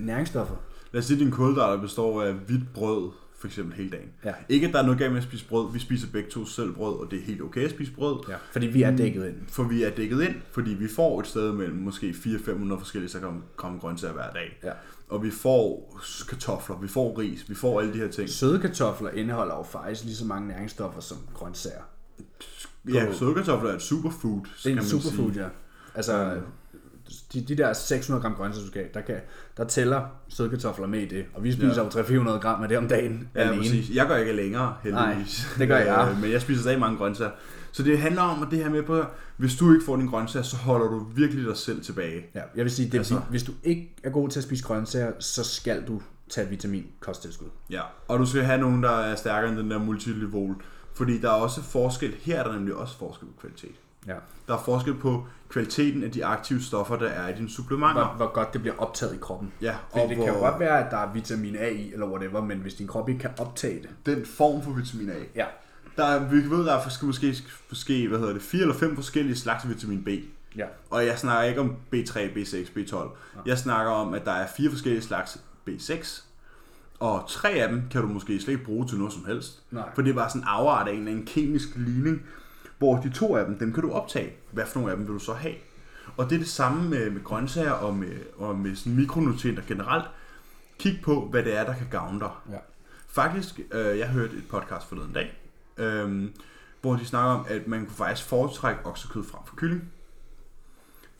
næringsstoffer. 0.00 0.54
Lad 0.92 0.98
os 0.98 1.04
sige, 1.06 1.16
at 1.16 1.20
din 1.20 1.30
kulhydrater 1.30 1.82
består 1.82 2.22
af 2.22 2.32
hvidt 2.32 2.72
brød, 2.74 3.10
for 3.40 3.46
eksempel 3.46 3.76
hele 3.76 3.90
dagen. 3.90 4.08
Ja. 4.24 4.34
Ikke, 4.48 4.66
at 4.66 4.72
der 4.72 4.78
er 4.78 4.82
noget 4.82 4.98
galt 4.98 5.12
med 5.12 5.18
at 5.18 5.24
spise 5.24 5.48
brød. 5.48 5.72
Vi 5.72 5.78
spiser 5.78 6.08
begge 6.12 6.30
to 6.30 6.44
selv 6.44 6.72
brød, 6.72 6.98
og 7.00 7.10
det 7.10 7.18
er 7.18 7.22
helt 7.24 7.42
okay 7.42 7.64
at 7.64 7.70
spise 7.70 7.92
brød. 7.92 8.24
Ja. 8.28 8.34
Fordi 8.52 8.66
vi 8.66 8.82
er 8.82 8.96
dækket 8.96 9.26
ind. 9.26 9.36
For 9.48 9.62
vi 9.62 9.82
er 9.82 9.90
dækket 9.90 10.22
ind, 10.22 10.34
fordi 10.52 10.70
vi 10.70 10.88
får 10.88 11.20
et 11.20 11.26
sted 11.26 11.52
mellem 11.52 11.76
måske 11.76 12.10
400-500 12.10 12.78
forskellige 12.78 13.16
kom 13.56 13.78
grøntsager 13.80 14.14
hver 14.14 14.30
dag. 14.32 14.58
Ja. 14.64 14.72
Og 15.08 15.22
vi 15.22 15.30
får 15.30 15.96
kartofler, 16.28 16.76
vi 16.78 16.88
får 16.88 17.18
ris, 17.18 17.48
vi 17.48 17.54
får 17.54 17.80
alle 17.80 17.92
de 17.92 17.98
her 17.98 18.08
ting. 18.08 18.28
Søde 18.28 18.60
kartofler 18.60 19.10
indeholder 19.10 19.56
jo 19.56 19.62
faktisk 19.62 20.04
lige 20.04 20.16
så 20.16 20.24
mange 20.24 20.48
næringsstoffer 20.48 21.00
som 21.00 21.18
grøntsager. 21.34 21.82
Ja, 22.88 23.12
sødkartofler 23.12 23.70
er 23.70 23.74
et 23.74 23.82
superfood, 23.82 24.40
Det 24.44 24.66
er 24.66 24.70
en 24.70 24.74
man 24.76 24.84
superfood, 24.84 25.32
sige. 25.32 25.42
ja. 25.42 25.48
Altså, 25.94 26.40
de, 27.32 27.40
de 27.40 27.56
der 27.56 27.72
600 27.72 28.22
gram 28.22 28.34
have, 28.34 28.84
der, 28.94 29.00
kan, 29.00 29.16
der 29.56 29.64
tæller 29.64 30.02
sødkartofler 30.28 30.86
med 30.86 31.00
i 31.00 31.06
det. 31.08 31.24
Og 31.34 31.44
vi 31.44 31.52
spiser 31.52 31.68
Ja. 31.68 31.82
jo 31.82 32.24
300-400 32.34 32.40
gram 32.40 32.62
af 32.62 32.68
det 32.68 32.78
om 32.78 32.88
dagen 32.88 33.28
Ja, 33.34 33.40
alene. 33.40 33.56
præcis. 33.62 33.90
Jeg 33.94 34.06
gør 34.06 34.16
ikke 34.16 34.32
længere, 34.32 34.74
heldigvis. 34.82 35.46
Nej, 35.50 35.58
det 35.58 35.68
gør 35.68 35.76
jeg. 35.78 36.08
Øh, 36.12 36.20
Men 36.22 36.30
jeg 36.32 36.40
spiser 36.40 36.60
stadig 36.62 36.80
mange 36.80 36.98
grøntsager. 36.98 37.30
Så 37.72 37.82
det 37.82 37.98
handler 37.98 38.22
om, 38.22 38.42
at 38.42 38.48
det 38.50 38.58
her 38.58 38.70
med 38.70 38.82
på, 38.82 39.02
hvis 39.36 39.56
du 39.56 39.72
ikke 39.72 39.84
får 39.84 39.96
din 39.96 40.06
grøntsager, 40.06 40.42
så 40.44 40.56
holder 40.56 40.86
du 40.86 41.06
virkelig 41.14 41.44
dig 41.46 41.56
selv 41.56 41.82
tilbage. 41.82 42.26
Ja, 42.34 42.40
jeg 42.56 42.64
vil 42.64 42.70
sige, 42.70 42.90
det 42.90 42.98
altså, 42.98 43.20
hvis 43.30 43.42
du 43.42 43.52
ikke 43.64 43.94
er 44.04 44.10
god 44.10 44.28
til 44.28 44.40
at 44.40 44.44
spise 44.44 44.64
grøntsager, 44.64 45.12
så 45.18 45.44
skal 45.44 45.82
du 45.88 46.02
tage 46.30 46.48
vitamin 46.48 46.86
kosttilskud. 47.00 47.46
Ja, 47.70 47.80
og 48.08 48.18
du 48.18 48.26
skal 48.26 48.42
have 48.42 48.60
nogen, 48.60 48.82
der 48.82 48.90
er 48.90 49.16
stærkere 49.16 49.50
end 49.50 49.58
den 49.58 49.70
der 49.70 49.78
multilivol. 49.78 50.56
Fordi 50.94 51.18
der 51.20 51.28
er 51.28 51.32
også 51.34 51.62
forskel, 51.62 52.14
her 52.20 52.40
er 52.40 52.44
der 52.44 52.52
nemlig 52.52 52.74
også 52.74 52.98
forskel 52.98 53.26
på 53.28 53.32
kvalitet. 53.40 53.74
Ja. 54.06 54.14
Der 54.48 54.54
er 54.54 54.62
forskel 54.64 54.94
på 54.94 55.26
kvaliteten 55.50 56.04
af 56.04 56.10
de 56.10 56.24
aktive 56.24 56.62
stoffer, 56.62 56.96
der 56.96 57.08
er 57.08 57.28
i 57.28 57.32
dine 57.36 57.50
supplementer. 57.50 58.04
Hvor, 58.04 58.14
hvor 58.16 58.32
godt 58.32 58.52
det 58.52 58.60
bliver 58.60 58.76
optaget 58.78 59.14
i 59.14 59.18
kroppen. 59.20 59.52
Ja, 59.62 59.74
Fordi 59.90 60.02
og 60.02 60.08
det 60.08 60.16
hvor 60.16 60.26
kan 60.26 60.34
jo 60.34 60.40
godt 60.40 60.60
være, 60.60 60.84
at 60.84 60.90
der 60.90 60.96
er 60.96 61.12
vitamin 61.12 61.56
A 61.56 61.68
i, 61.68 61.92
eller 61.92 62.06
whatever, 62.06 62.40
men 62.44 62.58
hvis 62.58 62.74
din 62.74 62.86
krop 62.86 63.08
ikke 63.08 63.20
kan 63.20 63.30
optage 63.38 63.82
det. 63.82 63.90
den 64.06 64.26
form 64.26 64.62
for 64.62 64.70
vitamin 64.70 65.10
A. 65.10 65.14
Ja. 65.34 65.46
Der 65.96 66.04
er, 66.04 66.28
vi 66.28 66.36
ved, 66.36 66.66
der 66.66 66.74
er 66.74 66.84
måske, 66.84 67.06
måske, 67.06 67.34
måske 67.68 68.08
hvad 68.08 68.18
hedder 68.18 68.32
det, 68.32 68.42
fire 68.42 68.60
eller 68.60 68.74
fem 68.74 68.94
forskellige 68.94 69.36
slags 69.36 69.68
vitamin 69.68 70.04
B. 70.04 70.08
Ja. 70.56 70.66
Og 70.90 71.06
jeg 71.06 71.18
snakker 71.18 71.48
ikke 71.48 71.60
om 71.60 71.76
B3, 71.94 72.18
B6, 72.18 72.56
B12. 72.56 73.08
Jeg 73.46 73.58
snakker 73.58 73.92
om, 73.92 74.14
at 74.14 74.24
der 74.24 74.32
er 74.32 74.46
fire 74.56 74.70
forskellige 74.70 75.02
slags 75.02 75.40
B6. 75.68 76.22
Og 77.00 77.24
tre 77.28 77.50
af 77.50 77.68
dem 77.68 77.82
kan 77.90 78.02
du 78.02 78.08
måske 78.08 78.40
slet 78.40 78.52
ikke 78.52 78.64
bruge 78.64 78.86
til 78.86 78.98
noget 78.98 79.12
som 79.12 79.24
helst. 79.26 79.62
Nej. 79.70 79.88
For 79.94 80.02
det 80.02 80.14
var 80.14 80.28
sådan 80.28 80.40
en 80.40 80.46
afart 80.48 80.88
af 80.88 80.92
en 80.92 81.08
anden 81.08 81.26
kemisk 81.26 81.68
ligning, 81.76 82.22
hvor 82.78 82.96
de 82.96 83.10
to 83.10 83.36
af 83.36 83.44
dem, 83.46 83.58
dem 83.58 83.72
kan 83.72 83.82
du 83.82 83.92
optage. 83.92 84.32
Hvad 84.52 84.66
for 84.66 84.78
nogle 84.78 84.90
af 84.92 84.96
dem 84.98 85.06
vil 85.06 85.14
du 85.14 85.18
så 85.18 85.32
have? 85.32 85.54
Og 86.16 86.30
det 86.30 86.34
er 86.34 86.38
det 86.38 86.48
samme 86.48 86.88
med, 86.90 87.10
med 87.10 87.24
grøntsager 87.24 87.70
og 87.72 87.94
med, 87.96 88.16
og 88.36 88.56
med 88.58 88.76
sådan 88.76 88.96
mikronutrienter 88.96 89.62
generelt. 89.68 90.04
Kig 90.78 91.00
på, 91.02 91.28
hvad 91.30 91.42
det 91.42 91.56
er, 91.56 91.64
der 91.64 91.74
kan 91.74 91.86
gavne 91.90 92.20
dig. 92.20 92.30
Ja. 92.50 92.56
Faktisk, 93.08 93.60
øh, 93.72 93.98
jeg 93.98 94.08
hørte 94.08 94.36
et 94.36 94.48
podcast 94.48 94.88
forleden 94.88 95.12
dag, 95.12 95.40
øh, 95.76 96.30
hvor 96.80 96.96
de 96.96 97.04
snakker 97.06 97.30
om, 97.40 97.46
at 97.48 97.66
man 97.66 97.86
kunne 97.86 97.96
faktisk 97.96 98.28
foretrække 98.28 98.86
oksekød 98.86 99.24
frem 99.24 99.42
for 99.46 99.56
kylling. 99.56 99.92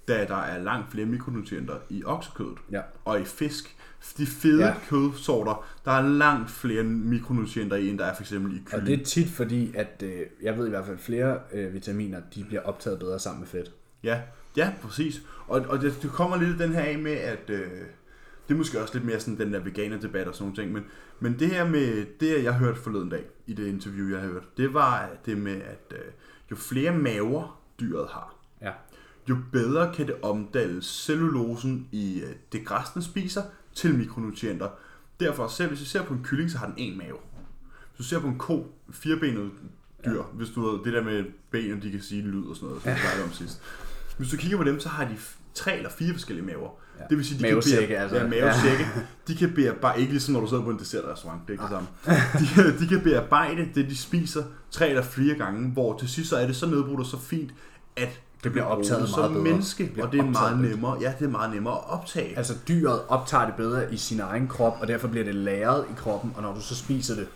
Da 0.09 0.25
der 0.25 0.37
er 0.37 0.59
langt 0.63 0.91
flere 0.91 1.07
mikronutrienter 1.07 1.79
i 1.89 2.05
oksekødet 2.05 2.59
Ja. 2.71 2.81
og 3.05 3.21
i 3.21 3.25
fisk. 3.25 3.77
De 4.19 4.27
fede 4.27 4.67
ja. 4.67 4.75
Kødsorter, 4.89 5.67
der 5.85 5.91
er 5.93 6.09
langt 6.09 6.51
flere 6.51 6.83
mikronutrienter 6.85 7.77
i, 7.77 7.89
end 7.89 7.99
der 7.99 8.05
er 8.05 8.15
for 8.15 8.23
eksempel 8.23 8.57
i 8.57 8.59
Og 8.59 8.65
kylling. 8.71 8.87
det 8.87 9.01
er 9.01 9.05
tit 9.05 9.29
fordi, 9.29 9.73
at 9.75 10.03
øh, 10.07 10.21
jeg 10.43 10.59
ved 10.59 10.67
i 10.67 10.71
hvert 10.71 10.87
fald, 10.87 10.99
flere 10.99 11.39
øh, 11.53 11.75
vitaminer, 11.75 12.21
de 12.35 12.45
bliver 12.45 12.63
optaget 12.63 12.99
bedre 12.99 13.19
sammen 13.19 13.41
med 13.41 13.49
fedt. 13.49 13.73
Ja, 14.05 14.21
ja, 14.57 14.73
præcis. 14.83 15.23
Og, 15.47 15.61
og 15.69 15.81
det, 15.81 15.99
det 16.03 16.11
kommer 16.11 16.37
lidt 16.37 16.59
den 16.59 16.73
her 16.73 16.81
af 16.83 16.99
med, 16.99 17.13
at 17.13 17.51
øh, 17.51 17.61
det 18.49 18.55
er 18.55 18.59
måske 18.59 18.81
også 18.83 18.95
lidt 18.95 19.05
mere 19.07 19.21
sådan 19.21 19.39
den 19.39 19.53
der 19.53 19.61
veganer-debat 19.61 20.29
og 20.29 20.35
sådan 20.35 20.45
nogle 20.45 20.57
ting, 20.63 20.73
men, 20.73 20.85
men 21.21 21.39
det 21.39 21.49
her 21.49 21.69
med, 21.69 22.07
det 22.21 22.45
jeg 22.45 22.55
hørte 22.55 22.81
forleden 22.81 23.09
dag, 23.09 23.25
i 23.47 23.53
det 23.55 23.67
interview, 23.67 24.11
jeg 24.11 24.21
har 24.21 24.29
hørt, 24.29 24.57
det 24.57 24.75
var 24.75 25.11
det 25.27 25.39
med, 25.39 25.55
at 25.57 25.93
øh, 25.93 25.99
jo 26.51 26.57
flere 26.57 26.93
maver 26.99 27.61
dyret 27.81 28.09
har, 28.11 28.35
Ja. 28.63 28.71
jo 29.29 29.37
bedre 29.53 29.95
kan 29.95 30.07
det 30.07 30.15
omdanne 30.23 30.83
cellulosen 30.83 31.89
i 31.93 32.21
øh, 32.21 32.35
det 32.53 32.65
græs, 32.67 32.91
den 32.95 33.03
spiser, 33.03 33.43
til 33.81 33.95
mikronutrienter. 33.95 34.69
Derfor, 35.21 35.49
selv 35.49 35.69
hvis 35.69 35.79
du 35.81 35.85
ser 35.85 36.03
på 36.03 36.15
en 36.15 36.21
kylling, 36.25 36.51
så 36.51 36.59
har 36.59 36.67
den 36.67 36.75
en 36.77 36.99
mave. 36.99 37.17
Hvis 37.91 37.99
du 37.99 38.03
ser 38.05 38.19
på 38.21 38.27
en 38.27 38.39
ko, 38.39 38.73
firebenet 38.91 39.51
dyr, 40.05 40.15
ja. 40.17 40.23
hvis 40.35 40.49
du 40.49 40.71
ved, 40.71 40.85
det 40.85 40.93
der 40.93 41.05
med 41.05 41.25
ben, 41.51 41.73
og 41.77 41.83
de 41.83 41.91
kan 41.91 42.01
sige 42.03 42.23
lyd 42.23 42.45
og 42.47 42.57
sådan 42.57 42.69
noget, 42.69 42.83
som 42.83 42.93
snakkede 42.97 43.25
om 43.25 43.33
sidst. 43.33 43.63
Hvis 44.19 44.31
du 44.31 44.37
kigger 44.37 44.57
på 44.59 44.65
dem, 44.65 44.81
så 44.81 44.89
har 44.89 45.05
de 45.05 45.17
tre 45.55 45.77
eller 45.77 45.91
fire 45.91 46.13
forskellige 46.13 46.47
maver. 46.47 46.71
Ja. 46.99 47.03
Ja. 47.03 47.09
Det 47.09 47.17
vil 47.17 47.27
sige, 47.27 47.39
de 47.39 47.43
Mavesække, 47.43 47.87
kan 47.87 47.97
altså. 47.97 48.17
Ja, 48.17 48.27
mavesække. 48.27 48.85
De 49.29 49.37
kan 49.37 49.53
bearbejde, 49.55 50.01
ikke 50.01 50.13
ligesom 50.13 50.35
når 50.35 50.41
du 50.41 50.47
sidder 50.49 50.63
på 50.63 50.71
en 50.71 50.79
dessertrestaurant, 50.79 51.41
det 51.49 51.49
er 51.49 51.53
ikke 51.53 51.63
det 51.63 51.71
samme. 51.71 51.89
De, 52.41 52.47
kan- 52.55 52.79
de 52.81 52.87
kan 52.87 53.01
bearbejde 53.01 53.69
det, 53.75 53.91
de 53.91 53.97
spiser 53.97 54.45
tre 54.71 54.89
eller 54.89 55.03
flere 55.03 55.35
gange, 55.35 55.71
hvor 55.71 55.99
til 55.99 56.09
sidst 56.09 56.31
så 56.31 56.37
er 56.37 56.47
det 56.47 56.57
så 56.57 56.67
nedbrudt 56.67 57.01
og 57.01 57.07
så 57.07 57.19
fint, 57.19 57.51
at 57.97 58.21
Det 58.45 58.53
bliver 58.53 58.65
optaget 58.65 59.09
som 59.09 59.19
meget 59.21 59.33
bedre. 59.33 59.45
menneske, 59.45 59.93
Det 59.95 60.05
og 60.05 60.13
det 60.13 60.21
er 60.21 60.25
meget 60.25 60.59
bedre. 60.59 60.71
nemmere. 60.71 60.99
Ja, 61.01 61.13
det 61.19 61.25
er 61.25 61.29
meget 61.31 61.55
nemmere 61.55 61.75
at 61.75 61.85
optage. 61.91 62.37
Altså 62.39 62.55
dyret 62.69 63.01
optager 63.09 63.47
det 63.47 63.55
bedre 63.55 63.95
i 63.95 63.97
sin 63.97 64.21
egen 64.21 64.49
krop, 64.49 64.77
og 64.81 64.89
derfor 64.89 65.09
bliver 65.09 65.25
det 65.25 65.35
lagret 65.35 65.85
i 65.91 65.93
kroppen, 65.97 66.33
og 66.37 66.43
når 66.43 66.55
du 66.55 66.61
så 66.61 66.75
spiser 66.77 67.15
det, 67.15 67.29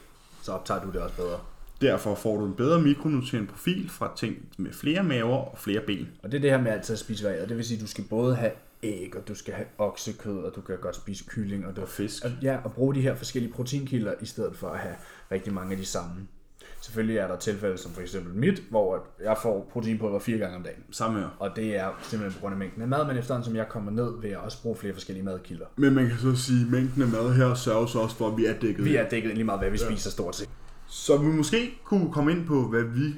så 0.42 0.52
optager 0.52 0.80
du 0.84 0.90
det 0.90 1.00
også 1.00 1.16
bedre. 1.16 1.38
Derfor 1.80 2.14
får 2.14 2.36
du 2.38 2.44
en 2.46 2.54
bedre 2.54 2.80
mikronutrientprofil 2.80 3.90
fra 3.90 4.12
ting 4.16 4.36
med 4.58 4.72
flere 4.72 5.02
maver 5.02 5.36
og 5.36 5.58
flere 5.58 5.80
ben. 5.86 6.08
Og 6.22 6.32
det 6.32 6.36
er 6.38 6.40
det 6.40 6.50
her 6.50 6.60
med 6.60 6.72
altid 6.72 6.92
at 6.92 6.98
spise 6.98 7.24
varieret. 7.24 7.48
Det 7.48 7.56
vil 7.56 7.64
sige, 7.64 7.76
at 7.78 7.82
du 7.82 7.86
skal 7.86 8.04
både 8.04 8.36
have 8.36 8.52
æg, 8.82 9.12
og 9.16 9.28
du 9.28 9.34
skal 9.34 9.54
have 9.54 9.66
oksekød, 9.78 10.38
og 10.38 10.52
du 10.56 10.60
kan 10.60 10.76
godt 10.82 10.96
spise 10.96 11.24
kylling. 11.28 11.66
Og, 11.66 11.76
du, 11.76 11.80
Og 11.80 11.88
fisk. 11.88 12.24
og, 12.24 12.30
ja, 12.42 12.56
og 12.64 12.72
bruge 12.72 12.94
de 12.94 13.00
her 13.00 13.14
forskellige 13.14 13.52
proteinkilder, 13.52 14.12
i 14.20 14.26
stedet 14.26 14.56
for 14.56 14.68
at 14.68 14.78
have 14.78 14.94
rigtig 15.32 15.52
mange 15.52 15.72
af 15.72 15.76
de 15.78 15.84
samme. 15.86 16.10
Selvfølgelig 16.84 17.18
er 17.18 17.26
der 17.28 17.36
tilfælde 17.36 17.78
som 17.78 17.92
for 17.92 18.00
eksempel 18.00 18.34
mit, 18.34 18.62
hvor 18.70 19.06
jeg 19.24 19.36
får 19.42 19.70
proteinpulver 19.72 20.18
fire 20.18 20.38
gange 20.38 20.56
om 20.56 20.62
dagen. 20.62 20.82
Samme 20.90 21.20
her. 21.20 21.28
Og 21.38 21.50
det 21.56 21.76
er 21.76 21.88
simpelthen 22.02 22.38
på 22.38 22.40
grund 22.40 22.52
af 22.54 22.58
mængden 22.58 22.82
af 22.82 22.88
mad, 22.88 23.06
men 23.06 23.16
efterhånden 23.16 23.44
som 23.44 23.56
jeg 23.56 23.68
kommer 23.68 23.92
ned, 23.92 24.20
vil 24.20 24.30
jeg 24.30 24.38
også 24.38 24.62
bruge 24.62 24.76
flere 24.76 24.92
forskellige 24.92 25.24
madkilder. 25.24 25.66
Men 25.76 25.94
man 25.94 26.08
kan 26.08 26.18
så 26.18 26.36
sige, 26.36 26.60
at 26.60 26.70
mængden 26.70 27.02
af 27.02 27.08
mad 27.08 27.34
her 27.34 27.54
sørger 27.54 27.86
så 27.86 27.98
også 27.98 28.16
for, 28.16 28.28
at 28.28 28.36
vi 28.36 28.46
er 28.46 28.52
dækket. 28.52 28.84
Vi 28.84 28.96
er 28.96 29.08
dækket 29.08 29.34
lige 29.34 29.44
meget, 29.44 29.60
hvad 29.60 29.70
vi 29.70 29.78
spiser 29.78 30.10
stort 30.10 30.36
set. 30.36 30.48
Så 30.86 31.16
vi 31.16 31.26
måske 31.26 31.78
kunne 31.84 32.12
komme 32.12 32.32
ind 32.32 32.46
på, 32.46 32.68
hvad 32.68 32.82
vi 32.82 33.14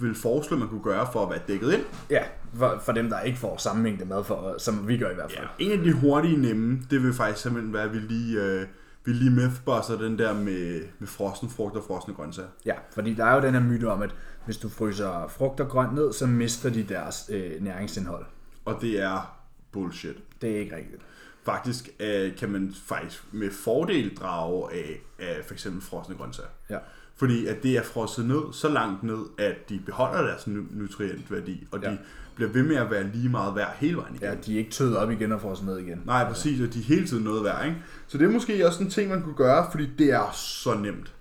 vil 0.00 0.14
foreslå, 0.14 0.56
man 0.56 0.68
kunne 0.68 0.82
gøre 0.82 1.08
for 1.12 1.22
at 1.22 1.30
være 1.30 1.40
dækket 1.48 1.72
ind. 1.72 1.82
Ja, 2.10 2.22
for, 2.54 2.80
for 2.84 2.92
dem, 2.92 3.08
der 3.08 3.20
ikke 3.20 3.38
får 3.38 3.56
samme 3.56 3.82
mængde 3.82 4.04
mad, 4.04 4.24
for, 4.24 4.54
som 4.58 4.88
vi 4.88 4.98
gør 4.98 5.10
i 5.10 5.14
hvert 5.14 5.32
fald. 5.32 5.46
Ja. 5.58 5.64
En 5.64 5.78
af 5.78 5.84
de 5.84 5.92
hurtige 5.92 6.36
nemme, 6.36 6.78
det 6.90 7.02
vil 7.02 7.12
faktisk 7.12 7.42
simpelthen 7.42 7.72
være, 7.72 7.82
at 7.82 7.92
vi 7.92 7.98
lige, 7.98 8.40
øh, 8.42 8.66
vi 9.04 9.12
lige 9.12 9.30
mythbuster 9.30 9.98
den 9.98 10.18
der 10.18 10.34
med, 10.34 10.82
med 10.98 11.08
frosne 11.08 11.48
frugt 11.50 11.76
og 11.76 11.84
frosne 11.84 12.14
grøntsager. 12.14 12.48
Ja, 12.66 12.74
fordi 12.94 13.14
der 13.14 13.24
er 13.24 13.34
jo 13.34 13.40
den 13.42 13.54
her 13.54 13.60
myte 13.60 13.90
om, 13.90 14.02
at 14.02 14.14
hvis 14.44 14.56
du 14.56 14.68
fryser 14.68 15.28
frugt 15.28 15.60
og 15.60 15.68
grønt 15.68 15.94
ned, 15.94 16.12
så 16.12 16.26
mister 16.26 16.70
de 16.70 16.82
deres 16.82 17.30
øh, 17.32 17.62
næringsindhold. 17.62 18.24
Og 18.64 18.78
det 18.80 19.00
er 19.02 19.36
bullshit. 19.72 20.16
Det 20.42 20.50
er 20.50 20.60
ikke 20.60 20.76
rigtigt. 20.76 21.02
Faktisk 21.44 21.88
øh, 22.00 22.36
kan 22.36 22.50
man 22.50 22.74
faktisk 22.86 23.24
med 23.32 23.50
fordel 23.50 24.16
drage 24.16 24.72
af, 24.74 25.00
af 25.18 25.44
for 25.46 25.54
eksempel 25.54 25.82
frosne 25.82 26.14
grøntsager. 26.16 26.48
Ja. 26.70 26.78
Fordi 27.16 27.46
at 27.46 27.62
det 27.62 27.76
er 27.76 27.82
frosset 27.82 28.24
ned, 28.26 28.52
så 28.52 28.68
langt 28.68 29.02
ned, 29.02 29.18
at 29.38 29.68
de 29.68 29.80
beholder 29.86 30.22
deres 30.22 30.46
nu- 30.46 30.66
nutrientværdi, 30.70 31.66
og 31.72 31.82
de 31.82 31.86
Ja. 31.90 31.96
Bliver 32.40 32.52
ved 32.52 32.62
med 32.62 32.76
at 32.76 32.90
være 32.90 33.04
lige 33.14 33.28
meget 33.28 33.56
værd 33.56 33.74
hele 33.76 33.96
vejen 33.96 34.14
igen. 34.14 34.28
Ja, 34.28 34.34
de 34.46 34.54
er 34.54 34.58
ikke 34.58 34.70
tøet 34.70 34.96
op 34.96 35.10
igen 35.10 35.32
og 35.32 35.40
får 35.40 35.50
os 35.50 35.62
ned 35.62 35.78
igen. 35.78 36.02
Nej, 36.06 36.28
præcis, 36.28 36.60
og 36.60 36.74
de 36.74 36.78
er 36.78 36.82
hele 36.84 37.06
tiden 37.06 37.24
noget 37.24 37.44
værd, 37.44 37.64
ikke? 37.66 37.76
Så 38.06 38.18
det 38.18 38.24
er 38.26 38.30
måske 38.30 38.66
også 38.66 38.82
en 38.82 38.90
ting, 38.90 39.10
man 39.10 39.22
kunne 39.22 39.34
gøre, 39.34 39.66
fordi 39.70 39.90
det 39.98 40.12
er 40.12 40.30
så 40.32 40.74
nemt. 40.74 41.12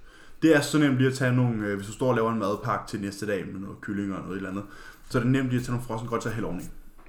Det 0.42 0.56
er 0.56 0.62
så 0.62 0.78
nemt 0.78 0.98
lige 0.98 1.08
at 1.08 1.14
tage 1.14 1.36
nogle, 1.36 1.68
øh, 1.68 1.76
hvis 1.76 1.88
du 1.88 1.94
står 1.94 2.08
og 2.10 2.16
laver 2.16 2.32
en 2.34 2.40
madpakke 2.40 2.90
til 2.92 3.02
næste 3.02 3.28
dag 3.28 3.46
med 3.54 3.60
noget 3.62 3.82
kylling 3.82 4.14
og 4.16 4.22
noget 4.24 4.38
eller 4.38 4.50
andet, 4.50 4.64
så 5.10 5.18
er 5.18 5.24
det 5.24 5.32
nemt 5.32 5.50
lige 5.50 5.60
at 5.60 5.66
tage 5.66 5.72
nogle 5.72 5.86
frosne 5.88 6.08
grøntsager 6.10 6.34
helt 6.36 6.46
oveni. 6.46 6.64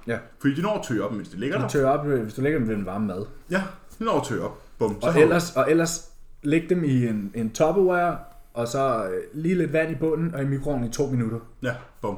Ja. 0.07 0.17
Fordi 0.39 0.53
de 0.55 0.61
når 0.61 0.77
at 0.79 0.85
tø 0.87 1.01
op, 1.01 1.13
mens 1.13 1.29
de 1.29 1.37
ligger 1.39 1.57
De 1.57 1.63
der. 1.63 1.69
tør 1.69 1.89
op, 1.89 2.07
øh, 2.07 2.21
hvis 2.23 2.33
du 2.33 2.41
lægger 2.41 2.59
dem 2.59 2.67
ved 2.67 2.75
en 2.75 2.85
varm 2.85 3.01
mad. 3.01 3.25
Ja, 3.51 3.63
de 3.99 4.03
når 4.03 4.19
at 4.19 4.27
tø 4.27 4.41
op. 4.41 4.61
Bum, 4.79 4.97
Og 5.01 5.19
ellers, 5.19 5.55
og 5.55 5.71
ellers 5.71 6.09
læg 6.43 6.69
dem 6.69 6.83
i 6.83 7.07
en, 7.07 7.31
en 7.35 7.51
Tupperware, 7.51 8.17
og 8.53 8.67
så 8.67 9.05
øh, 9.05 9.11
lige 9.33 9.55
lidt 9.55 9.73
vand 9.73 9.91
i 9.91 9.95
bunden, 9.95 10.35
og 10.35 10.41
i 10.41 10.45
mikroovnen 10.45 10.89
i 10.89 10.91
to 10.91 11.07
minutter. 11.07 11.39
Ja, 11.63 11.73
bum. 12.01 12.17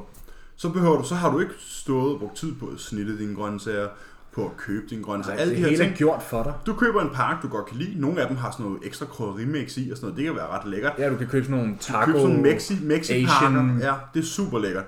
Så 0.56 0.68
behøver 0.68 0.96
du, 1.02 1.04
så 1.08 1.14
har 1.14 1.30
du 1.32 1.40
ikke 1.40 1.52
stået 1.58 2.12
og 2.14 2.18
brugt 2.20 2.36
tid 2.36 2.54
på 2.54 2.66
at 2.66 2.80
snitte 2.80 3.18
dine 3.18 3.34
grøntsager, 3.34 3.88
på 4.32 4.44
at 4.46 4.56
købe 4.56 4.86
dine 4.90 5.02
grøntsager. 5.02 5.36
Det 5.36 5.40
Alle 5.42 5.54
de 5.54 5.58
her 5.60 5.68
hele 5.68 5.78
ting. 5.82 5.92
er 5.92 5.96
gjort 5.96 6.22
for 6.22 6.42
dig. 6.42 6.52
Du 6.66 6.72
køber 6.74 7.00
en 7.02 7.10
pakke, 7.14 7.42
du 7.42 7.48
godt 7.48 7.66
kan 7.66 7.76
lide. 7.76 8.00
Nogle 8.00 8.20
af 8.20 8.28
dem 8.28 8.36
har 8.36 8.50
sådan 8.50 8.66
noget 8.66 8.80
ekstra 8.84 9.06
krydderimix 9.06 9.76
i 9.76 9.90
og 9.90 9.96
sådan 9.96 10.06
noget. 10.06 10.16
Det 10.16 10.24
kan 10.24 10.34
være 10.34 10.46
ret 10.46 10.66
lækkert. 10.68 10.92
Ja, 10.98 11.10
du 11.10 11.16
kan 11.16 11.26
købe 11.26 11.44
sådan 11.46 11.60
nogle 11.60 11.76
taco... 11.80 12.04
Køb 12.04 12.14
sådan 12.14 12.28
nogle 12.28 12.42
Mexi, 12.42 12.74
Mexi 12.82 13.24
Asian- 13.24 13.80
Ja, 13.82 13.94
det 14.14 14.20
er 14.20 14.24
super 14.26 14.58
lækkert. 14.58 14.84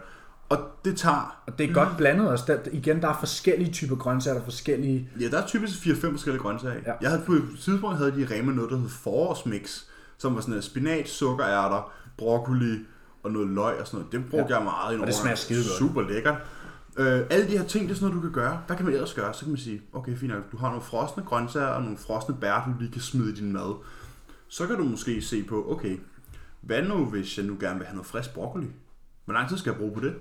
Og 0.48 0.58
det 0.84 0.96
tager... 0.96 1.36
Og 1.46 1.58
det 1.58 1.70
er 1.70 1.74
godt 1.74 1.88
blandet 1.96 2.28
også. 2.30 2.44
Der, 2.46 2.58
igen, 2.72 3.00
der 3.02 3.08
er 3.08 3.16
forskellige 3.18 3.72
typer 3.72 3.96
grøntsager, 3.96 4.34
der 4.34 4.40
er 4.40 4.44
forskellige... 4.44 5.08
Ja, 5.20 5.28
der 5.28 5.42
er 5.42 5.46
typisk 5.46 5.86
4-5 5.86 6.10
forskellige 6.10 6.42
grøntsager. 6.42 6.74
Ja. 6.86 6.92
Jeg 7.00 7.10
havde 7.10 7.22
på 7.26 7.32
et 7.32 7.42
tidspunkt 7.60 7.96
havde 7.96 8.12
de 8.12 8.20
i 8.20 8.24
Rema 8.24 8.52
noget, 8.52 8.70
der 8.70 8.76
hed 8.78 8.88
forårsmix, 8.88 9.80
som 10.18 10.34
var 10.34 10.40
sådan 10.40 10.50
noget 10.52 10.64
spinat, 10.64 11.08
sukkerærter, 11.08 11.92
broccoli 12.18 12.78
og 13.26 13.32
noget 13.32 13.48
løg 13.48 13.80
og 13.80 13.86
sådan 13.86 13.98
noget. 14.00 14.12
Det 14.12 14.30
brugte 14.30 14.52
Ja. 14.52 14.56
jeg 14.56 14.64
meget 14.64 14.96
i 14.96 15.00
Og 15.00 15.06
det 15.06 15.14
smager 15.14 15.36
skide 15.36 15.58
godt. 15.64 15.78
Super 15.78 16.02
lækkert. 16.02 16.34
Øh, 16.98 17.20
alle 17.30 17.46
de 17.48 17.58
her 17.58 17.64
ting, 17.66 17.84
det 17.88 17.90
er 17.90 17.94
sådan 17.94 18.08
noget, 18.08 18.22
du 18.22 18.28
kan 18.30 18.42
gøre. 18.42 18.60
Hvad 18.66 18.76
kan 18.76 18.84
man 18.84 18.94
ellers 18.94 19.14
gøre? 19.14 19.34
Så 19.34 19.40
kan 19.40 19.48
man 19.48 19.58
sige, 19.58 19.82
okay, 19.92 20.16
fint 20.16 20.32
nok, 20.32 20.52
du 20.52 20.56
har 20.56 20.66
nogle 20.68 20.82
frosne 20.82 21.22
grøntsager 21.22 21.66
og 21.66 21.82
nogle 21.82 21.98
frosne 21.98 22.34
bær, 22.40 22.64
du 22.66 22.80
lige 22.80 22.92
kan 22.92 23.00
smide 23.00 23.32
i 23.32 23.34
din 23.34 23.52
mad. 23.52 23.74
Så 24.48 24.66
kan 24.66 24.76
du 24.76 24.84
måske 24.84 25.22
se 25.22 25.42
på, 25.42 25.70
okay, 25.72 25.98
hvad 26.60 26.82
nu 26.82 27.04
hvis 27.04 27.38
jeg 27.38 27.46
nu 27.46 27.56
gerne 27.60 27.78
vil 27.78 27.86
have 27.86 27.94
noget 27.96 28.06
frisk 28.06 28.34
broccoli? 28.34 28.66
Hvor 29.24 29.34
lang 29.34 29.48
tid 29.48 29.58
skal 29.58 29.70
jeg 29.70 29.78
bruge 29.78 29.94
på 29.94 30.00
det? 30.00 30.14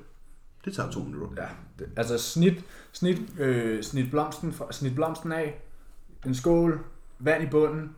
Det 0.65 0.73
tager 0.73 0.91
to 0.91 0.99
minutter. 0.99 1.27
Ja, 1.43 1.47
det, 1.79 1.87
altså 1.97 2.17
snit, 2.17 2.63
snit, 2.91 3.21
øh, 3.39 3.83
snit, 3.83 4.11
blomsten, 4.11 4.53
fra- 4.53 4.71
snit 4.71 4.95
blomsten 4.95 5.31
af, 5.31 5.61
en 6.25 6.35
skål, 6.35 6.79
vand 7.19 7.43
i 7.43 7.47
bunden, 7.47 7.89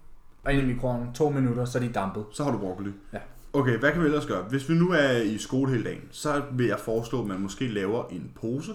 og 0.44 0.54
ind 0.54 0.62
i 0.62 0.66
mikroovnen, 0.74 1.14
to 1.14 1.30
minutter, 1.30 1.66
så 1.66 1.78
er 1.78 1.82
de 1.84 1.90
dampet. 1.94 2.26
Så 2.32 2.44
har 2.44 2.52
du 2.52 2.58
broccoli. 2.58 2.92
Ja. 3.14 3.20
Okay, 3.54 3.78
hvad 3.78 3.92
kan 3.92 4.02
vi 4.02 4.06
ellers 4.06 4.26
gøre? 4.26 4.44
Hvis 4.50 4.70
vi 4.70 4.74
nu 4.74 4.92
er 4.92 5.22
i 5.22 5.38
skole 5.38 5.72
hele 5.72 5.84
dagen, 5.84 6.02
så 6.12 6.42
vil 6.52 6.68
jeg 6.68 6.80
foreslå, 6.80 7.22
at 7.22 7.28
man 7.28 7.40
måske 7.40 7.68
laver 7.68 8.04
en 8.08 8.32
pose 8.36 8.72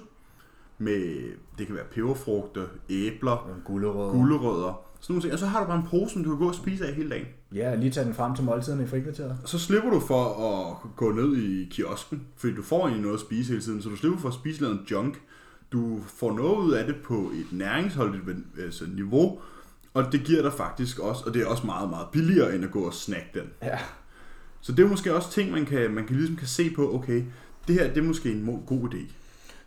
med, 0.78 1.22
det 1.58 1.66
kan 1.66 1.76
være 1.76 1.84
peberfrugter, 1.92 2.66
æbler, 2.90 3.50
gulerod. 3.64 4.12
gulerødder, 4.12 4.80
sådan 5.00 5.14
nogle 5.14 5.22
ting. 5.22 5.32
Og 5.32 5.38
så 5.38 5.46
har 5.46 5.60
du 5.60 5.66
bare 5.66 5.78
en 5.78 5.86
pose, 5.90 6.12
som 6.12 6.24
du 6.24 6.30
kan 6.30 6.38
gå 6.38 6.48
og 6.48 6.54
spise 6.54 6.86
af 6.86 6.94
hele 6.94 7.10
dagen. 7.10 7.26
Ja, 7.54 7.74
lige 7.74 7.90
tage 7.90 8.06
den 8.06 8.14
frem 8.14 8.34
til 8.34 8.44
måltiderne 8.44 8.82
i 8.82 8.86
frikvarteret. 8.86 9.36
Så 9.44 9.58
slipper 9.58 9.90
du 9.90 10.00
for 10.00 10.24
at 10.24 10.76
gå 10.96 11.12
ned 11.12 11.36
i 11.36 11.68
kiosken, 11.70 12.26
fordi 12.36 12.54
du 12.54 12.62
får 12.62 12.80
egentlig 12.80 13.02
noget 13.02 13.14
at 13.14 13.20
spise 13.20 13.48
hele 13.48 13.62
tiden, 13.62 13.82
så 13.82 13.88
du 13.88 13.96
slipper 13.96 14.18
for 14.18 14.28
at 14.28 14.34
spise 14.34 14.62
noget 14.62 14.80
junk. 14.90 15.22
Du 15.72 16.00
får 16.06 16.32
noget 16.32 16.56
ud 16.56 16.72
af 16.72 16.86
det 16.86 16.96
på 17.04 17.14
et 17.14 17.58
næringsholdigt 17.58 18.22
altså 18.58 18.84
niveau, 18.94 19.40
og 19.94 20.12
det 20.12 20.24
giver 20.24 20.42
dig 20.42 20.52
faktisk 20.52 20.98
også, 20.98 21.24
og 21.26 21.34
det 21.34 21.42
er 21.42 21.46
også 21.46 21.66
meget, 21.66 21.90
meget 21.90 22.06
billigere, 22.12 22.54
end 22.54 22.64
at 22.64 22.70
gå 22.70 22.80
og 22.80 22.94
snakke 22.94 23.28
den. 23.34 23.50
Ja. 23.62 23.78
Så 24.62 24.72
det 24.72 24.84
er 24.84 24.88
måske 24.88 25.14
også 25.14 25.30
ting, 25.30 25.50
man 25.50 25.66
kan, 25.66 25.90
man 25.90 26.06
kan 26.06 26.16
ligesom 26.16 26.36
kan 26.36 26.46
se 26.46 26.70
på, 26.74 26.94
okay, 26.94 27.24
det 27.68 27.74
her 27.74 27.88
det 27.88 27.98
er 27.98 28.02
måske 28.02 28.32
en 28.32 28.62
god 28.66 28.94
idé. 28.94 29.12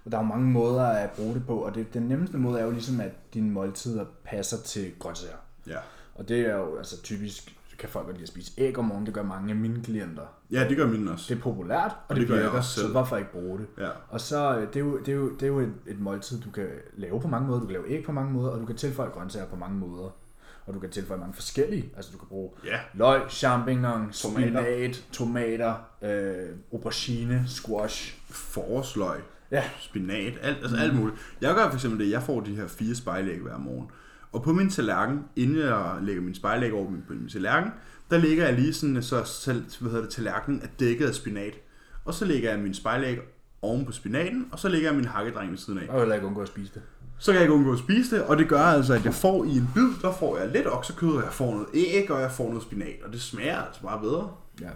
Og 0.06 0.12
der 0.12 0.18
er 0.18 0.22
jo 0.22 0.28
mange 0.28 0.48
måder 0.48 0.84
at 0.84 1.10
bruge 1.12 1.34
det 1.34 1.46
på, 1.48 1.58
og 1.58 1.76
det, 1.76 1.94
den 1.94 2.04
nemmeste 2.04 2.38
måde 2.38 2.60
er 2.60 2.64
jo 2.66 2.72
ligesom, 2.72 3.00
at 3.00 3.12
dine 3.34 3.52
måltider 3.52 4.06
passer 4.24 4.58
til 4.58 4.92
grøntsager. 5.00 5.36
Ja. 5.68 5.78
Og 6.16 6.30
det 6.30 6.40
er 6.40 6.56
jo 6.56 6.78
altså 6.78 7.02
typisk, 7.02 7.56
kan 7.78 7.90
folk 7.90 8.06
godt 8.06 8.18
lide 8.18 8.24
at 8.24 8.30
spise 8.30 8.52
æg 8.58 8.78
om 8.78 8.86
morgenen, 8.86 9.06
det 9.06 9.14
gør 9.14 9.24
mange 9.24 9.50
af 9.50 9.56
mine 9.56 9.84
klienter. 9.84 10.24
Ja, 10.52 10.70
det 10.70 10.78
gør 10.78 10.88
mine 10.88 11.12
også. 11.12 11.26
Det 11.34 11.40
er 11.40 11.44
populært, 11.44 11.92
og, 11.92 11.98
Og 12.08 12.16
det, 12.16 12.22
det 12.22 12.30
gør 12.30 12.40
jeg 12.40 12.50
også 12.50 12.70
selv. 12.70 12.86
så 12.86 12.92
hvorfor 12.92 13.18
ikke 13.18 13.32
bruge 13.32 13.60
det? 13.60 13.68
Ja. 13.78 13.90
Og 14.10 14.22
så, 14.22 14.58
øh, 14.58 14.68
det 14.68 14.76
er 14.76 14.80
jo, 14.80 15.00
det 15.00 15.08
er 15.08 15.16
jo, 15.16 15.34
det 15.34 15.44
er 15.44 15.48
jo 15.48 15.60
et, 15.60 15.74
et 15.88 16.00
måltid, 16.00 16.42
du 16.42 16.50
kan 16.50 16.68
lave 16.94 17.22
på 17.22 17.28
mange 17.28 17.48
måder. 17.48 17.60
Du 17.60 17.66
kan 17.66 17.74
lave 17.74 17.90
æg 17.90 18.06
på 18.06 18.12
mange 18.12 18.34
måder, 18.34 18.50
og 18.50 18.60
du 18.60 18.66
kan 18.66 18.76
tilføje 18.76 19.10
grøntsager 19.10 19.46
på 19.46 19.56
mange 19.56 19.78
måder. 19.78 20.10
Og 20.66 20.74
du 20.74 20.80
kan 20.80 20.90
tilføje 20.90 21.20
mange 21.20 21.34
forskellige. 21.34 21.90
Altså 21.96 22.12
du 22.12 22.18
kan 22.18 22.28
bruge 22.28 22.50
Ja. 22.66 22.80
løg, 22.94 23.22
champignon, 23.30 24.12
Tomater. 24.12 24.48
spinat, 24.64 25.06
tomater, 25.12 25.74
øh, 26.02 26.50
aubergine, 26.74 27.44
squash. 27.48 28.18
Forårsløg, 28.30 29.20
Ja, 29.52 29.64
spinat, 29.80 30.34
alt, 30.42 30.58
altså 30.62 30.78
alt 30.78 30.96
muligt. 30.96 31.18
Jeg 31.42 31.56
gør 31.56 31.68
for 31.68 31.74
eksempel 31.76 32.00
det, 32.06 32.12
jeg 32.12 32.24
får 32.24 32.40
de 32.42 32.56
her 32.56 32.68
fire 32.68 32.96
spejlæg 32.96 33.40
hver 33.40 33.58
morgen. 33.58 33.88
Og 34.32 34.44
på 34.44 34.54
min 34.54 34.70
tallerken, 34.70 35.20
inden 35.36 35.58
jeg 35.58 35.98
lægger 36.02 36.22
min 36.22 36.36
spejlæg 36.36 36.74
over 36.74 36.90
min, 36.90 37.04
på 37.08 37.14
min 37.14 37.30
tallerken, 37.30 37.72
der 38.10 38.18
lægger 38.18 38.46
jeg 38.46 38.54
lige 38.54 38.74
sådan, 38.74 39.04
så 39.04 39.42
tal, 39.44 39.64
hvad 39.80 39.92
hedder 39.92 40.06
det, 40.06 40.14
tallerkenen 40.14 40.62
er 40.62 40.68
dækket 40.80 41.08
af 41.08 41.14
spinat. 41.16 41.54
Og 42.06 42.14
så 42.14 42.26
lægger 42.26 42.50
jeg 42.52 42.60
min 42.60 42.74
spejlæg 42.74 43.20
oven 43.62 43.86
på 43.86 43.92
spinaten, 43.92 44.48
og 44.52 44.60
så 44.60 44.70
lægger 44.70 44.88
jeg 44.90 44.96
min 44.96 45.06
hakkedreng 45.06 45.52
ved 45.52 45.58
siden 45.58 45.80
af. 45.80 45.88
vil 45.92 46.00
heller 46.00 46.16
ikke 46.16 46.28
undgå 46.28 46.42
at 46.42 46.48
spise 46.48 46.72
det. 46.74 46.82
Så 47.18 47.32
kan 47.32 47.34
jeg 47.36 47.42
ikke 47.42 47.54
undgå 47.54 47.74
at 47.74 47.80
spise 47.80 48.16
det, 48.16 48.24
og 48.26 48.38
det 48.38 48.48
gør 48.50 48.60
altså, 48.62 48.94
at 48.94 49.06
jeg 49.06 49.14
får 49.14 49.44
i 49.44 49.50
en 49.58 49.70
bid, 49.74 49.90
der 50.02 50.12
får 50.12 50.38
jeg 50.38 50.48
lidt 50.48 50.68
oksekød, 50.68 51.10
og 51.10 51.24
jeg 51.24 51.32
får 51.34 51.52
noget 51.52 51.68
æg, 51.74 52.12
og 52.12 52.22
jeg 52.22 52.32
får 52.32 52.48
noget 52.48 52.64
spinat, 52.64 52.96
og 53.06 53.14
det 53.14 53.22
smager 53.22 53.62
altså 53.62 53.82
bare 53.82 54.00
bedre. 54.02 54.30
Ja. 54.62 54.70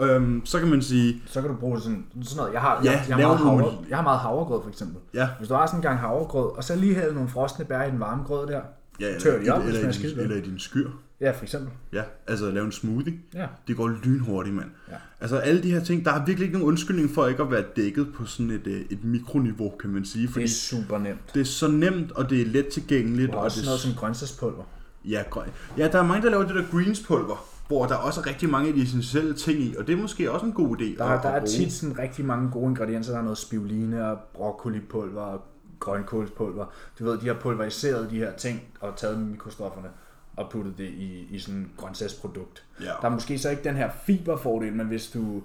Øhm, 0.00 0.46
så 0.46 0.58
kan 0.58 0.68
man 0.68 0.82
sige, 0.82 1.22
Så 1.26 1.40
kan 1.40 1.50
du 1.50 1.56
bruge 1.56 1.80
sådan, 1.80 2.06
sådan 2.22 2.36
noget. 2.36 2.52
Jeg 2.52 2.60
har, 2.60 2.80
Ja, 2.84 2.90
jeg, 2.90 3.04
jeg, 3.08 3.16
har 3.16 3.22
meget 3.22 3.38
havre, 3.38 3.72
jeg 3.88 3.96
har 3.98 4.02
meget 4.02 4.18
havregrød 4.20 4.62
for 4.62 4.70
eksempel. 4.70 4.96
ja, 5.14 5.28
Hvis 5.38 5.48
du 5.48 5.54
har 5.54 5.66
sådan 5.66 5.78
en 5.78 5.82
gang 5.82 5.98
havregrød, 5.98 6.56
og 6.56 6.64
så 6.64 6.76
lige 6.76 6.94
hælde 6.94 7.14
nogle 7.14 7.28
frosne 7.28 7.64
bær 7.64 7.82
i 7.82 7.90
den 7.90 8.00
varme 8.00 8.22
grød 8.24 8.46
der. 8.46 8.60
ja 9.00 9.18
Tør 9.18 9.42
de 9.42 9.50
op, 9.50 9.60
eller, 9.62 9.78
eller, 9.80 9.92
godt. 10.02 10.18
eller 10.18 10.36
i 10.36 10.40
din 10.40 10.58
skyr. 10.58 10.90
Ja, 11.20 11.30
for 11.30 11.42
eksempel. 11.42 11.70
Ja, 11.92 12.02
altså 12.26 12.50
lave 12.50 12.66
en 12.66 12.72
smoothie. 12.72 13.18
Ja. 13.34 13.46
Det 13.68 13.76
går 13.76 13.88
lynhurtigt, 14.04 14.56
mand. 14.56 14.70
Ja. 14.90 14.94
Altså 15.20 15.36
alle 15.36 15.62
de 15.62 15.70
her 15.72 15.80
ting, 15.84 16.04
der 16.04 16.12
er 16.12 16.24
virkelig 16.24 16.46
ikke 16.46 16.58
nogen 16.58 16.68
undskyldning 16.68 17.10
for 17.10 17.26
ikke 17.26 17.42
at 17.42 17.50
være 17.50 17.64
dækket 17.76 18.12
på 18.14 18.24
sådan 18.26 18.50
et, 18.50 18.66
øh, 18.66 18.80
et 18.90 19.04
mikroniveau, 19.04 19.70
kan 19.80 19.90
man 19.90 20.04
sige. 20.04 20.22
Det 20.22 20.30
Fordi 20.32 20.44
er 20.44 20.48
super 20.48 20.98
nemt. 20.98 21.34
det 21.34 21.40
er 21.40 21.44
så 21.44 21.68
nemt, 21.68 22.12
og 22.12 22.30
det 22.30 22.40
er 22.40 22.46
let 22.46 22.66
tilgængeligt. 22.68 23.26
Du 23.26 23.32
har 23.32 23.38
og 23.38 23.44
også 23.44 23.54
det, 23.56 23.64
sådan 23.64 23.68
noget 23.70 23.80
som 23.80 23.94
grøntsagspulver. 23.94 24.64
ja, 25.04 25.22
grøn. 25.30 25.48
ja, 25.78 25.88
der 25.88 25.98
er 25.98 26.06
mange, 26.06 26.22
der 26.22 26.30
laver 26.30 26.44
det 26.46 26.54
der 26.54 26.64
greenspulver, 26.70 27.46
hvor 27.66 27.86
der 27.86 27.94
også 27.94 28.20
er 28.20 28.26
rigtig 28.26 28.48
mange 28.50 28.68
af 28.68 28.74
de 28.74 28.82
essentielle 28.82 29.34
ting 29.34 29.60
i, 29.60 29.74
og 29.78 29.86
det 29.86 29.92
er 29.92 29.96
måske 30.02 30.32
også 30.32 30.46
en 30.46 30.52
god 30.52 30.76
idé 30.76 30.98
Der, 30.98 31.04
at, 31.04 31.22
der 31.22 31.30
at 31.30 31.42
er 31.42 31.46
tit 31.46 31.72
sådan 31.72 31.98
rigtig 31.98 32.24
mange 32.24 32.50
gode 32.50 32.66
ingredienser. 32.70 33.12
Der 33.12 33.18
er 33.18 33.22
noget 33.22 33.38
spiruline 33.38 34.10
og 34.10 34.18
broccolipulver 34.34 35.20
og 35.22 35.42
grønkålspulver. 35.80 36.66
Du 36.98 37.04
ved, 37.04 37.18
de 37.18 37.26
har 37.26 37.34
pulveriseret 37.34 38.10
de 38.10 38.16
her 38.16 38.32
ting 38.36 38.62
og 38.80 38.96
taget 38.96 39.18
mikrostofferne 39.18 39.88
og 40.36 40.50
puttet 40.50 40.78
det 40.78 40.88
i, 40.88 41.26
i 41.30 41.38
sådan 41.38 41.60
en 41.60 41.70
grøntsagsprodukt. 41.76 42.64
Ja. 42.80 42.84
Der 42.84 43.08
er 43.08 43.08
måske 43.08 43.38
så 43.38 43.50
ikke 43.50 43.64
den 43.64 43.76
her 43.76 43.90
fiberfordel, 44.06 44.72
men 44.72 44.86
hvis 44.86 45.06
du 45.06 45.42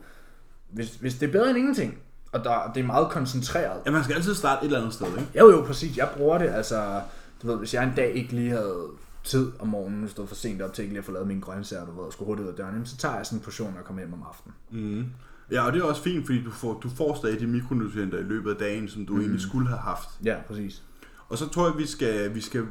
hvis, 0.70 0.96
hvis 0.96 1.16
det 1.16 1.28
er 1.28 1.32
bedre 1.32 1.50
end 1.50 1.58
ingenting, 1.58 1.98
og 2.32 2.44
der, 2.44 2.72
det 2.76 2.82
er 2.82 2.86
meget 2.86 3.10
koncentreret. 3.10 3.82
ja, 3.86 3.92
man 3.92 4.04
skal 4.04 4.16
altid 4.16 4.36
starte 4.36 4.62
et 4.62 4.66
eller 4.66 4.80
andet 4.80 4.94
sted, 4.94 5.08
ikke? 5.08 5.40
Jo 5.40 5.52
jo, 5.52 5.62
præcis. 5.62 5.98
Jeg 5.98 6.10
bruger 6.18 6.38
det, 6.38 6.48
altså, 6.48 7.02
du 7.42 7.48
ved, 7.48 7.58
hvis 7.58 7.74
jeg 7.74 7.84
en 7.84 7.94
dag 7.96 8.12
ikke 8.12 8.36
lige 8.36 8.50
havde 8.50 8.88
tid 9.24 9.52
om 9.60 9.68
morgenen, 9.68 10.10
stod 10.10 10.28
for 10.28 10.36
sent 10.36 10.62
op 10.62 10.74
til 10.74 10.82
ikke 10.82 10.94
lige 10.94 11.00
at 11.00 11.06
få 11.06 11.12
lavet 11.12 11.28
mine 11.28 11.42
grøntsager, 11.42 11.86
du 11.86 11.92
ved, 11.92 12.04
og 12.04 12.14
skulle 12.14 12.28
hurtigt 12.28 12.46
ud 12.46 12.52
af 12.52 12.58
døren, 12.58 12.74
jamen, 12.74 12.86
så 12.86 12.98
tager 12.98 13.16
jeg 13.16 13.26
sådan 13.26 13.40
en 13.40 13.44
portion 13.44 13.76
og 13.80 13.86
kommer 13.86 14.02
hjem 14.02 14.14
om 14.14 14.24
aftenen. 14.30 14.56
Mm. 14.72 15.06
Ja, 15.52 15.66
og 15.66 15.74
det 15.74 15.82
er 15.82 15.84
også 15.84 16.02
fint, 16.02 16.26
fordi 16.26 16.44
du 16.44 16.52
får, 16.52 16.74
du 16.74 16.90
får 16.90 17.16
stadig 17.16 17.40
de 17.40 17.48
mikronutrienter 17.48 18.20
i 18.20 18.24
løbet 18.24 18.52
af 18.52 18.58
dagen, 18.58 18.88
som 18.88 19.06
du 19.06 19.14
mm. 19.14 19.20
egentlig 19.20 19.42
skulle 19.42 19.68
have 19.68 19.80
haft. 19.80 20.10
Ja, 20.24 20.36
præcis. 20.48 20.84
Og 21.30 21.38
så 21.38 21.50
tror 21.50 21.68
jeg, 21.70 21.78
vi 21.78 21.86
skal, 21.86 22.36
vi 22.36 22.42
skal 22.42 22.68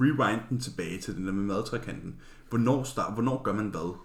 rewind 0.00 0.40
den 0.50 0.60
tilbage 0.60 1.00
til 1.00 1.16
den 1.16 1.26
der 1.26 1.32
med 1.32 1.42
madtrækanten. 1.56 2.14
Hvornår, 2.48 2.82
start, 2.82 3.12
hvornår 3.12 3.42
gør 3.42 3.52
man 3.52 3.66
hvad? 3.66 3.96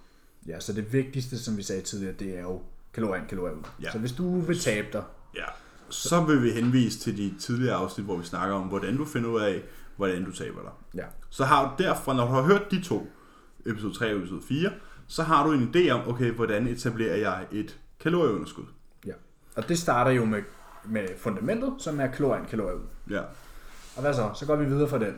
Ja, 0.48 0.60
så 0.60 0.74
det 0.74 0.94
vigtigste, 0.94 1.38
som 1.44 1.58
vi 1.58 1.64
sagde 1.64 1.82
tidligere, 1.82 2.14
det 2.20 2.38
er 2.38 2.42
jo 2.42 2.62
kalorier 2.94 3.52
ud. 3.52 3.64
Ja. 3.82 3.92
Så 3.92 4.00
hvis 4.00 4.12
du 4.12 4.40
vil 4.40 4.60
tabe 4.60 4.88
dig, 4.94 5.04
Ja. 5.36 5.44
Så 5.90 6.24
vil 6.26 6.44
vi 6.44 6.50
henvise 6.52 7.00
til 7.00 7.18
de 7.18 7.34
tidligere 7.40 7.76
afsnit, 7.76 8.06
hvor 8.06 8.18
vi 8.18 8.24
snakker 8.26 8.56
om, 8.56 8.68
hvordan 8.68 8.98
du 8.98 9.06
finder 9.06 9.30
ud 9.30 9.42
af, 9.42 9.64
hvordan 9.96 10.26
du 10.26 10.32
taber 10.32 10.62
dig. 10.62 10.72
ja, 11.02 11.06
Så 11.30 11.46
har 11.46 11.76
du 11.78 11.84
derfra, 11.84 12.14
når 12.14 12.26
du 12.28 12.32
har 12.34 12.42
hørt 12.42 12.72
de 12.72 12.82
to, 12.82 13.08
episode 13.66 13.94
3 13.94 14.12
og 14.14 14.18
episode 14.20 14.42
4, 14.42 14.72
så 15.08 15.24
har 15.24 15.48
du 15.48 15.52
en 15.54 15.72
idé 15.76 15.90
om, 15.90 16.08
okay, 16.08 16.32
hvordan 16.32 16.68
etablerer 16.68 17.16
jeg 17.16 17.46
et 17.52 17.80
kalorieunderskud. 18.00 18.64
ja. 19.06 19.14
Og 19.56 19.70
det 19.70 19.78
starter 19.80 20.12
jo 20.12 20.26
med, 20.26 20.42
med 20.86 21.08
fundamentet, 21.18 21.74
som 21.78 22.00
er 22.00 22.08
kalorier 22.08 22.74
ud. 22.76 22.82
Ja. 23.10 23.22
Og 24.00 24.06
hvad 24.06 24.14
så? 24.14 24.30
Så 24.36 24.46
går 24.46 24.56
vi 24.56 24.66
videre 24.66 24.90
fra 24.90 25.00
den. 25.00 25.14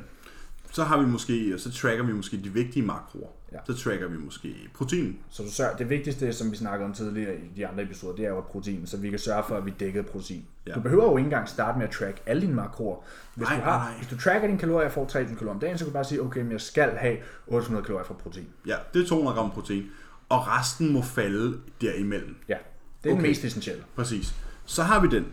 Så 0.71 0.83
har 0.83 1.01
vi 1.01 1.05
måske, 1.05 1.59
så 1.59 1.71
tracker 1.71 2.03
vi 2.03 2.13
måske 2.13 2.37
de 2.37 2.49
vigtige 2.49 2.85
makroer. 2.85 3.27
Ja. 3.51 3.57
Så 3.65 3.83
tracker 3.83 4.07
vi 4.07 4.17
måske 4.17 4.55
protein. 4.73 5.19
Så 5.29 5.43
du 5.43 5.51
sørger, 5.51 5.77
det 5.77 5.89
vigtigste, 5.89 6.33
som 6.33 6.51
vi 6.51 6.55
snakkede 6.57 6.85
om 6.85 6.93
tidligere 6.93 7.35
i 7.35 7.49
de 7.55 7.67
andre 7.67 7.83
episoder, 7.83 8.15
det 8.15 8.25
er 8.25 8.29
jo 8.29 8.41
protein, 8.41 8.87
så 8.87 8.97
vi 8.97 9.09
kan 9.09 9.19
sørge 9.19 9.43
for, 9.47 9.55
at 9.57 9.65
vi 9.65 9.73
dækker 9.79 10.01
protein. 10.01 10.45
Ja. 10.67 10.73
Du 10.73 10.79
behøver 10.79 11.03
jo 11.03 11.17
ikke 11.17 11.25
engang 11.25 11.49
starte 11.49 11.77
med 11.77 11.87
at 11.87 11.93
track 11.93 12.21
alle 12.25 12.41
dine 12.41 12.53
makroer. 12.53 12.97
Hvis, 13.35 13.47
Nej, 13.47 13.57
du, 13.57 13.63
har, 13.63 13.77
nej, 13.77 13.97
hvis 13.97 14.07
du 14.07 14.17
tracker 14.17 14.47
dine 14.47 14.59
kalorier 14.59 14.87
og 14.87 14.93
får 14.93 15.05
3000 15.05 15.37
kalorier 15.37 15.53
om 15.53 15.59
dagen, 15.59 15.77
så 15.77 15.85
kan 15.85 15.89
du 15.89 15.93
bare 15.93 16.05
sige, 16.05 16.21
okay, 16.21 16.41
men 16.41 16.51
jeg 16.51 16.61
skal 16.61 16.89
have 16.89 17.17
800 17.47 17.85
kalorier 17.85 18.05
fra 18.05 18.13
protein. 18.13 18.47
Ja, 18.67 18.75
det 18.93 19.03
er 19.03 19.07
200 19.07 19.35
gram 19.35 19.51
protein. 19.51 19.83
Og 20.29 20.47
resten 20.47 20.93
må 20.93 21.01
falde 21.01 21.57
derimellem. 21.81 22.35
Ja, 22.49 22.57
det 23.03 23.09
er. 23.09 23.13
Okay. 23.13 23.21
den 23.21 23.29
mest 23.29 23.43
essentielle. 23.43 23.83
Præcis. 23.95 24.33
Så 24.65 24.83
har 24.83 24.99
vi 25.01 25.07
den. 25.07 25.25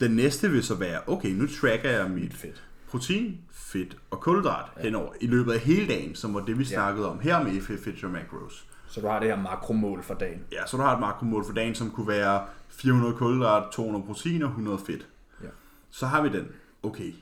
Den 0.00 0.10
næste 0.10 0.50
vil 0.50 0.62
så 0.62 0.74
være, 0.74 1.00
okay, 1.06 1.28
nu 1.28 1.46
tracker 1.46 1.90
jeg 1.90 2.10
mit 2.10 2.34
Fedt. 2.34 2.62
Protein, 2.90 3.40
fedt 3.50 3.96
og 4.10 4.20
kulhydrat 4.20 4.64
ja. 4.76 4.82
henover 4.82 5.12
i 5.20 5.26
løbet 5.26 5.52
af 5.52 5.58
hele 5.60 5.88
dagen, 5.88 6.14
som 6.14 6.34
var 6.34 6.40
det, 6.40 6.58
vi 6.58 6.64
snakkede 6.64 7.10
om 7.10 7.20
her 7.20 7.42
med 7.42 7.60
FF 7.60 7.86
Your 8.02 8.10
Macros. 8.12 8.66
Så 8.88 9.00
du 9.00 9.06
har 9.06 9.18
det 9.20 9.28
her 9.28 9.36
makromål 9.36 10.02
for 10.02 10.14
dagen. 10.14 10.40
Ja, 10.52 10.66
så 10.66 10.76
du 10.76 10.82
har 10.82 10.94
et 10.94 11.00
makromål 11.00 11.44
for 11.46 11.52
dagen, 11.52 11.74
som 11.74 11.90
kunne 11.90 12.08
være 12.08 12.44
400 12.68 13.14
kulhydrat, 13.14 13.72
200 13.72 14.04
protein 14.06 14.42
og 14.42 14.48
100 14.48 14.78
fedt. 14.86 15.06
Ja. 15.42 15.48
Så 15.90 16.06
har 16.06 16.22
vi 16.22 16.28
den. 16.28 16.46
Okay. 16.82 17.12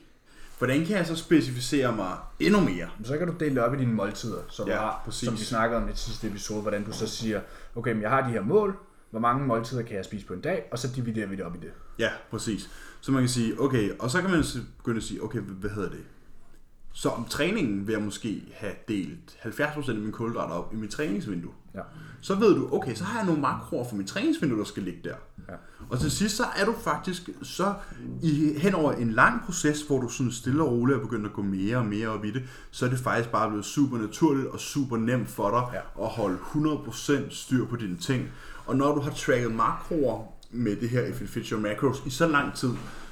Hvordan 0.57 0.85
kan 0.85 0.97
jeg 0.97 1.07
så 1.07 1.15
specificere 1.15 1.95
mig 1.95 2.11
endnu 2.39 2.59
mere? 2.59 2.89
Så 3.03 3.17
kan 3.17 3.27
du 3.27 3.33
dele 3.39 3.55
det 3.55 3.63
op 3.63 3.73
i 3.73 3.77
dine 3.77 3.93
måltider, 3.93 4.41
du 4.57 4.63
Ja, 4.67 4.77
har, 4.77 5.01
præcis. 5.05 5.27
som 5.27 5.33
vi 5.37 5.43
snakkede 5.43 5.81
om 5.83 5.89
i 5.89 5.91
sidste 5.95 6.27
episode, 6.27 6.61
hvordan 6.61 6.83
du 6.83 6.91
så 6.91 7.07
siger, 7.07 7.41
okay, 7.75 7.93
men 7.93 8.01
jeg 8.01 8.09
har 8.09 8.21
de 8.21 8.29
her 8.31 8.41
mål, 8.41 8.77
hvor 9.11 9.19
mange 9.19 9.47
måltider 9.47 9.81
kan 9.83 9.95
jeg 9.95 10.05
spise 10.05 10.25
på 10.25 10.33
en 10.33 10.41
dag, 10.41 10.63
og 10.71 10.79
så 10.79 10.87
dividerer 10.95 11.27
vi 11.27 11.35
det 11.35 11.45
op 11.45 11.55
i 11.55 11.57
det. 11.59 11.71
Ja, 11.99 12.09
præcis. 12.31 12.69
Så 13.05 13.11
man 13.11 13.21
kan 13.21 13.29
sige, 13.29 13.61
okay, 13.61 13.91
og 13.99 14.11
så 14.11 14.21
kan 14.21 14.31
man 14.31 14.43
begynde 14.77 14.97
at 14.97 15.03
sige, 15.03 15.23
okay, 15.23 15.39
hvad 15.39 15.69
hedder 15.69 15.89
det? 15.89 16.03
Så 16.93 17.09
om 17.09 17.25
træningen 17.25 17.87
vil 17.87 17.93
jeg 17.93 18.01
måske 18.01 18.43
have 18.53 18.73
delt 18.87 19.37
70% 19.39 19.89
af 19.89 19.95
min 19.95 20.11
kulhydrater 20.11 20.53
op 20.53 20.73
i 20.73 20.75
mit 20.75 20.89
træningsvindue. 20.89 21.51
Ja. 21.75 21.79
Så 22.21 22.35
ved 22.35 22.55
du, 22.55 22.69
okay, 22.71 22.95
så 22.95 23.03
har 23.03 23.19
jeg 23.19 23.25
nogle 23.25 23.41
makroer 23.41 23.89
for 23.89 23.95
mit 23.95 24.07
træningsvindue, 24.07 24.59
der 24.59 24.65
skal 24.65 24.83
ligge 24.83 24.99
der. 25.03 25.15
Ja. 25.49 25.53
Og 25.89 25.99
til 25.99 26.11
sidst, 26.11 26.35
så 26.35 26.43
er 26.55 26.65
du 26.65 26.73
faktisk 26.83 27.29
så 27.41 27.73
i, 28.21 28.53
hen 28.57 28.75
over 28.75 28.91
en 28.91 29.11
lang 29.11 29.41
proces, 29.45 29.81
hvor 29.81 30.01
du 30.01 30.09
sådan 30.09 30.31
stille 30.31 30.63
og 30.63 30.71
roligt 30.71 30.97
er 30.97 31.01
begyndt 31.01 31.25
at 31.25 31.33
gå 31.33 31.41
mere 31.41 31.77
og 31.77 31.85
mere 31.85 32.07
op 32.07 32.25
i 32.25 32.31
det, 32.31 32.43
så 32.71 32.85
er 32.85 32.89
det 32.89 32.99
faktisk 32.99 33.29
bare 33.29 33.49
blevet 33.49 33.65
super 33.65 33.97
naturligt 33.97 34.47
og 34.47 34.59
super 34.59 34.97
nemt 34.97 35.29
for 35.29 35.49
dig 35.49 35.81
Ja. 35.97 36.03
at 36.05 36.09
holde 36.09 36.37
100% 36.37 37.29
styr 37.29 37.65
på 37.65 37.75
dine 37.75 37.97
ting. 37.97 38.27
Og 38.65 38.75
når 38.75 38.95
du 38.95 39.01
har 39.01 39.11
tracket 39.11 39.55
makroer 39.55 40.34
med 40.55 40.75
det 40.75 40.89
her 40.89 41.01
Your 41.51 41.59
Macros 41.59 42.03
i 42.05 42.09
så 42.09 42.27
lang 42.27 42.55
tid, 42.55 42.69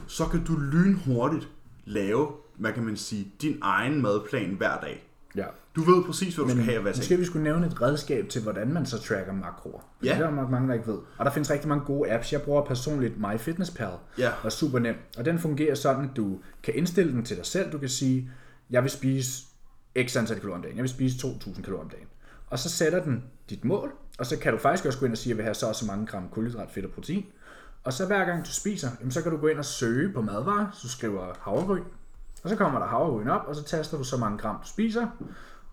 så 0.08 0.26
kan 0.26 0.44
du 0.44 0.58
lynhurtigt 0.58 1.48
lave, 1.86 2.28
hvad 2.58 2.74
kan 2.74 2.84
man 2.84 2.98
sige, 2.98 3.32
din 3.42 3.58
egen 3.62 4.02
madplan 4.02 4.56
hver 4.58 4.80
dag. 4.80 5.08
ja. 5.36 5.46
Du 5.76 5.82
ved 5.82 6.04
præcis, 6.04 6.36
hvad 6.36 6.46
du 6.46 6.52
skal 6.52 6.64
have 6.64 6.84
dag. 6.84 6.94
Måske 6.98 7.18
vi 7.18 7.26
skulle 7.26 7.44
nævne 7.44 7.68
et 7.68 7.82
redskab 7.82 8.30
til, 8.30 8.42
hvordan 8.42 8.74
man 8.74 8.86
så 8.86 9.02
tracker 9.02 9.34
makroer. 9.34 9.82
Ja. 10.04 10.10
Det 10.10 10.22
er 10.22 10.30
der 10.30 10.50
mange, 10.50 10.68
der 10.68 10.74
ikke 10.74 10.88
ved. 10.88 10.98
Og 11.18 11.26
der 11.26 11.32
findes 11.32 11.52
rigtig 11.52 11.70
mange 11.70 11.86
gode 11.86 12.12
apps. 12.12 12.34
Jeg 12.34 12.42
bruger 12.42 12.66
personligt 12.66 13.14
MyFitnessPal. 13.20 13.94
Ja. 14.18 14.30
Og 14.30 14.46
er 14.46 14.50
super 14.50 14.80
nem. 14.80 14.96
Og 15.18 15.26
den 15.26 15.40
fungerer 15.40 15.76
sådan, 15.76 16.10
at 16.10 16.16
du 16.16 16.40
kan 16.64 16.76
indstille 16.76 17.12
den 17.12 17.26
til 17.26 17.38
dig 17.38 17.46
selv. 17.46 17.72
Du 17.72 17.78
kan 17.78 17.90
sige, 17.90 18.30
jeg 18.70 18.84
vil 18.84 18.92
spise 18.92 19.44
x 20.06 20.16
antal 20.16 20.36
kalorier 20.36 20.56
om 20.56 20.62
dagen. 20.62 20.78
Jeg 20.78 20.84
vil 20.84 20.90
spise 20.90 21.28
2.000 21.28 21.62
kalorier 21.62 21.84
om 21.84 21.90
dagen. 21.90 22.08
Og 22.48 22.60
så 22.60 22.70
sætter 22.70 23.04
den 23.04 23.24
dit 23.50 23.66
mål. 23.66 23.92
Og 24.20 24.26
så 24.26 24.40
kan 24.40 24.52
du 24.54 24.60
faktisk 24.60 24.86
også 24.86 25.00
gå 25.00 25.06
ind 25.06 25.14
og 25.14 25.18
sige, 25.18 25.28
at 25.28 25.30
jeg 25.30 25.38
vil 25.38 25.44
have 25.44 25.54
så 25.54 25.68
og 25.68 25.76
så 25.76 25.86
mange 25.86 26.06
gram 26.06 26.30
kulhydrat, 26.30 26.72
fedt 26.72 26.86
og 26.86 26.92
protein. 26.92 27.26
Og 27.84 27.94
så 27.94 28.06
hver 28.06 28.26
gang 28.26 28.46
du 28.46 28.52
spiser, 28.52 28.90
jamen, 29.00 29.12
så 29.12 29.22
kan 29.22 29.32
du 29.32 29.38
gå 29.38 29.48
ind 29.48 29.60
og 29.60 29.66
søge 29.66 30.14
på 30.14 30.22
madvarer. 30.22 30.68
Så 30.74 30.80
du 30.84 30.90
skriver 30.90 31.34
havregryn. 31.40 31.84
Og 32.44 32.50
så 32.50 32.56
kommer 32.56 32.80
der 32.80 32.88
havregryn 32.88 33.28
op, 33.28 33.48
og 33.48 33.56
så 33.56 33.64
taster 33.64 33.98
du 33.98 34.04
så 34.04 34.18
mange 34.18 34.38
gram, 34.38 34.56
du 34.62 34.68
spiser. 34.68 35.08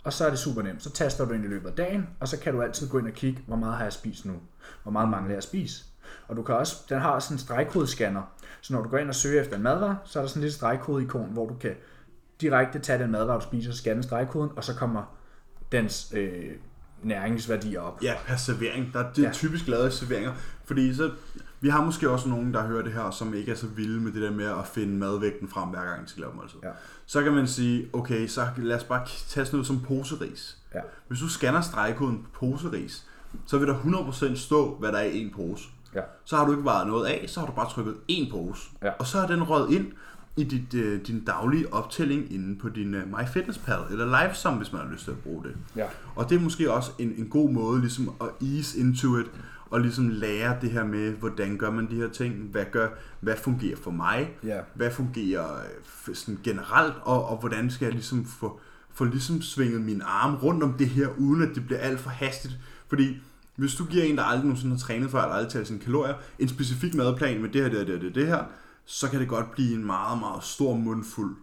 Og 0.04 0.12
så 0.12 0.26
er 0.26 0.30
det 0.30 0.38
super 0.38 0.62
nemt. 0.62 0.82
Så 0.82 0.90
taster 0.90 1.24
du 1.24 1.32
ind 1.32 1.44
i 1.44 1.48
løbet 1.48 1.68
af 1.68 1.74
dagen, 1.74 2.08
og 2.20 2.28
så 2.28 2.40
kan 2.40 2.54
du 2.54 2.62
altid 2.62 2.88
gå 2.88 2.98
ind 2.98 3.06
og 3.06 3.12
kigge, 3.12 3.42
hvor 3.46 3.56
meget 3.56 3.76
har 3.76 3.82
jeg 3.82 3.92
spist 3.92 4.24
nu? 4.24 4.34
Hvor 4.82 4.92
meget 4.92 5.08
mangler 5.08 5.30
jeg 5.30 5.36
at 5.36 5.44
spise? 5.44 5.84
Og 6.28 6.36
du 6.36 6.42
kan 6.42 6.54
også, 6.54 6.76
den 6.88 6.98
har 6.98 7.18
sådan 7.18 7.34
en 7.34 7.38
stregkodescanner. 7.38 8.22
Så 8.60 8.72
når 8.72 8.82
du 8.82 8.88
går 8.88 8.98
ind 8.98 9.08
og 9.08 9.14
søger 9.14 9.40
efter 9.40 9.56
en 9.56 9.62
madvare, 9.62 9.98
så 10.04 10.18
er 10.18 10.22
der 10.22 10.28
sådan 10.28 10.40
en 10.40 10.42
lille 10.42 10.54
stregkode-ikon, 10.54 11.32
hvor 11.32 11.48
du 11.48 11.54
kan 11.54 11.74
direkte 12.40 12.78
tage 12.78 13.02
den 13.02 13.10
madvare, 13.10 13.36
du 13.36 13.44
spiser, 13.44 13.72
scanne 13.72 14.02
stregkoden, 14.02 14.50
og 14.56 14.64
så 14.64 14.74
kommer 14.74 15.16
dens 15.72 16.12
øh, 16.16 16.56
næringsværdier 17.02 17.80
op. 17.80 18.02
Ja, 18.02 18.14
per 18.26 18.36
servering. 18.36 18.92
Der 18.92 19.00
er 19.04 19.12
det 19.12 19.22
Ja. 19.22 19.30
typisk 19.32 19.68
lavet 19.68 19.92
serveringer. 19.92 20.32
Fordi 20.64 20.94
så, 20.94 21.10
vi 21.60 21.68
har 21.68 21.84
måske 21.84 22.10
også 22.10 22.28
nogen, 22.28 22.54
der 22.54 22.66
hører 22.66 22.82
det 22.82 22.92
her, 22.92 23.10
som 23.10 23.34
ikke 23.34 23.52
er 23.52 23.56
så 23.56 23.66
vilde 23.66 24.00
med 24.00 24.12
det 24.12 24.22
der 24.22 24.30
med 24.30 24.44
at 24.46 24.66
finde 24.74 24.92
madvægten 24.98 25.48
frem, 25.48 25.68
hver 25.68 25.84
gang 25.84 26.04
de 26.04 26.10
skal 26.10 26.20
lave 26.20 26.32
måltid. 26.36 26.58
Ja. 26.62 26.68
Så 27.06 27.22
kan 27.22 27.32
man 27.32 27.46
sige, 27.46 27.88
okay, 27.92 28.26
så 28.26 28.46
lad 28.56 28.76
os 28.76 28.84
bare 28.84 29.06
tage 29.06 29.46
sådan 29.46 29.56
noget 29.56 29.66
som 29.66 29.80
poseris. 29.80 30.58
Ja. 30.74 30.80
Hvis 31.08 31.20
du 31.20 31.28
scanner 31.28 31.60
stregkoden 31.60 32.26
på 32.32 32.38
poseris, 32.40 33.06
så 33.46 33.58
vil 33.58 33.68
der 33.68 33.74
100% 33.74 34.36
stå, 34.36 34.76
hvad 34.78 34.92
der 34.92 34.98
er 34.98 35.04
i 35.04 35.18
en 35.22 35.32
pose. 35.36 35.64
Ja. 35.94 36.00
Så 36.24 36.36
har 36.36 36.44
du 36.44 36.50
ikke 36.52 36.64
vejet 36.64 36.86
noget 36.86 37.06
af, 37.06 37.24
så 37.28 37.40
har 37.40 37.46
du 37.46 37.52
bare 37.52 37.70
trykket 37.70 37.94
én 38.12 38.30
pose. 38.30 38.62
Ja. 38.82 38.90
Og 38.98 39.06
så 39.06 39.18
er 39.18 39.26
den 39.26 39.42
røget 39.42 39.70
ind 39.70 39.92
i 40.36 40.44
dit, 40.44 40.74
øh, 40.74 41.00
din 41.06 41.24
daglige 41.24 41.72
optælling 41.74 42.32
inde 42.32 42.58
på 42.58 42.68
din 42.68 42.94
øh, 42.94 43.02
MyFitnessPal, 43.18 43.78
eller 43.90 44.22
Lifesum, 44.24 44.54
hvis 44.54 44.72
man 44.72 44.82
har 44.82 44.92
lyst 44.92 45.04
til 45.04 45.10
at 45.10 45.18
bruge 45.18 45.42
det. 45.44 45.56
Ja. 45.76 45.86
Og 46.14 46.30
det 46.30 46.36
er 46.36 46.40
måske 46.40 46.72
også 46.72 46.90
en, 46.98 47.14
en 47.16 47.28
god 47.28 47.50
måde 47.50 47.80
ligesom 47.80 48.10
at 48.20 48.46
ease 48.48 48.78
into 48.78 49.18
it, 49.18 49.26
og 49.70 49.80
ligesom 49.80 50.08
lære 50.08 50.56
det 50.60 50.70
her 50.70 50.84
med, 50.84 51.12
hvordan 51.12 51.56
gør 51.56 51.70
man 51.70 51.90
de 51.90 51.94
her 51.96 52.08
ting, 52.08 52.34
hvad, 52.34 52.64
gør, 52.72 52.88
hvad 53.20 53.36
fungerer 53.36 53.76
for 53.76 53.90
mig, 53.90 54.30
Ja. 54.44 54.60
hvad 54.74 54.90
fungerer 54.90 55.44
øh, 56.08 56.14
sådan 56.14 56.38
generelt, 56.44 56.94
og, 57.02 57.28
og 57.28 57.36
hvordan 57.40 57.70
skal 57.70 57.84
jeg 57.86 57.92
ligesom 57.94 58.24
få, 58.24 58.60
få 58.94 59.04
ligesom 59.04 59.42
svinget 59.42 59.80
min 59.80 60.02
arm 60.04 60.34
rundt 60.34 60.62
om 60.62 60.72
det 60.72 60.88
her, 60.88 61.08
uden 61.18 61.42
at 61.42 61.48
det 61.54 61.66
bliver 61.66 61.78
alt 61.80 62.00
for 62.00 62.10
hastigt. 62.10 62.58
Fordi 62.88 63.16
hvis 63.56 63.74
du 63.74 63.84
giver 63.84 64.04
en, 64.04 64.16
der 64.16 64.22
aldrig 64.22 64.44
nogensinde 64.44 64.74
har 64.74 64.80
trænet 64.80 65.10
før, 65.10 65.22
eller 65.22 65.34
aldrig 65.34 65.52
talt 65.52 65.66
sine 65.66 65.78
kalorier, 65.78 66.14
en 66.38 66.48
specifik 66.48 66.94
madplan 66.94 67.40
med 67.42 67.48
det 67.48 67.62
her, 67.62 67.68
det 67.68 67.78
her, 67.78 67.84
det, 67.86 68.02
her, 68.02 68.10
det 68.12 68.26
her, 68.26 68.44
så 68.92 69.10
kan 69.10 69.20
det 69.20 69.28
godt 69.28 69.52
blive 69.52 69.74
en 69.74 69.86
meget, 69.86 70.18
meget 70.18 70.44
stor 70.44 70.74
mundfuld. 70.76 71.36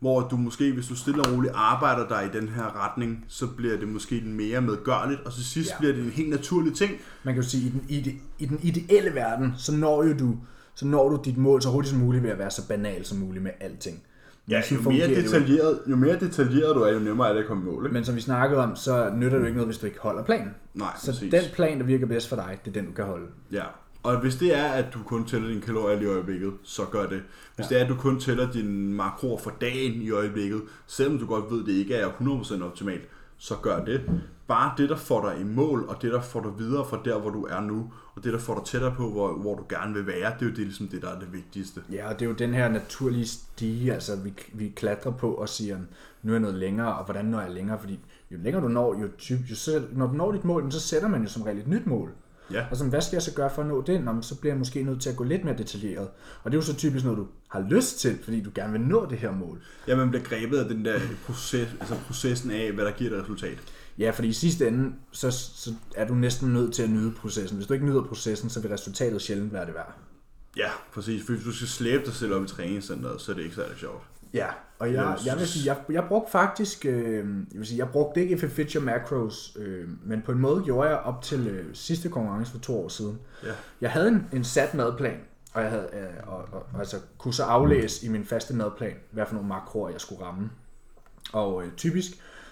Hvor 0.00 0.20
du 0.20 0.36
måske, 0.36 0.72
hvis 0.72 0.86
du 0.88 0.96
stille 0.96 1.22
og 1.22 1.32
roligt 1.32 1.52
arbejder 1.56 2.08
dig 2.08 2.30
i 2.34 2.38
den 2.38 2.48
her 2.48 2.84
retning, 2.84 3.24
så 3.28 3.46
bliver 3.46 3.76
det 3.76 3.88
måske 3.88 4.22
mere 4.26 4.60
medgørligt, 4.60 5.20
og 5.20 5.32
til 5.34 5.44
sidst 5.44 5.70
Ja. 5.70 5.78
bliver 5.78 5.92
det 5.94 6.04
en 6.04 6.10
helt 6.10 6.30
naturlig 6.30 6.74
ting. 6.74 6.92
Man 7.24 7.34
kan 7.34 7.42
jo 7.42 7.48
sige, 7.48 7.66
at 7.66 7.72
i 7.72 8.00
den, 8.00 8.10
ide, 8.10 8.18
i 8.38 8.46
den 8.46 8.58
ideelle 8.62 9.14
verden, 9.14 9.54
så 9.56 9.76
når, 9.76 10.04
jo 10.04 10.12
du, 10.18 10.36
så 10.74 10.86
når 10.86 11.08
du 11.08 11.20
dit 11.24 11.36
mål 11.38 11.62
så 11.62 11.68
hurtigt 11.70 11.90
som 11.90 11.98
muligt 12.00 12.22
ved 12.24 12.30
at 12.30 12.38
være 12.38 12.50
så 12.50 12.68
banal 12.68 13.04
som 13.04 13.18
muligt 13.18 13.42
med 13.42 13.50
alting. 13.60 14.02
Ja, 14.48 14.62
jo 14.72 14.80
mere, 14.90 15.08
detaljeret, 15.08 15.80
jo 15.86 15.96
mere 15.96 16.20
detaljeret 16.20 16.74
du 16.76 16.80
er, 16.80 16.92
jo 16.92 16.98
nemmere 16.98 17.28
er 17.28 17.32
det 17.32 17.40
at 17.40 17.46
komme 17.46 17.62
i 17.62 17.66
mål. 17.74 17.84
Ikke? 17.84 17.94
Men 17.94 18.04
som 18.04 18.14
vi 18.16 18.20
snakkede 18.20 18.60
om, 18.60 18.76
så 18.76 19.12
nytter 19.16 19.30
det 19.36 19.40
jo 19.42 19.46
ikke 19.46 19.56
noget, 19.56 19.68
hvis 19.68 19.78
du 19.78 19.86
ikke 19.86 19.98
holder 20.00 20.24
planen. 20.24 20.50
Nej, 20.74 20.88
Så 21.02 21.06
præcis. 21.12 21.30
den 21.30 21.42
plan, 21.54 21.78
der 21.78 21.84
virker 21.84 22.06
bedst 22.06 22.28
for 22.28 22.36
dig, 22.36 22.58
det 22.64 22.70
er 22.76 22.80
den, 22.80 22.86
du 22.86 22.92
kan 22.92 23.04
holde. 23.04 23.26
Ja, 23.52 23.62
og 24.04 24.20
hvis 24.20 24.36
det 24.36 24.54
er, 24.54 24.64
at 24.64 24.94
du 24.94 24.98
kun 25.06 25.24
tæller 25.24 25.48
dine 25.48 25.60
kalorier 25.60 26.00
i 26.00 26.06
øjeblikket, 26.06 26.52
så 26.62 26.82
gør 26.84 27.06
det. 27.06 27.22
Hvis 27.56 27.70
ja. 27.70 27.74
det 27.74 27.80
er, 27.80 27.84
at 27.84 27.90
du 27.90 27.96
kun 27.96 28.20
tæller 28.20 28.52
dine 28.52 28.94
makroer 28.94 29.38
for 29.38 29.52
dagen 29.60 30.02
i 30.02 30.10
øjeblikket, 30.10 30.62
selvom 30.86 31.18
du 31.18 31.26
godt 31.26 31.50
ved, 31.50 31.64
det 31.64 31.72
ikke 31.72 31.94
er 31.94 32.08
100% 32.08 32.64
optimalt, 32.64 33.08
så 33.38 33.54
gør 33.62 33.84
det. 33.84 34.10
Bare 34.46 34.74
det, 34.76 34.88
der 34.88 34.96
får 34.96 35.28
dig 35.30 35.40
i 35.40 35.44
mål, 35.44 35.84
og 35.88 36.02
det, 36.02 36.12
der 36.12 36.20
får 36.20 36.40
dig 36.40 36.58
videre 36.58 36.84
fra 36.84 37.00
der, 37.04 37.18
hvor 37.18 37.30
du 37.30 37.44
er 37.44 37.60
nu, 37.60 37.92
og 38.14 38.24
det, 38.24 38.32
der 38.32 38.38
får 38.38 38.54
dig 38.54 38.64
tættere 38.64 38.94
på, 38.94 39.10
hvor, 39.10 39.32
hvor 39.32 39.54
du 39.54 39.64
gerne 39.68 39.94
vil 39.94 40.06
være, 40.06 40.32
det 40.38 40.46
er 40.46 40.50
jo 40.50 40.56
det, 40.56 40.58
ligesom 40.58 40.88
det, 40.88 41.02
der 41.02 41.08
er 41.08 41.18
det 41.18 41.32
vigtigste. 41.32 41.80
Ja, 41.92 42.08
og 42.08 42.14
det 42.14 42.24
er 42.24 42.28
jo 42.28 42.34
den 42.34 42.54
her 42.54 42.68
naturlige 42.68 43.26
stige, 43.26 43.92
altså 43.92 44.16
vi, 44.16 44.32
vi 44.52 44.72
klatrer 44.76 45.12
på 45.12 45.34
og 45.34 45.48
siger, 45.48 45.78
nu 46.22 46.32
er 46.32 46.34
jeg 46.34 46.40
noget 46.40 46.56
længere, 46.56 46.94
og 46.94 47.04
hvordan 47.04 47.24
når 47.24 47.40
jeg 47.40 47.50
længere? 47.50 47.78
Fordi 47.78 48.00
jo 48.30 48.38
længere 48.42 48.62
du 48.62 48.68
når, 48.68 49.00
jo, 49.00 49.08
typ, 49.18 49.38
jo 49.50 49.56
så, 49.56 49.82
når 49.92 50.06
du 50.06 50.12
når 50.12 50.32
dit 50.32 50.44
mål, 50.44 50.72
så 50.72 50.80
sætter 50.80 51.08
man 51.08 51.22
jo 51.22 51.28
som 51.28 51.42
regel 51.42 51.58
et 51.58 51.68
nyt 51.68 51.86
mål. 51.86 52.10
Ja, 52.50 52.64
Og 52.70 52.76
sådan, 52.76 52.90
hvad 52.90 53.00
skal 53.00 53.16
jeg 53.16 53.22
så 53.22 53.34
gøre 53.34 53.50
for 53.54 53.62
at 53.62 53.68
nå 53.68 53.82
det? 53.82 54.04
Nå, 54.04 54.12
men 54.12 54.22
så 54.22 54.40
bliver 54.40 54.52
jeg 54.52 54.58
måske 54.58 54.82
nødt 54.82 55.02
til 55.02 55.10
at 55.10 55.16
gå 55.16 55.24
lidt 55.24 55.44
mere 55.44 55.56
detaljeret. 55.58 56.08
Og 56.42 56.50
det 56.50 56.56
er 56.56 56.58
jo 56.58 56.62
så 56.62 56.76
typisk 56.76 57.04
noget, 57.04 57.18
du 57.18 57.26
har 57.48 57.66
lyst 57.70 58.00
til, 58.00 58.18
fordi 58.24 58.40
du 58.42 58.50
gerne 58.54 58.72
vil 58.72 58.80
nå 58.80 59.06
det 59.10 59.18
her 59.18 59.32
mål. 59.32 59.62
ja 59.88 59.96
man 59.96 60.10
bliver 60.10 60.24
grebet 60.24 60.58
af 60.58 60.68
den 60.68 60.84
der 60.84 60.98
proces, 61.26 61.68
altså 61.80 61.94
processen 62.06 62.50
af, 62.50 62.72
hvad 62.72 62.84
der 62.84 62.90
giver 62.90 63.10
dig 63.10 63.22
resultat. 63.22 63.58
Ja, 63.98 64.10
fordi 64.10 64.28
i 64.28 64.32
sidste 64.32 64.68
ende, 64.68 64.92
så, 65.12 65.30
så 65.30 65.74
er 65.96 66.06
du 66.06 66.14
næsten 66.14 66.48
nødt 66.52 66.74
til 66.74 66.82
at 66.82 66.90
nyde 66.90 67.12
processen. 67.12 67.56
Hvis 67.56 67.66
du 67.66 67.74
ikke 67.74 67.86
nyder 67.86 68.02
processen, 68.02 68.50
så 68.50 68.60
vil 68.60 68.70
resultatet 68.70 69.22
sjældent 69.22 69.52
være 69.52 69.66
det 69.66 69.74
værd. 69.74 69.94
Ja, 70.56 70.70
præcis. 70.94 71.22
For 71.26 71.32
hvis 71.32 71.44
du 71.44 71.52
skal 71.52 71.68
slæbe 71.68 72.04
dig 72.04 72.14
selv 72.14 72.34
op 72.34 72.44
i 72.44 72.46
træningscenteret, 72.46 73.20
så 73.20 73.32
er 73.32 73.36
det 73.36 73.42
ikke 73.42 73.54
særlig 73.54 73.76
sjovt. 73.78 74.02
Ja, 74.34 74.46
og 74.78 74.92
jeg, 74.92 75.18
jeg 75.26 75.38
vil 75.38 75.46
sige, 75.46 75.66
jeg, 75.66 75.94
jeg 75.94 76.04
brugte 76.08 76.30
faktisk, 76.30 76.86
øh, 76.86 77.16
jeg 77.52 77.58
vil 77.58 77.66
sige, 77.66 77.78
jeg 77.78 77.88
brugte 77.88 78.20
ikke 78.20 78.48
Fits 78.48 78.72
Your 78.72 78.84
Macros, 78.84 79.56
øh, 79.60 79.88
men 80.02 80.22
på 80.22 80.32
en 80.32 80.38
måde 80.38 80.62
gjorde 80.64 80.88
jeg 80.88 80.98
op 80.98 81.22
til 81.22 81.48
øh, 81.48 81.64
sidste 81.74 82.08
konkurrence 82.08 82.52
for 82.52 82.58
to 82.58 82.84
år 82.84 82.88
siden. 82.88 83.18
Ja. 83.44 83.52
Jeg 83.80 83.90
havde 83.90 84.08
en, 84.08 84.26
en 84.32 84.44
sat 84.44 84.74
madplan, 84.74 85.16
og 85.52 85.62
jeg 85.62 85.70
havde, 85.70 85.88
øh, 85.92 86.32
og, 86.32 86.36
og, 86.52 86.66
og, 86.72 86.78
altså, 86.78 86.96
kunne 87.18 87.34
så 87.34 87.42
aflæse 87.42 88.06
i 88.06 88.08
min 88.08 88.24
faste 88.24 88.54
madplan, 88.54 88.94
hvad 89.10 89.26
for 89.26 89.34
nogle 89.34 89.48
makroer 89.48 89.90
jeg 89.90 90.00
skulle 90.00 90.24
ramme. 90.24 90.50
Og 91.32 91.64
øh, 91.64 91.72
typisk 91.76 92.10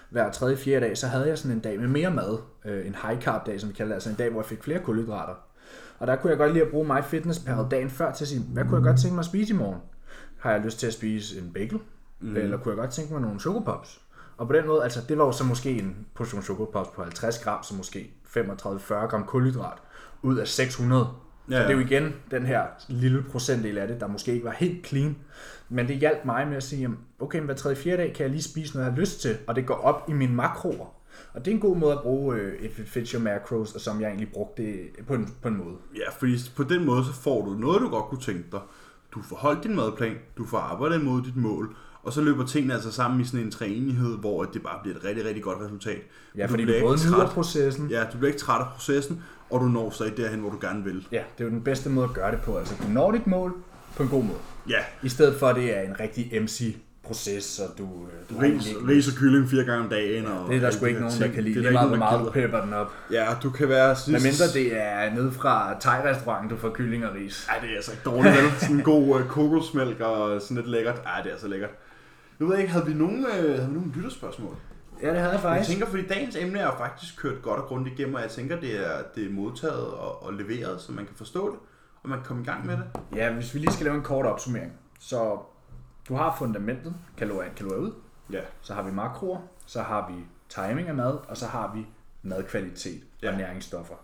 hver 0.09 0.31
tredje, 0.31 0.57
fjerde 0.57 0.85
dag, 0.85 0.97
så 0.97 1.07
havde 1.07 1.27
jeg 1.27 1.37
sådan 1.37 1.57
en 1.57 1.59
dag 1.59 1.79
med 1.79 1.87
mere 1.87 2.11
mad. 2.11 2.37
Øh, 2.65 2.87
en 2.87 2.95
high 3.03 3.21
carb 3.21 3.45
dag, 3.45 3.59
som 3.59 3.69
vi 3.69 3.73
kalder 3.73 3.89
det, 3.89 3.93
altså 3.93 4.09
en 4.09 4.15
dag, 4.15 4.29
hvor 4.29 4.41
jeg 4.41 4.45
fik 4.45 4.63
flere 4.63 4.79
kulhydrater. 4.79 5.33
Og 5.99 6.07
der 6.07 6.15
kunne 6.15 6.29
jeg 6.29 6.37
godt 6.37 6.53
lide 6.53 6.65
at 6.65 6.71
bruge 6.71 6.93
MyFitnessPal 6.93 7.65
dagen 7.71 7.89
før 7.89 8.11
til 8.11 8.23
at 8.23 8.27
sige, 8.27 8.41
hvad 8.41 8.63
kunne 8.63 8.75
jeg 8.75 8.83
godt 8.83 8.99
tænke 8.99 9.13
mig 9.15 9.21
at 9.21 9.25
spise 9.25 9.53
i 9.53 9.57
morgen? 9.57 9.79
Har 10.43 10.51
jeg 10.51 10.61
lyst 10.61 10.79
til 10.79 10.87
at 10.87 10.93
spise 10.93 11.39
en 11.39 11.51
bagel? 11.53 11.79
Mm. 12.19 12.35
Eller 12.35 12.57
kunne 12.57 12.71
jeg 12.71 12.77
godt 12.77 12.91
tænke 12.91 13.13
mig 13.13 13.21
nogle 13.21 13.39
chokopops? 13.39 14.01
Og 14.37 14.47
på 14.47 14.53
den 14.53 14.67
måde, 14.67 14.83
altså 14.83 15.01
det 15.09 15.17
var 15.17 15.25
jo 15.25 15.31
så 15.31 15.43
måske 15.43 15.71
en 15.71 15.95
portion 16.13 16.41
chokopops 16.41 16.89
på 16.95 17.03
50 17.03 17.39
gram, 17.39 17.63
så 17.63 17.75
måske 17.75 18.11
35-40 18.37 18.93
gram 18.93 19.25
kulhydrat 19.25 19.77
ud 20.21 20.37
af 20.37 20.47
600. 20.47 21.07
Ja, 21.49 21.55
Ja, 21.55 21.61
Så 21.61 21.67
det 21.67 21.73
er 21.73 21.79
jo 21.79 21.85
igen 21.85 22.13
den 22.31 22.45
her 22.45 22.63
lille 22.87 23.23
procentdel 23.31 23.77
af 23.77 23.87
det, 23.87 23.99
der 23.99 24.07
måske 24.07 24.33
ikke 24.33 24.45
var 24.45 24.51
helt 24.51 24.87
clean. 24.87 25.15
Men 25.69 25.87
det 25.87 25.95
hjalp 25.95 26.25
mig 26.25 26.47
med 26.47 26.57
at 26.57 26.63
sige, 26.63 26.81
jamen, 26.81 26.99
okay, 27.19 27.37
men 27.37 27.45
hver 27.45 27.55
tredje 27.55 27.77
fjerde 27.77 28.03
dag 28.03 28.13
kan 28.13 28.23
jeg 28.23 28.31
lige 28.31 28.43
spise 28.43 28.73
noget, 28.73 28.85
jeg 28.85 28.93
har 28.93 28.99
lyst 28.99 29.21
til, 29.21 29.37
og 29.47 29.55
det 29.55 29.65
går 29.65 29.75
op 29.75 30.09
i 30.09 30.13
mine 30.13 30.35
makroer. 30.35 30.95
Og 31.33 31.45
det 31.45 31.51
er 31.51 31.55
en 31.55 31.61
god 31.61 31.77
måde 31.77 31.91
at 31.93 32.01
bruge 32.01 32.57
It 32.59 32.71
Fits 32.87 33.11
Your 33.11 33.21
Macros, 33.21 33.75
og 33.75 33.81
som 33.81 34.01
jeg 34.01 34.07
egentlig 34.07 34.31
brugte 34.33 34.63
det 34.63 34.89
på 35.07 35.13
en, 35.13 35.33
på 35.41 35.47
en 35.47 35.57
måde. 35.57 35.75
Ja, 35.95 36.11
fordi 36.19 36.37
på 36.55 36.63
den 36.63 36.85
måde, 36.85 37.05
så 37.05 37.13
får 37.13 37.45
du 37.45 37.51
noget, 37.51 37.81
du 37.81 37.89
godt 37.89 38.05
kunne 38.05 38.21
tænke 38.21 38.43
dig. 38.51 38.59
Du 39.13 39.21
får 39.21 39.35
holdt 39.35 39.63
din 39.63 39.75
madplan, 39.75 40.15
du 40.37 40.45
får 40.45 40.57
arbejdet 40.57 41.01
imod 41.01 41.21
dit 41.21 41.35
mål, 41.35 41.75
og 42.03 42.13
så 42.13 42.21
løber 42.21 42.45
tingene 42.45 42.73
altså 42.73 42.91
sammen 42.91 43.21
i 43.21 43.23
sådan 43.23 43.39
en 43.45 43.51
træenighed, 43.51 44.17
hvor 44.17 44.43
det 44.43 44.63
bare 44.63 44.79
bliver 44.83 44.97
et 44.97 45.03
rigtig, 45.03 45.25
rigtig 45.25 45.43
godt 45.43 45.59
resultat. 45.61 46.01
Ja, 46.37 46.43
Og 46.43 46.49
fordi 46.49 46.63
du 46.63 46.67
bliver 46.67 46.81
både 46.81 46.97
træt. 46.97 47.29
processen, 47.29 47.87
Ja, 47.89 48.03
du 48.13 48.17
bliver 48.17 48.27
ikke 48.27 48.39
træt 48.39 48.61
af 48.61 48.67
processen, 48.75 49.23
og 49.49 49.59
du 49.61 49.65
når 49.65 49.89
så 49.89 50.11
derhen, 50.17 50.39
hvor 50.39 50.49
du 50.49 50.57
gerne 50.61 50.83
vil. 50.83 51.07
Ja, 51.11 51.23
det 51.37 51.43
er 51.43 51.47
jo 51.49 51.49
den 51.55 51.61
bedste 51.63 51.89
måde 51.89 52.03
at 52.09 52.13
gøre 52.13 52.31
det 52.31 52.41
på. 52.41 52.57
Altså, 52.57 52.75
du 52.83 52.87
når 52.93 53.11
dit 53.11 53.27
mål 53.27 53.53
på 53.97 54.03
en 54.03 54.09
god 54.09 54.23
måde. 54.23 54.37
Ja, 54.69 54.79
I 55.03 55.09
stedet 55.09 55.35
for, 55.39 55.47
at 55.47 55.55
det 55.55 55.77
er 55.77 55.81
en 55.81 55.99
rigtig 55.99 56.41
MC 56.41 56.77
proces, 57.03 57.59
og 57.59 57.77
du... 57.77 57.83
øh, 57.83 58.29
du 58.29 58.39
har 58.39 58.47
Ris, 58.47 58.75
ris 58.87 59.07
og 59.07 59.13
kylling 59.13 59.49
fire 59.49 59.63
gange 59.63 59.83
om 59.83 59.89
dagen. 59.89 60.25
Og 60.25 60.49
Det 60.49 60.55
er 60.57 60.59
der 60.61 60.71
sgu 60.71 60.85
ikke 60.85 60.99
nogen, 60.99 61.13
der 61.15 61.21
ting. 61.23 61.33
kan 61.33 61.43
lide. 61.43 61.55
Det 61.55 61.63
Det 61.63 61.67
er 61.69 61.71
der 61.71 61.77
meget, 61.79 61.89
hvor 61.89 61.97
meget 61.97 62.19
der 62.19 62.25
du 62.25 62.31
pepper 62.31 62.61
den 62.61 62.73
op. 62.73 62.91
Ja, 63.11 63.25
du 63.43 63.49
kan 63.49 63.69
være 63.69 63.95
sidst. 63.95 64.23
mindre 64.25 64.53
det 64.53 64.81
er 64.81 65.13
nede 65.15 65.31
fra 65.31 65.79
thai-restaurant, 65.79 66.49
du 66.51 66.57
får 66.57 66.69
kylling 66.69 67.05
og 67.05 67.15
ris. 67.15 67.47
Ja, 67.55 67.61
det 67.65 67.71
er 67.71 67.75
altså 67.75 67.91
ikke 67.91 68.03
dårligt, 68.05 68.35
vel? 68.35 68.51
Sådan 68.59 68.75
en 68.75 68.81
god 68.81 69.19
uh, 69.21 69.27
kokosmælk 69.27 69.99
og 69.99 70.41
sådan 70.41 70.57
lidt 70.57 70.69
lækkert. 70.69 70.95
Ja, 70.95 71.21
det 71.23 71.27
er 71.27 71.31
altså 71.33 71.47
lækkert. 71.47 71.69
Nu 72.39 72.45
ved 72.45 72.55
jeg 72.55 72.61
ikke, 72.61 72.73
havde 72.73 72.85
vi 72.85 72.93
nogen, 72.93 73.25
øh, 73.25 73.53
havde 73.55 73.67
vi 73.67 73.73
nogen 73.73 73.93
lytterspørgsmål? 73.95 74.55
Ja, 75.01 75.07
det 75.07 75.15
havde 75.15 75.25
jeg 75.25 75.33
Jeg 75.33 75.41
faktisk. 75.41 75.69
tænker, 75.69 75.85
fordi 75.87 76.07
dagens 76.07 76.35
emne 76.35 76.59
er 76.59 76.75
faktisk 76.77 77.17
kørt 77.21 77.41
godt 77.41 77.59
og 77.59 77.65
grundigt 77.65 77.99
igennem, 77.99 78.15
og 78.15 78.21
jeg 78.21 78.29
tænker, 78.29 78.59
det 78.59 78.75
er, 78.87 78.91
det 79.15 79.25
er 79.25 79.31
modtaget 79.31 79.85
og, 79.87 80.23
og 80.25 80.33
leveret, 80.33 80.81
så 80.81 80.91
man 80.91 81.05
kan 81.05 81.15
forstå 81.15 81.51
det, 81.51 81.59
og 82.03 82.09
man 82.09 82.17
kan 82.19 82.25
komme 82.25 82.43
i 82.43 82.45
gang 82.45 82.65
med 82.65 82.77
det. 82.77 82.83
Ja, 83.15 83.31
hvis 83.33 83.53
vi 83.53 83.59
lige 83.59 83.71
skal 83.73 83.85
lave 83.85 83.95
en 83.97 84.03
kort 84.03 84.25
opsummering. 84.25 84.71
Så 84.99 85.37
du 86.09 86.15
har 86.15 86.35
fundamentet, 86.39 86.95
kalorier 87.17 87.47
ind, 87.49 87.55
kalorier 87.55 87.79
ud. 87.79 87.91
Ja. 88.31 88.39
Så 88.61 88.73
har 88.73 88.83
vi 88.83 88.91
makroer, 88.91 89.39
så 89.65 89.81
har 89.81 90.11
vi 90.11 90.23
timing 90.49 90.87
af 90.87 90.95
mad, 90.95 91.17
og 91.27 91.37
så 91.37 91.45
har 91.45 91.73
vi 91.75 91.85
madkvalitet 92.23 93.01
og 93.03 93.29
Ja. 93.29 93.37
næringsstoffer. 93.37 93.95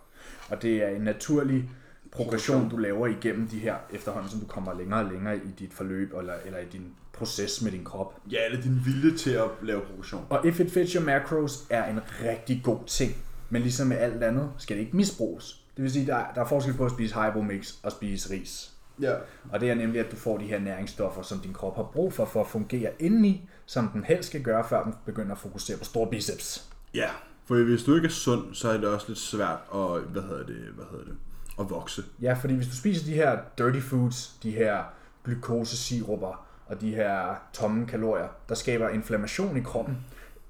Og 0.50 0.62
det 0.62 0.84
er 0.84 0.88
en 0.90 1.02
naturlig 1.02 1.70
progression, 2.12 2.70
du 2.70 2.78
laver 2.78 3.08
igennem 3.08 3.48
de 3.48 3.60
her 3.60 3.76
efterhånden, 3.94 4.30
som 4.32 4.40
du 4.40 4.46
kommer 4.46 4.74
længere 4.74 5.00
og 5.06 5.12
længere 5.12 5.38
i 5.38 5.52
dit 5.60 5.74
forløb, 5.74 6.14
eller, 6.18 6.34
eller 6.46 6.60
i 6.60 6.66
din 6.66 6.94
proces 7.14 7.62
med 7.62 7.72
din 7.72 7.84
krop. 7.84 8.16
Ja, 8.32 8.38
eller 8.46 8.62
din 8.62 8.82
vilje 8.86 9.18
til 9.18 9.32
at 9.32 9.48
lave 9.62 9.82
progression. 9.82 10.26
Og 10.30 10.46
if 10.48 10.60
it 10.60 10.72
fits 10.72 10.94
your 10.94 11.04
macros 11.04 11.68
er 11.70 11.86
en 11.92 12.00
rigtig 12.24 12.62
god 12.64 12.80
ting, 12.88 13.12
men 13.50 13.62
ligesom 13.62 13.88
med 13.88 13.98
alt 13.98 14.24
andet, 14.24 14.52
skal 14.58 14.78
det 14.78 14.84
ikke 14.84 14.98
misbruges. 14.98 15.64
Det 15.78 15.84
vil 15.84 15.92
sige, 15.92 16.08
der, 16.08 16.26
der 16.36 16.42
er 16.42 16.46
forskel 16.48 16.74
på 16.74 16.86
at 16.86 16.92
spise 16.92 17.16
Hybomix 17.16 17.74
og 17.84 17.92
spise 17.92 18.34
ris. 18.34 18.74
Ja. 19.02 19.14
Og 19.52 19.60
det 19.60 19.70
er 19.70 19.76
nemlig, 19.76 20.00
at 20.06 20.12
du 20.12 20.16
får 20.16 20.38
de 20.38 20.46
her 20.46 20.60
næringsstoffer, 20.60 21.22
som 21.22 21.40
din 21.40 21.54
krop 21.54 21.76
har 21.76 21.84
brug 21.84 22.14
for, 22.14 22.26
for 22.26 22.42
at 22.42 22.48
fungere 22.48 22.92
indeni, 23.00 23.50
som 23.66 23.88
den 23.88 24.04
helst 24.04 24.30
skal 24.30 24.44
gøre, 24.44 24.64
før 24.70 24.84
den 24.84 24.94
begynder 25.06 25.32
at 25.32 25.38
fokusere 25.38 25.78
på 25.78 25.84
store 25.84 26.10
biceps. 26.10 26.70
Ja, 26.94 27.10
for 27.46 27.64
hvis 27.64 27.84
du 27.84 27.96
ikke 27.96 28.06
er 28.06 28.12
sund, 28.12 28.54
så 28.54 28.70
er 28.70 28.78
det 28.78 28.88
også 28.88 29.06
lidt 29.08 29.20
svært 29.20 29.60
at, 29.74 30.02
hvad 30.02 30.22
hedder 30.22 30.46
det, 30.46 30.56
hvad 30.56 30.86
hedder 30.92 31.06
det, 31.06 31.16
at 31.60 31.70
vokse. 31.70 32.04
Ja, 32.22 32.34
fordi 32.34 32.54
hvis 32.54 32.68
du 32.68 32.76
spiser 32.76 33.06
de 33.06 33.14
her 33.14 33.40
dirty 33.58 33.80
foods, 33.80 34.38
de 34.44 34.52
her 34.52 34.84
glukosesirupper 35.24 36.46
og 36.66 36.82
de 36.82 36.96
her 36.96 37.36
tomme 37.54 37.86
kalorier, 37.86 38.28
der 38.50 38.56
skaber 38.56 38.90
inflammation 38.90 39.58
i 39.58 39.62
kroppen. 39.62 39.98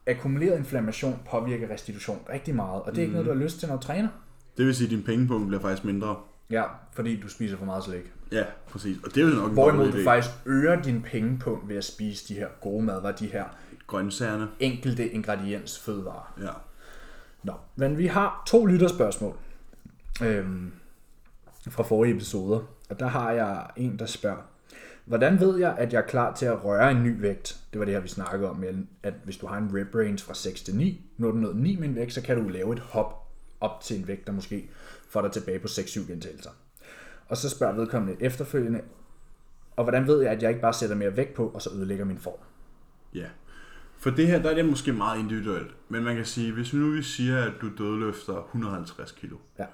Akkumuleret 0.08 0.58
inflammation 0.58 1.20
påvirker 1.32 1.70
restitution 1.70 2.20
rigtig 2.30 2.56
meget, 2.56 2.82
og 2.82 2.92
det 2.92 2.98
er 2.98 3.02
ikke 3.02 3.14
noget, 3.14 3.28
du 3.28 3.34
har 3.34 3.40
lyst 3.40 3.60
til, 3.60 3.70
når 3.70 3.76
du 3.76 3.82
træner. 3.82 4.10
Det 4.58 4.66
vil 4.66 4.76
sige, 4.76 4.86
at 4.86 4.92
din 4.92 5.04
pengepunkt 5.04 5.48
bliver 5.48 5.62
faktisk 5.62 5.86
mindre. 5.86 6.16
Ja, 6.50 6.64
fordi 6.92 7.20
du 7.22 7.30
spiser 7.30 7.58
for 7.58 7.66
meget 7.66 7.84
slik. 7.84 8.12
Ja, 8.32 8.44
præcis. 8.70 8.98
Og 9.04 9.16
det 9.16 9.24
er 9.24 9.30
jo 9.30 9.36
nok 9.36 9.52
Hvorimod 9.52 9.92
du 9.92 10.04
faktisk 10.04 10.36
øger 10.46 10.82
din 10.82 11.02
pengepunkt 11.02 11.70
ved 11.70 11.76
at 11.76 11.84
spise 11.84 12.28
de 12.28 12.40
her 12.40 12.48
gode 12.62 12.86
madvarer, 12.86 13.16
de 13.16 13.28
her 13.28 13.46
Grøntsagerne. 13.88 14.48
enkelte 14.60 15.10
ingrediens 15.10 15.80
fødevarer. 15.80 16.34
Ja. 16.42 16.52
Nå, 17.44 17.54
men 17.76 17.98
vi 17.98 18.08
har 18.08 18.44
to 18.48 18.66
lytterspørgsmål 18.66 19.36
øhm, 20.24 20.72
fra 21.70 21.84
forrige 21.84 22.16
episoder, 22.16 22.60
og 22.90 23.00
der 23.00 23.08
har 23.08 23.32
jeg 23.32 23.68
en, 23.78 24.00
der 24.00 24.06
spørger, 24.06 24.42
hvordan 25.06 25.40
ved 25.40 25.58
jeg, 25.58 25.76
at 25.78 25.94
jeg 25.94 26.00
er 26.00 26.06
klar 26.08 26.36
til 26.36 26.46
at 26.46 26.64
røre 26.64 26.92
en 26.92 27.04
ny 27.04 27.22
vægt? 27.22 27.58
Det 27.74 27.80
var 27.80 27.86
det 27.86 27.94
her, 27.94 28.02
vi 28.02 28.08
snakkede 28.08 28.50
om, 28.50 28.56
med, 28.56 28.74
at 29.04 29.14
hvis 29.24 29.38
du 29.38 29.48
har 29.48 29.58
en 29.58 29.70
rep 29.74 29.96
range 29.96 30.18
fra 30.18 30.34
6 30.34 30.62
til 30.62 30.76
9, 30.76 31.02
når 31.18 31.32
du 31.32 31.38
nået 31.38 31.56
9 31.56 31.76
med 31.76 31.88
en 31.88 31.96
vægt, 31.96 32.14
så 32.14 32.22
kan 32.22 32.44
du 32.44 32.50
lave 32.50 32.74
et 32.74 32.80
hop 32.80 33.28
op 33.62 33.82
til 33.82 34.00
en 34.00 34.08
vægt, 34.08 34.28
der 34.28 34.34
måske 34.34 34.70
får 35.10 35.22
dig 35.22 35.32
tilbage 35.32 35.60
på 35.60 35.68
6-7 35.68 36.12
gentagelser. 36.12 36.50
Og 37.30 37.38
så 37.38 37.50
spørger 37.50 37.76
vedkommende 37.76 38.16
efterfølgende, 38.20 38.82
og 39.76 39.84
hvordan 39.84 40.08
ved 40.08 40.22
jeg, 40.22 40.32
at 40.32 40.42
jeg 40.42 40.50
ikke 40.50 40.62
bare 40.62 40.74
sætter 40.74 40.96
mere 40.96 41.18
vægt 41.18 41.34
på, 41.34 41.48
og 41.48 41.62
så 41.62 41.70
ødelægger 41.74 42.06
min 42.06 42.18
form? 42.18 42.40
Ja. 43.14 43.26
For 43.98 44.10
det 44.10 44.28
her, 44.28 44.42
der 44.42 44.50
er 44.50 44.56
det 44.56 44.66
måske 44.66 44.94
meget 44.94 45.20
individuelt. 45.20 45.76
Men 45.90 46.04
man 46.04 46.16
kan 46.16 46.26
sige, 46.26 46.52
hvis 46.52 46.74
nu 46.74 46.90
vi 46.90 47.04
siger, 47.04 47.44
at 47.44 47.54
du 47.62 47.70
dødløfter 47.78 48.44
150 48.46 49.12
kilo. 49.12 49.38
Ja. 49.60 49.66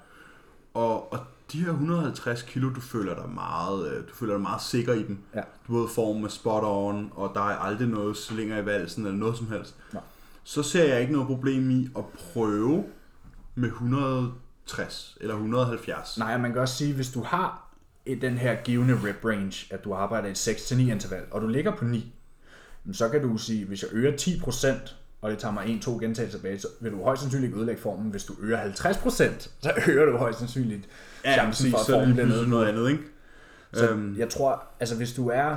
Og, 0.74 1.12
og 1.12 1.18
de 1.52 1.64
her 1.64 1.70
150 1.70 2.42
kilo, 2.42 2.74
du 2.74 2.80
føler 2.80 3.14
dig 3.14 3.28
meget, 3.28 3.92
øh, 3.92 4.08
du 4.08 4.14
føler 4.14 4.32
dig 4.32 4.42
meget 4.42 4.62
sikker 4.62 4.92
i 4.92 5.02
dem. 5.02 5.18
Ja. 5.34 5.40
Du 5.68 5.78
ved, 5.78 5.88
formen 5.88 6.24
er 6.24 6.28
spot 6.28 6.62
on, 6.64 7.12
og 7.14 7.30
der 7.34 7.40
er 7.40 7.56
aldrig 7.56 7.88
noget 7.88 8.16
slinger 8.16 8.58
i 8.58 8.66
valsen 8.66 9.06
eller 9.06 9.18
noget 9.18 9.36
som 9.36 9.48
helst. 9.48 9.76
Nej. 9.92 10.02
Så 10.44 10.62
ser 10.62 10.84
jeg 10.84 11.00
ikke 11.00 11.12
noget 11.12 11.28
problem 11.28 11.70
i 11.70 11.88
at 11.96 12.04
prøve 12.04 12.84
med 13.54 13.70
160 14.66 15.18
eller 15.20 15.34
170. 15.34 16.18
Nej, 16.18 16.36
man 16.38 16.52
kan 16.52 16.60
også 16.60 16.74
sige, 16.74 16.94
hvis 16.94 17.10
du 17.10 17.22
har 17.22 17.62
i 18.06 18.14
den 18.14 18.38
her 18.38 18.54
givende 18.54 18.94
rep 19.04 19.24
range, 19.24 19.74
at 19.74 19.84
du 19.84 19.94
arbejder 19.94 20.28
i 20.28 20.30
et 20.30 20.48
6-9 20.48 20.74
interval, 20.90 21.22
og 21.30 21.40
du 21.40 21.46
ligger 21.48 21.76
på 21.76 21.84
9, 21.84 22.14
jamen 22.84 22.94
så 22.94 23.08
kan 23.08 23.22
du 23.22 23.36
sige, 23.38 23.64
hvis 23.64 23.82
jeg 23.82 23.90
øger 23.92 24.12
10%, 24.12 24.92
og 25.22 25.30
det 25.30 25.38
tager 25.38 25.52
mig 25.52 25.64
1-2 25.84 25.90
gentagelser 25.90 26.38
tilbage, 26.38 26.58
så 26.58 26.68
vil 26.80 26.92
du 26.92 27.02
højst 27.02 27.22
sandsynligt 27.22 27.48
ikke 27.48 27.58
ødelægge 27.58 27.82
formen. 27.82 28.10
Hvis 28.10 28.24
du 28.24 28.34
øger 28.40 28.64
50%, 28.64 29.48
så 29.60 29.72
øger 29.88 30.04
du 30.04 30.16
højst 30.16 30.38
sandsynligt 30.38 30.88
ja, 31.24 31.44
præcis, 31.46 31.70
for, 31.72 31.78
at 31.78 31.86
formen 31.86 32.12
bliver 32.14 32.26
nede. 32.26 32.48
noget 32.48 32.66
andet, 32.68 32.90
ikke? 32.90 33.02
Så 33.72 33.90
Øhm. 33.90 34.16
jeg 34.18 34.28
tror, 34.28 34.62
altså 34.80 34.96
hvis 34.96 35.12
du 35.12 35.28
er 35.28 35.56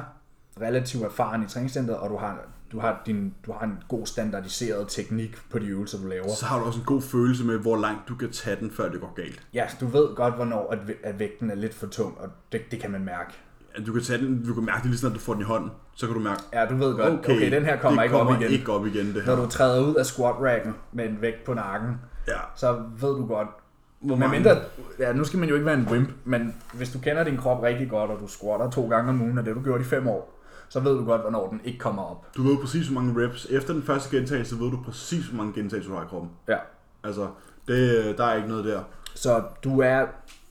relativt 0.61 1.03
erfaren 1.03 1.43
i 1.43 1.47
træningscenteret, 1.47 1.99
og 1.99 2.09
du 2.09 2.17
har, 2.17 2.39
du 2.71 2.79
har, 2.79 3.01
din, 3.05 3.33
du 3.45 3.51
har 3.51 3.65
en 3.65 3.77
god 3.87 4.05
standardiseret 4.05 4.87
teknik 4.87 5.37
på 5.51 5.59
de 5.59 5.65
øvelser, 5.65 5.97
du 6.01 6.07
laver, 6.07 6.27
Så 6.39 6.45
har 6.45 6.59
du 6.59 6.65
også 6.65 6.79
en 6.79 6.85
god 6.85 7.01
følelse 7.01 7.45
med, 7.45 7.57
hvor 7.57 7.75
langt 7.77 8.01
du 8.09 8.15
kan 8.15 8.31
tage 8.31 8.55
den, 8.59 8.71
før 8.71 8.89
det 8.89 9.01
går 9.01 9.13
galt. 9.15 9.41
ja, 9.53 9.65
du 9.81 9.85
ved 9.87 10.15
godt, 10.15 10.33
hvornår 10.35 10.69
at, 10.71 10.79
at 11.03 11.19
vægten 11.19 11.51
er 11.51 11.55
lidt 11.55 11.73
for 11.73 11.87
tung, 11.87 12.17
og 12.19 12.29
det, 12.51 12.61
det 12.71 12.79
kan 12.79 12.91
man 12.91 13.05
mærke. 13.05 13.33
Ja, 13.77 13.83
Du 13.83 13.93
kan, 13.93 14.01
tage 14.03 14.19
den, 14.25 14.45
du 14.45 14.53
kan 14.53 14.65
mærke 14.65 14.81
det 14.81 14.85
lige 14.89 14.97
snart, 14.99 15.13
du 15.13 15.19
får 15.19 15.33
den 15.33 15.41
i 15.41 15.45
hånden. 15.45 15.71
Så 15.95 16.05
kan 16.05 16.15
du 16.15 16.21
mærke, 16.21 16.41
Ja, 16.53 16.65
du 16.65 16.75
ved 16.75 16.95
godt, 16.95 17.13
okay, 17.13 17.35
okay 17.35 17.51
den 17.51 17.65
her 17.65 17.77
kommer 17.79 18.03
ikke 18.03 18.13
kommer 18.15 18.35
op 18.35 18.41
igen. 18.41 18.51
ikke 18.51 18.71
op 18.71 18.85
igen, 18.87 19.13
det 19.13 19.23
her. 19.23 19.35
Når 19.35 19.43
du 19.43 19.49
træder 19.49 19.87
ud 19.87 19.95
af 19.95 20.05
squat 20.05 20.35
racken 20.39 20.73
med 20.91 21.05
en 21.09 21.17
vægt 21.21 21.43
på 21.45 21.53
nakken, 21.53 21.89
Ja. 22.27 22.33
så 22.55 22.73
ved 22.99 23.09
du 23.09 23.25
godt, 23.25 23.47
Hvor 23.99 24.15
mange- 24.15 24.35
mindre, 24.35 24.51
ja, 24.99 25.13
nu 25.13 25.23
skal 25.23 25.39
man 25.39 25.49
jo 25.49 25.55
ikke 25.55 25.65
være 25.65 25.77
en 25.79 25.87
wimp, 25.91 26.09
men 26.25 26.55
hvis 26.73 26.89
du 26.91 26.99
kender 26.99 27.23
din 27.23 27.37
krop 27.37 27.63
rigtig 27.63 27.89
godt, 27.89 28.11
og 28.11 28.19
du 28.19 28.27
squatter 28.27 28.69
to 28.69 28.89
gange 28.89 29.09
om 29.09 29.21
ugen, 29.21 29.37
og 29.37 29.45
det 29.45 29.55
du 29.55 29.61
gjort 29.63 29.81
i 29.81 29.83
fem 29.83 30.07
år, 30.07 30.38
så 30.69 30.79
ved 30.79 30.97
du 30.97 31.05
godt, 31.05 31.21
hvornår 31.21 31.49
den 31.49 31.61
ikke 31.63 31.79
kommer 31.79 32.03
op. 32.03 32.35
Du 32.35 32.43
ved 32.43 32.57
præcis, 32.57 32.87
hvor 32.87 33.01
mange 33.01 33.25
reps. 33.25 33.45
Efter 33.49 33.73
den 33.73 33.83
første 33.83 34.17
gentagelse, 34.17 34.59
ved 34.59 34.71
du 34.71 34.79
præcis, 34.85 35.25
hvor 35.25 35.37
mange 35.37 35.53
gentagelser 35.53 35.91
du 35.91 35.97
har 35.97 36.03
i 36.03 36.07
kroppen. 36.07 36.31
Ja. 36.47 36.57
Altså, 37.03 37.29
det, 37.67 38.17
der 38.17 38.25
er 38.25 38.35
ikke 38.35 38.47
noget 38.47 38.65
der. 38.65 38.83
Så 39.15 39.43
du 39.63 39.79
er, 39.79 40.05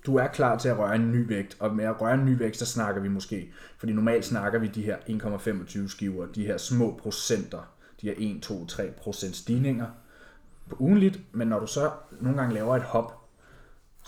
du 0.06 0.16
er 0.16 0.26
klar 0.26 0.58
til 0.58 0.68
at 0.68 0.78
røre 0.78 0.94
en 0.94 1.12
ny 1.12 1.28
vægt, 1.28 1.56
og 1.60 1.74
med 1.74 1.84
at 1.84 2.00
røre 2.00 2.14
en 2.14 2.24
ny 2.24 2.38
vægt, 2.38 2.56
så 2.56 2.66
snakker 2.66 3.02
vi 3.02 3.08
måske, 3.08 3.52
fordi 3.78 3.92
normalt 3.92 4.24
snakker 4.24 4.58
vi 4.58 4.66
de 4.66 4.82
her 4.82 4.96
1,25 4.96 5.88
skiver, 5.88 6.26
de 6.26 6.46
her 6.46 6.56
små 6.56 6.98
procenter, 7.02 7.72
de 8.00 8.06
her 8.06 8.14
1, 8.16 8.42
2, 8.42 8.66
3 8.66 8.90
procent 9.02 9.36
stigninger 9.36 9.86
på 10.68 10.76
ugenligt, 10.78 11.20
men 11.32 11.48
når 11.48 11.60
du 11.60 11.66
så 11.66 11.90
nogle 12.20 12.38
gange 12.38 12.54
laver 12.54 12.76
et 12.76 12.82
hop, 12.82 13.17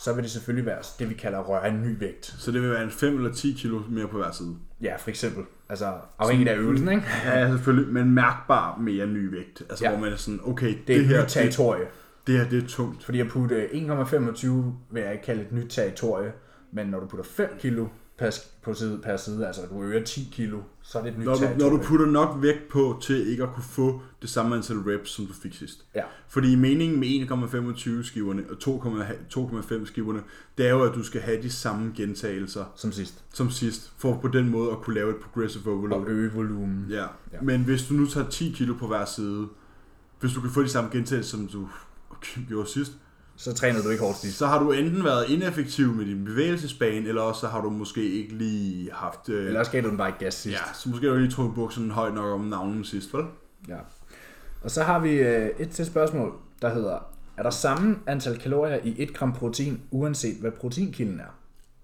så 0.04 0.12
vil 0.12 0.22
det 0.22 0.30
selvfølgelig 0.30 0.66
være 0.66 0.78
det, 0.98 1.08
vi 1.10 1.14
kalder 1.14 1.38
at 1.38 1.48
røre 1.48 1.68
en 1.68 1.82
ny 1.82 1.98
vægt. 1.98 2.26
Så 2.26 2.52
det 2.52 2.62
vil 2.62 2.70
være 2.70 2.84
en 2.84 2.90
5 2.90 3.16
eller 3.16 3.32
10 3.32 3.52
kilo 3.52 3.80
mere 3.90 4.08
på 4.08 4.16
hver 4.16 4.30
side. 4.32 4.56
Ja, 4.82 4.96
for 4.96 5.10
eksempel. 5.10 5.44
Altså 5.68 5.92
afhængigt 6.18 6.50
af 6.50 6.56
øvelsen, 6.56 6.88
ikke? 6.88 7.02
Ja, 7.24 7.48
selvfølgelig, 7.48 7.92
men 7.94 8.10
mærkbar 8.10 8.76
mere 8.78 9.06
ny 9.06 9.30
vægt. 9.30 9.62
Altså, 9.70 9.84
Ja. 9.84 9.90
hvor 9.90 10.00
man 10.00 10.12
er 10.12 10.16
sådan, 10.16 10.40
okay, 10.44 10.68
Det 10.68 10.86
det, 10.86 10.96
er 10.96 11.00
et 11.00 11.06
her, 11.06 11.22
nyt 11.22 11.28
territorie. 11.28 11.80
det, 11.80 11.88
det 12.26 12.38
her, 12.38 12.48
det 12.48 12.64
er 12.64 12.68
tungt. 12.68 13.04
Fordi 13.04 13.20
at 13.20 13.28
putte 13.28 13.66
1,25 13.66 14.46
vil 14.90 15.02
jeg 15.02 15.12
ikke 15.12 15.24
kalde 15.24 15.42
et 15.42 15.52
nyt 15.52 15.66
territorie, 15.70 16.32
men 16.72 16.86
når 16.86 17.00
du 17.00 17.06
putter 17.06 17.24
5 17.24 17.48
kilo 17.58 17.86
per, 18.20 18.38
på 18.62 18.74
side, 18.74 18.98
per 19.02 19.16
side, 19.16 19.46
altså 19.46 19.62
du 19.70 19.82
øger 19.82 20.04
10 20.04 20.28
kilo, 20.32 20.60
så 20.82 20.98
er 20.98 21.02
det 21.02 21.12
et 21.12 21.18
nyt 21.18 21.26
Når 21.26 21.34
du, 21.34 21.46
når 21.58 21.68
du 21.68 21.78
putter 21.78 22.06
nok 22.06 22.42
vægt 22.42 22.68
på 22.68 22.98
til 23.02 23.28
ikke 23.30 23.42
at 23.42 23.48
kunne 23.54 23.64
få 23.64 24.00
det 24.22 24.30
samme 24.30 24.56
antal 24.56 24.76
reps, 24.76 25.10
som 25.10 25.26
du 25.26 25.32
fik 25.32 25.54
sidst. 25.54 25.84
Ja, 25.94 26.02
Fordi 26.28 26.56
meningen 26.56 27.00
med 27.00 27.08
1,25 27.08 28.02
skiverne 28.02 28.44
og 28.50 28.56
2,5 28.64 29.86
skiverne, 29.86 30.22
det 30.58 30.66
er 30.66 30.70
jo, 30.70 30.82
at 30.82 30.94
du 30.94 31.02
skal 31.02 31.20
have 31.20 31.42
de 31.42 31.50
samme 31.50 31.92
gentagelser 31.96 32.64
som 32.76 32.92
sidst. 32.92 33.24
som 33.32 33.50
sidst, 33.50 33.92
for 33.98 34.18
på 34.22 34.28
den 34.28 34.48
måde 34.48 34.70
at 34.70 34.78
kunne 34.78 34.94
lave 34.94 35.10
et 35.10 35.16
progressive 35.16 35.72
overload. 35.72 36.00
Og 36.00 36.08
øge 36.08 36.32
volumen. 36.32 36.86
Ja. 36.90 36.96
Ja. 36.96 37.06
ja, 37.32 37.40
men 37.40 37.64
hvis 37.64 37.86
du 37.86 37.94
nu 37.94 38.06
tager 38.06 38.28
10 38.28 38.52
kilo 38.56 38.74
på 38.74 38.86
hver 38.86 39.04
side, 39.04 39.48
hvis 40.20 40.32
du 40.32 40.40
kan 40.40 40.50
få 40.50 40.62
de 40.62 40.68
samme 40.68 40.90
gentagelser, 40.92 41.30
som 41.30 41.46
du 41.46 41.68
gjorde 42.48 42.68
sidst, 42.68 42.92
Så 43.40 43.54
træner 43.54 43.82
du 43.82 43.88
ikke 43.88 44.02
hårdt 44.04 44.18
sidst. 44.18 44.38
så 44.38 44.46
har 44.46 44.58
du 44.58 44.72
enten 44.72 45.04
været 45.04 45.28
ineffektiv 45.28 45.94
med 45.94 46.06
din 46.06 46.24
bevægelsesbane, 46.24 47.08
eller 47.08 47.22
også 47.22 47.40
så 47.40 47.46
har 47.46 47.60
du 47.60 47.70
måske 47.70 48.10
ikke 48.10 48.34
lige 48.34 48.92
haft... 48.92 49.28
Øh, 49.28 49.46
Eller 49.46 49.60
også 49.60 49.72
gav 49.72 49.82
du 49.82 49.88
den 49.88 49.96
bare 49.96 50.08
ikke 50.08 50.18
gas 50.18 50.34
sidst. 50.34 50.58
ja, 50.58 50.74
så 50.74 50.88
måske 50.88 51.06
har 51.06 51.12
du 51.14 51.18
lige 51.20 51.30
trukket 51.30 51.54
bukserne 51.54 51.92
højt 51.92 52.14
nok 52.14 52.24
om 52.24 52.40
navnen 52.40 52.84
sidst, 52.84 53.14
vel? 53.14 53.24
ja. 53.68 53.78
Og 54.62 54.70
så 54.70 54.82
har 54.82 54.98
vi 54.98 55.10
øh, 55.10 55.50
et 55.58 55.70
til 55.70 55.86
spørgsmål, 55.86 56.32
der 56.62 56.74
hedder, 56.74 56.98
er 57.36 57.42
der 57.42 57.50
samme 57.50 57.96
antal 58.06 58.38
kalorier 58.38 58.78
i 58.84 58.94
1 58.98 59.14
gram 59.14 59.32
protein, 59.32 59.80
uanset 59.90 60.36
hvad 60.40 60.50
proteinkilden 60.50 61.20
er? 61.20 61.34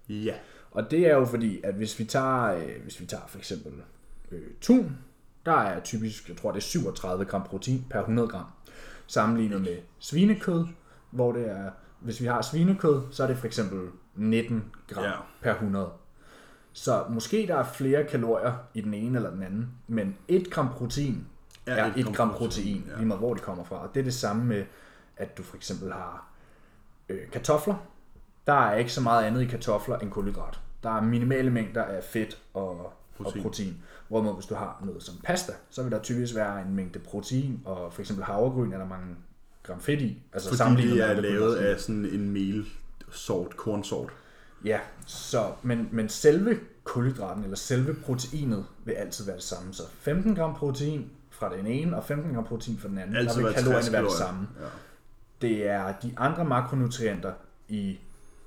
Ja. 0.09 0.33
Og 0.71 0.91
det 0.91 0.99
er 0.99 1.15
jo 1.15 1.25
fordi, 1.25 1.59
at 1.63 1.73
hvis 1.73 1.99
vi 1.99 2.03
tager, 2.05 2.43
øh, 2.43 2.83
hvis 2.83 2.99
vi 3.01 3.05
tager 3.05 3.23
for 3.27 3.37
eksempel 3.37 3.71
øh, 4.31 4.41
tun, 4.61 4.97
der 5.45 5.51
er 5.61 5.79
typisk, 5.79 6.29
jeg 6.29 6.37
tror 6.37 6.51
det 6.51 6.57
er 6.57 6.61
37 6.61 7.25
gram 7.25 7.43
protein 7.43 7.85
per 7.89 7.99
100 7.99 8.27
gram, 8.27 8.45
sammenlignet 9.07 9.61
med 9.61 9.77
svinekød, 9.99 10.65
hvor 11.11 11.31
det 11.31 11.49
er, 11.49 11.69
hvis 11.99 12.21
vi 12.21 12.25
har 12.25 12.41
svinekød, 12.41 13.01
så 13.11 13.23
er 13.23 13.27
det 13.27 13.37
for 13.37 13.47
eksempel 13.47 13.89
19 14.15 14.63
gram 14.87 15.03
Ja. 15.03 15.11
per 15.41 15.51
100. 15.53 15.89
Så 16.73 17.05
måske 17.09 17.45
der 17.47 17.55
er 17.55 17.63
flere 17.63 18.03
kalorier 18.03 18.53
i 18.73 18.81
den 18.81 18.93
ene 18.93 19.17
eller 19.17 19.29
den 19.31 19.43
anden, 19.43 19.71
men 19.87 20.17
1 20.27 20.51
gram 20.51 20.69
protein 20.69 21.27
Er 21.65 21.75
er, 21.75 21.85
et 21.85 21.97
1 21.97 22.05
gram 22.05 22.13
gram 22.13 22.29
protein, 22.29 22.47
protein, 22.47 22.83
ja. 22.89 22.95
lige 22.97 23.05
meget 23.07 23.19
hvor 23.19 23.33
det 23.33 23.43
kommer 23.43 23.63
fra. 23.63 23.75
Og 23.75 23.89
det 23.93 23.99
er 23.99 24.03
det 24.03 24.13
samme 24.13 24.45
med, 24.45 24.65
at 25.17 25.37
du 25.37 25.43
for 25.43 25.55
eksempel 25.55 25.91
har 25.93 26.27
øh, 27.09 27.29
kartofler. 27.31 27.75
Der 28.47 28.53
er 28.53 28.75
ikke 28.75 28.91
så 28.93 29.01
meget 29.01 29.25
andet 29.25 29.41
i 29.41 29.45
kartofler 29.45 29.97
end 29.99 30.11
kulhydrat. 30.11 30.59
Der 30.83 30.89
er 30.89 31.01
minimale 31.01 31.49
mængder 31.49 31.83
af 31.83 32.03
fedt 32.03 32.41
og 32.53 32.93
protein. 33.17 33.23
Protein. 33.25 33.39
Og 33.39 33.43
protein. 33.43 33.83
Hvorimod 34.07 34.33
hvis 34.33 34.45
du 34.45 34.55
har 34.55 34.81
noget 34.85 35.03
som 35.03 35.15
pasta, 35.23 35.53
så 35.69 35.83
vil 35.83 35.91
der 35.91 35.99
typisk 35.99 36.35
være 36.35 36.61
en 36.61 36.75
mængde 36.75 36.99
protein, 36.99 37.61
og 37.65 37.93
for 37.93 38.01
eksempel 38.01 38.25
havregryn 38.25 38.73
er 38.73 38.77
der 38.77 38.87
mange 38.87 39.15
gram 39.67 39.81
fedt 39.81 40.01
i. 40.01 40.21
Altså 40.33 40.57
Fordi 40.57 40.81
det 40.81 40.89
med 40.89 40.99
er 40.99 41.09
andre 41.09 41.21
lavet 41.21 41.39
kulhydrater. 41.39 41.73
af 41.73 41.79
sådan 41.79 42.05
en 42.05 42.29
melsort, 42.29 43.57
kornsort. 43.57 44.09
Ja, 44.65 44.79
så, 45.05 45.51
men, 45.63 45.89
men 45.91 46.09
selve 46.09 46.59
kulhydraten, 46.83 47.43
eller 47.43 47.57
selve 47.57 47.93
proteinet, 47.93 48.65
vil 48.85 48.93
altid 48.93 49.25
være 49.25 49.35
det 49.35 49.43
samme. 49.43 49.73
Så 49.73 49.83
15 49.99 50.35
gram 50.35 50.55
protein 50.55 51.09
fra 51.29 51.55
den 51.57 51.67
ene, 51.67 51.97
og 51.97 52.03
15 52.03 52.33
gram 52.33 52.43
protein 52.45 52.77
fra 52.77 52.87
den 52.87 52.97
anden. 52.97 53.15
Altid 53.15 53.29
der 53.29 53.35
vil 53.35 53.43
være 53.43 53.53
60 53.53 53.65
kalorierne 53.65 53.93
være 53.93 54.03
det 54.03 54.11
samme. 54.11 54.47
Ja. 54.59 54.65
Det 55.41 55.67
er 55.67 55.93
de 56.03 56.13
andre 56.17 56.45
makronutrienter 56.45 57.33
i 57.67 57.99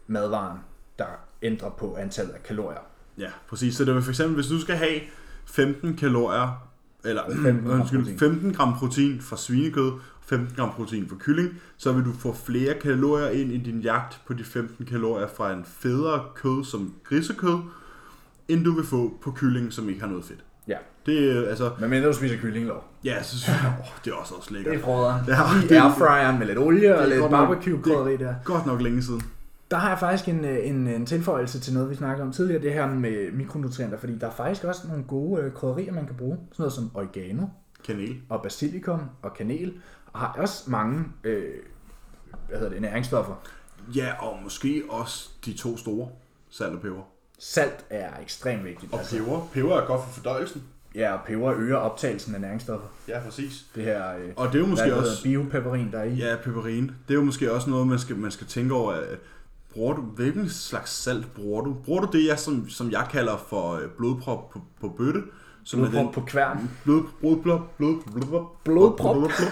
madvaren, 0.07 0.59
der 0.99 1.07
ændrer 1.43 1.71
på 1.71 1.97
antallet 1.97 2.33
af 2.33 2.43
kalorier. 2.43 2.81
Ja, 3.19 3.31
præcis. 3.49 3.77
Så 3.77 3.85
det 3.85 3.95
vil 3.95 4.03
for 4.03 4.11
eksempel, 4.11 4.35
hvis 4.35 4.47
du 4.47 4.61
skal 4.61 4.77
have 4.77 5.01
15 5.47 5.97
kalorier, 5.97 6.70
eller 7.05 7.23
15 7.43 7.65
gram 7.71 7.81
undskyld, 7.81 8.01
protein. 8.01 8.19
15 8.19 8.53
gram 8.53 8.75
protein 8.79 9.21
fra 9.21 9.37
svinekød, 9.37 9.93
15 10.27 10.57
gram 10.57 10.71
protein 10.77 11.09
fra 11.09 11.17
kylling, 11.19 11.49
så 11.77 11.93
vil 11.93 12.05
du 12.05 12.13
få 12.19 12.37
flere 12.47 12.75
kalorier 12.75 13.29
ind 13.29 13.53
i 13.53 13.57
din 13.59 13.81
jagt 13.81 14.21
på 14.27 14.33
de 14.35 14.45
15 14.45 14.87
kalorier 14.87 15.27
fra 15.37 15.53
en 15.53 15.65
federe 15.65 16.23
kød 16.35 16.65
som 16.65 16.95
grisekød, 17.05 17.59
end 18.49 18.65
du 18.65 18.73
vil 18.75 18.85
få 18.85 19.19
på 19.23 19.31
kylling, 19.37 19.73
som 19.73 19.89
ikke 19.89 20.01
har 20.01 20.09
noget 20.09 20.25
fedt. 20.25 20.41
Ja, 20.69 20.77
Det 21.07 21.37
er 21.39 21.49
altså, 21.49 21.71
men 21.81 21.91
mindre 21.91 22.09
du 22.09 22.13
spiser 22.17 22.37
kyllinglov. 22.37 22.85
ja, 23.05 23.23
så 23.23 23.39
synes 23.39 23.49
jeg, 23.63 23.73
åh, 23.81 23.87
det 24.05 24.11
er 24.11 24.15
også 24.15 24.35
også 24.35 24.53
lækkert. 24.55 24.73
Det 24.75 24.81
er 24.81 24.85
frøderen. 24.85 25.25
Ja, 25.29 25.75
I 25.75 25.79
airfryeren 25.79 26.39
med 26.39 26.47
lidt 26.47 26.59
olie 26.59 26.99
og 26.99 27.09
lidt 27.09 27.21
godt 27.21 27.31
nok- 27.33 27.49
barbecue 27.49 27.83
krydderi 27.83 28.17
der. 28.17 28.35
Godt 28.45 28.67
nok 28.67 28.81
længe 28.81 29.03
siden. 29.03 29.23
Der 29.71 29.77
har 29.77 29.89
jeg 29.89 29.99
faktisk 29.99 30.29
en, 30.29 30.45
øh, 30.45 30.59
en, 30.69 30.87
en 30.87 31.07
tilføjelse 31.07 31.61
til 31.61 31.75
noget, 31.75 31.91
vi 31.91 31.95
snakkede 31.95 32.27
om 32.27 32.33
tidligere, 32.33 32.63
det 32.63 32.73
her 32.73 32.87
med 32.87 33.33
mikronutrienter, 33.33 33.99
fordi 33.99 34.19
der 34.19 34.27
er 34.27 34.31
faktisk 34.31 34.65
også 34.65 34.89
nogle 34.89 35.05
gode 35.05 35.43
øh, 35.43 35.53
krydderier, 35.53 35.93
man 35.93 36.07
kan 36.07 36.15
bruge. 36.17 36.37
Sådan 36.53 36.63
noget 36.63 36.73
som 36.73 36.91
oregano 36.95 37.47
Kanel. 37.87 38.17
og 38.29 38.43
basilikum 38.43 39.01
og 39.23 39.35
kanel, 39.35 39.73
og 40.13 40.21
har 40.21 40.35
også 40.39 40.71
mange 40.71 41.05
øh, 41.25 41.45
hvad 42.49 42.59
hedder 42.59 42.73
det, 42.73 42.83
næringsstoffer. 42.83 43.35
Ja, 43.97 44.13
og 44.27 44.39
måske 44.45 44.83
også 44.89 45.31
de 45.45 45.53
to 45.53 45.77
store, 45.77 46.09
salt 46.51 46.75
og 46.75 46.81
peber. 46.81 47.03
Salt 47.39 47.85
er 47.91 48.11
ekstremt 48.23 48.65
vigtigt. 48.65 48.93
Og 48.93 48.99
Altså, 48.99 49.17
peber. 49.19 49.49
Peber 49.53 49.77
er 49.77 49.87
godt 49.87 50.01
for 50.05 50.11
fordøjelsen. 50.11 50.63
ja, 50.95 51.13
og 51.13 51.21
peber 51.27 51.53
øger 51.57 51.77
optagelsen 51.77 52.35
af 52.35 52.41
næringsstoffer. 52.41 52.87
Ja, 53.09 53.21
præcis. 53.25 53.65
Det 53.75 53.85
her 53.85 54.17
øh, 54.17 54.31
Og 54.37 54.49
det 54.49 54.55
er 54.55 54.59
jo 54.59 54.67
måske 54.67 54.95
også... 54.95 55.23
biopeperin, 55.23 55.93
der 55.93 55.99
er 55.99 56.05
i. 56.05 56.15
Ja, 56.15 56.37
peperin. 56.45 56.85
Det 56.85 57.15
er 57.15 57.19
jo 57.19 57.25
måske 57.25 57.53
også 57.53 57.71
noget, 57.71 57.87
man 57.87 57.99
skal, 57.99 58.17
man 58.17 58.31
skal 58.31 58.47
tænke 58.47 58.75
over. 58.75 58.93
at- 58.93 59.19
Bruger 59.75 59.95
du, 59.95 60.03
hvilken 60.03 60.49
slags 60.49 60.91
salt 61.03 61.35
bruger 61.35 61.63
du? 61.65 61.75
Bruger 61.85 62.01
du 62.01 62.19
det, 62.19 62.27
jeg, 62.27 62.39
som, 62.39 62.69
som 62.69 62.91
jeg 62.91 63.07
kalder 63.11 63.37
for 63.49 63.73
øh, 63.75 63.89
blodprop 63.99 64.51
på, 64.51 64.61
på 64.81 64.89
bøtte? 64.89 65.23
Som 65.65 65.83
er 65.85 65.91
Blodprop 65.91 66.13
på 66.15 66.21
kværn. 66.21 66.71
blod, 66.85 67.03
blod, 67.21 67.37
blod, 67.43 67.59
blod, 67.79 67.97
blod, 68.15 68.45
Blodprop. 68.65 69.17
blod, 69.17 69.29
blod, 69.29 69.49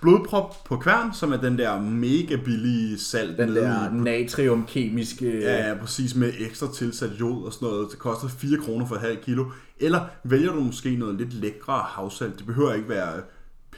blodprop 0.00 0.64
på 0.64 0.76
kværn, 0.76 1.14
som 1.14 1.32
er 1.32 1.36
den 1.36 1.58
der 1.58 1.80
mega 1.80 2.36
billige 2.44 2.98
salt 2.98 3.38
Den 3.38 3.56
der 3.56 3.90
natriumkemiske... 3.92 5.38
Ja, 5.40 5.68
ja, 5.68 5.74
præcis 5.74 6.14
med 6.14 6.32
ekstra 6.38 6.66
tilsat 6.74 7.10
jod 7.20 7.44
og 7.44 7.52
sådan 7.52 7.68
noget. 7.68 7.88
Det 7.90 7.98
koster 7.98 8.28
4 8.28 8.58
kroner 8.64 8.86
for 8.86 8.94
et 8.94 9.00
halvt 9.00 9.20
kilo. 9.20 9.44
Eller 9.78 10.00
vælger 10.24 10.52
du 10.52 10.60
måske 10.60 10.96
noget 10.96 11.14
lidt 11.14 11.32
lækre 11.34 11.78
havsalt. 11.86 12.38
Det 12.38 12.46
behøver 12.46 12.72
ikke 12.74 12.88
være 12.88 13.12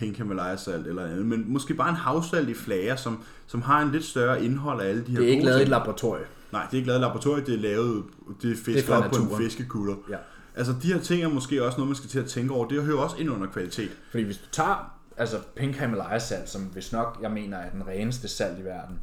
pink 0.00 0.16
Himalaya 0.16 0.56
salt 0.56 0.86
eller 0.86 1.04
andet, 1.04 1.26
men 1.26 1.44
måske 1.46 1.74
bare 1.74 1.88
en 1.88 1.96
havsalt 1.96 2.48
i 2.48 2.54
flager, 2.54 2.96
som, 2.96 3.22
som 3.46 3.62
har 3.62 3.82
en 3.82 3.90
lidt 3.90 4.04
større 4.04 4.44
indhold 4.44 4.80
af 4.80 4.88
alle 4.88 5.06
de 5.06 5.12
her 5.12 5.18
Det 5.18 5.28
er 5.28 5.32
ikke 5.32 5.44
lavet 5.44 5.58
i 5.58 5.62
et 5.62 5.68
laboratorium. 5.68 6.26
Nej, 6.52 6.62
det 6.66 6.72
er 6.72 6.76
ikke 6.76 6.86
lavet 6.86 7.00
i 7.00 7.02
laboratoriet, 7.02 7.46
det 7.46 7.54
er 7.54 7.58
lavet, 7.58 8.04
det 8.42 8.52
er 8.52 8.56
fisket 8.56 8.84
fra 8.84 9.04
op 9.04 9.10
på 9.10 9.16
en 9.16 9.36
fiskekutter. 9.36 9.94
Ja. 10.10 10.16
Altså 10.56 10.74
de 10.82 10.92
her 10.92 11.00
ting 11.00 11.22
er 11.22 11.28
måske 11.28 11.64
også 11.64 11.78
noget, 11.78 11.88
man 11.88 11.96
skal 11.96 12.10
til 12.10 12.18
at 12.18 12.26
tænke 12.26 12.54
over. 12.54 12.68
Det 12.68 12.82
hører 12.82 12.98
også 12.98 13.16
ind 13.16 13.30
under 13.30 13.46
kvalitet. 13.46 13.90
Fordi 14.10 14.24
hvis 14.24 14.36
du 14.36 14.46
tager 14.52 15.00
altså 15.16 15.36
pink 15.56 15.76
Himalaya 15.76 16.18
salt, 16.18 16.48
som 16.48 16.62
hvis 16.62 16.92
nok 16.92 17.18
jeg 17.22 17.30
mener 17.30 17.56
er 17.56 17.70
den 17.70 17.86
reneste 17.86 18.28
salt 18.28 18.58
i 18.58 18.64
verden, 18.64 18.98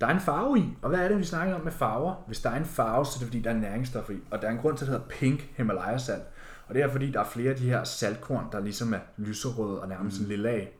der 0.00 0.06
er 0.06 0.14
en 0.14 0.20
farve 0.20 0.58
i. 0.58 0.64
Og 0.82 0.88
hvad 0.88 0.98
er 0.98 1.08
det, 1.08 1.18
vi 1.18 1.24
snakker 1.24 1.54
om 1.54 1.60
med 1.60 1.72
farver? 1.72 2.24
Hvis 2.26 2.40
der 2.40 2.50
er 2.50 2.56
en 2.56 2.64
farve, 2.64 3.06
så 3.06 3.12
er 3.14 3.18
det 3.18 3.26
fordi, 3.26 3.40
der 3.40 3.50
er 3.50 3.54
næringsstof 3.54 4.10
i. 4.10 4.16
Og 4.30 4.42
der 4.42 4.46
er 4.46 4.52
en 4.52 4.58
grund 4.58 4.76
til, 4.76 4.84
at 4.84 4.90
det 4.90 4.98
hedder 4.98 5.08
pink 5.08 5.48
Himalaya 5.56 5.98
salt. 5.98 6.22
Og 6.68 6.74
det 6.74 6.82
er 6.82 6.88
fordi, 6.92 7.10
der 7.10 7.20
er 7.20 7.28
flere 7.28 7.50
af 7.50 7.56
de 7.56 7.64
her 7.64 7.84
saltkorn, 7.84 8.44
der 8.52 8.60
ligesom 8.60 8.94
er 8.94 8.98
lyserøde 9.16 9.80
og 9.80 9.88
nærmest 9.88 10.20
mm. 10.20 10.26
lilla 10.28 10.48
af. 10.48 10.72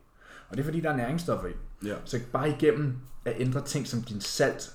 Og 0.49 0.57
det 0.57 0.61
er 0.61 0.65
fordi, 0.65 0.81
der 0.81 0.91
er 0.91 0.97
næringsstoffer 0.97 1.49
i. 1.49 1.53
Ja. 1.87 1.95
Så 2.05 2.21
bare 2.33 2.49
igennem 2.51 2.97
at 3.25 3.35
ændre 3.39 3.61
ting 3.65 3.87
som 3.87 4.03
din 4.03 4.21
salt, 4.21 4.73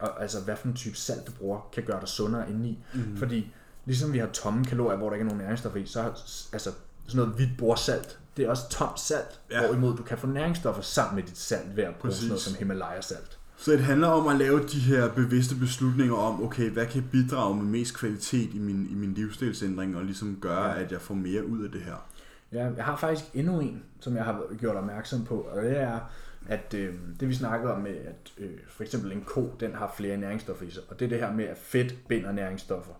og, 0.00 0.22
altså 0.22 0.40
hvad 0.40 0.56
for 0.56 0.68
en 0.68 0.74
type 0.74 0.96
salt 0.96 1.26
du 1.26 1.32
bruger, 1.32 1.70
kan 1.72 1.82
gøre 1.82 2.00
dig 2.00 2.08
sundere 2.08 2.50
indeni. 2.50 2.84
Mm. 2.94 3.16
Fordi 3.16 3.52
ligesom 3.84 4.12
vi 4.12 4.18
har 4.18 4.26
tomme 4.26 4.64
kalorier, 4.64 4.96
hvor 4.98 5.08
der 5.08 5.14
ikke 5.14 5.24
er 5.24 5.28
nogen 5.28 5.42
næringsstoffer 5.42 5.78
i, 5.78 5.86
så 5.86 6.00
er 6.00 6.04
altså, 6.52 6.72
sådan 7.06 7.16
noget 7.16 7.32
hvidt 7.34 7.50
bordsalt, 7.58 8.18
det 8.36 8.44
er 8.44 8.50
også 8.50 8.68
tomt 8.68 9.00
salt, 9.00 9.40
Ja. 9.50 9.66
hvorimod 9.66 9.96
du 9.96 10.02
kan 10.02 10.18
få 10.18 10.26
næringsstoffer 10.26 10.82
sammen 10.82 11.14
med 11.16 11.22
dit 11.22 11.38
salt 11.38 11.76
ved 11.76 11.84
at 11.84 11.94
bruge 11.94 12.02
Præcis. 12.10 12.18
sådan 12.20 12.28
noget 12.28 12.42
som 12.42 12.54
Himalaya 12.54 13.00
salt. 13.00 13.38
Så 13.56 13.72
det 13.72 13.80
handler 13.80 14.08
om 14.08 14.28
at 14.28 14.36
lave 14.36 14.66
de 14.66 14.78
her 14.78 15.08
bevidste 15.14 15.56
beslutninger 15.56 16.14
om, 16.14 16.42
okay, 16.42 16.70
hvad 16.70 16.86
kan 16.86 17.04
bidrage 17.12 17.56
med 17.56 17.64
mest 17.64 17.96
kvalitet 17.96 18.54
i 18.54 18.58
min, 18.58 18.88
i 18.90 18.94
min 18.94 19.14
livsstilsændring, 19.14 19.96
og 19.96 20.04
ligesom 20.04 20.38
gøre, 20.40 20.78
at 20.78 20.92
jeg 20.92 21.00
får 21.00 21.14
mere 21.14 21.46
ud 21.46 21.64
af 21.64 21.70
det 21.70 21.80
her. 21.80 22.08
Ja, 22.52 22.70
jeg 22.76 22.84
har 22.84 22.96
faktisk 22.96 23.24
endnu 23.34 23.60
en, 23.60 23.82
som 24.00 24.16
jeg 24.16 24.24
har 24.24 24.42
gjort 24.58 24.76
opmærksom 24.76 25.24
på, 25.24 25.40
og 25.40 25.62
det 25.62 25.80
er, 25.80 26.00
at 26.46 26.74
øh, 26.74 26.94
det 27.20 27.28
vi 27.28 27.34
snakkede 27.34 27.74
om 27.74 27.80
med, 27.80 27.96
at 27.96 28.32
øh, 28.38 28.50
for 28.68 28.82
eksempel 28.82 29.12
en 29.12 29.22
ko, 29.26 29.54
den 29.60 29.74
har 29.74 29.94
flere 29.96 30.16
næringsstoffer 30.16 30.66
i 30.66 30.70
sig, 30.70 30.82
og 30.88 30.98
det 31.00 31.04
er 31.04 31.08
det 31.08 31.18
her 31.18 31.32
med, 31.32 31.44
at 31.44 31.56
fedt 31.58 32.08
binder 32.08 32.32
næringsstoffer. 32.32 32.92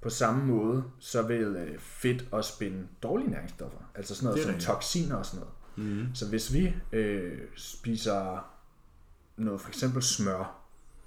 På 0.00 0.10
samme 0.10 0.46
måde, 0.46 0.84
så 0.98 1.22
vil 1.22 1.56
øh, 1.56 1.78
fedt 1.78 2.24
også 2.30 2.58
binde 2.58 2.86
dårlige 3.02 3.30
næringsstoffer, 3.30 3.78
altså 3.94 4.14
sådan 4.14 4.26
noget 4.26 4.42
som 4.42 4.48
rigtigt. 4.48 4.66
toksiner 4.66 5.16
og 5.16 5.26
sådan 5.26 5.40
noget. 5.40 5.88
Mm. 5.90 6.14
Så 6.14 6.28
hvis 6.28 6.52
vi 6.52 6.74
øh, 6.92 7.38
spiser 7.56 8.50
noget, 9.44 9.60
for 9.60 9.68
eksempel 9.68 10.02
smør, 10.02 10.54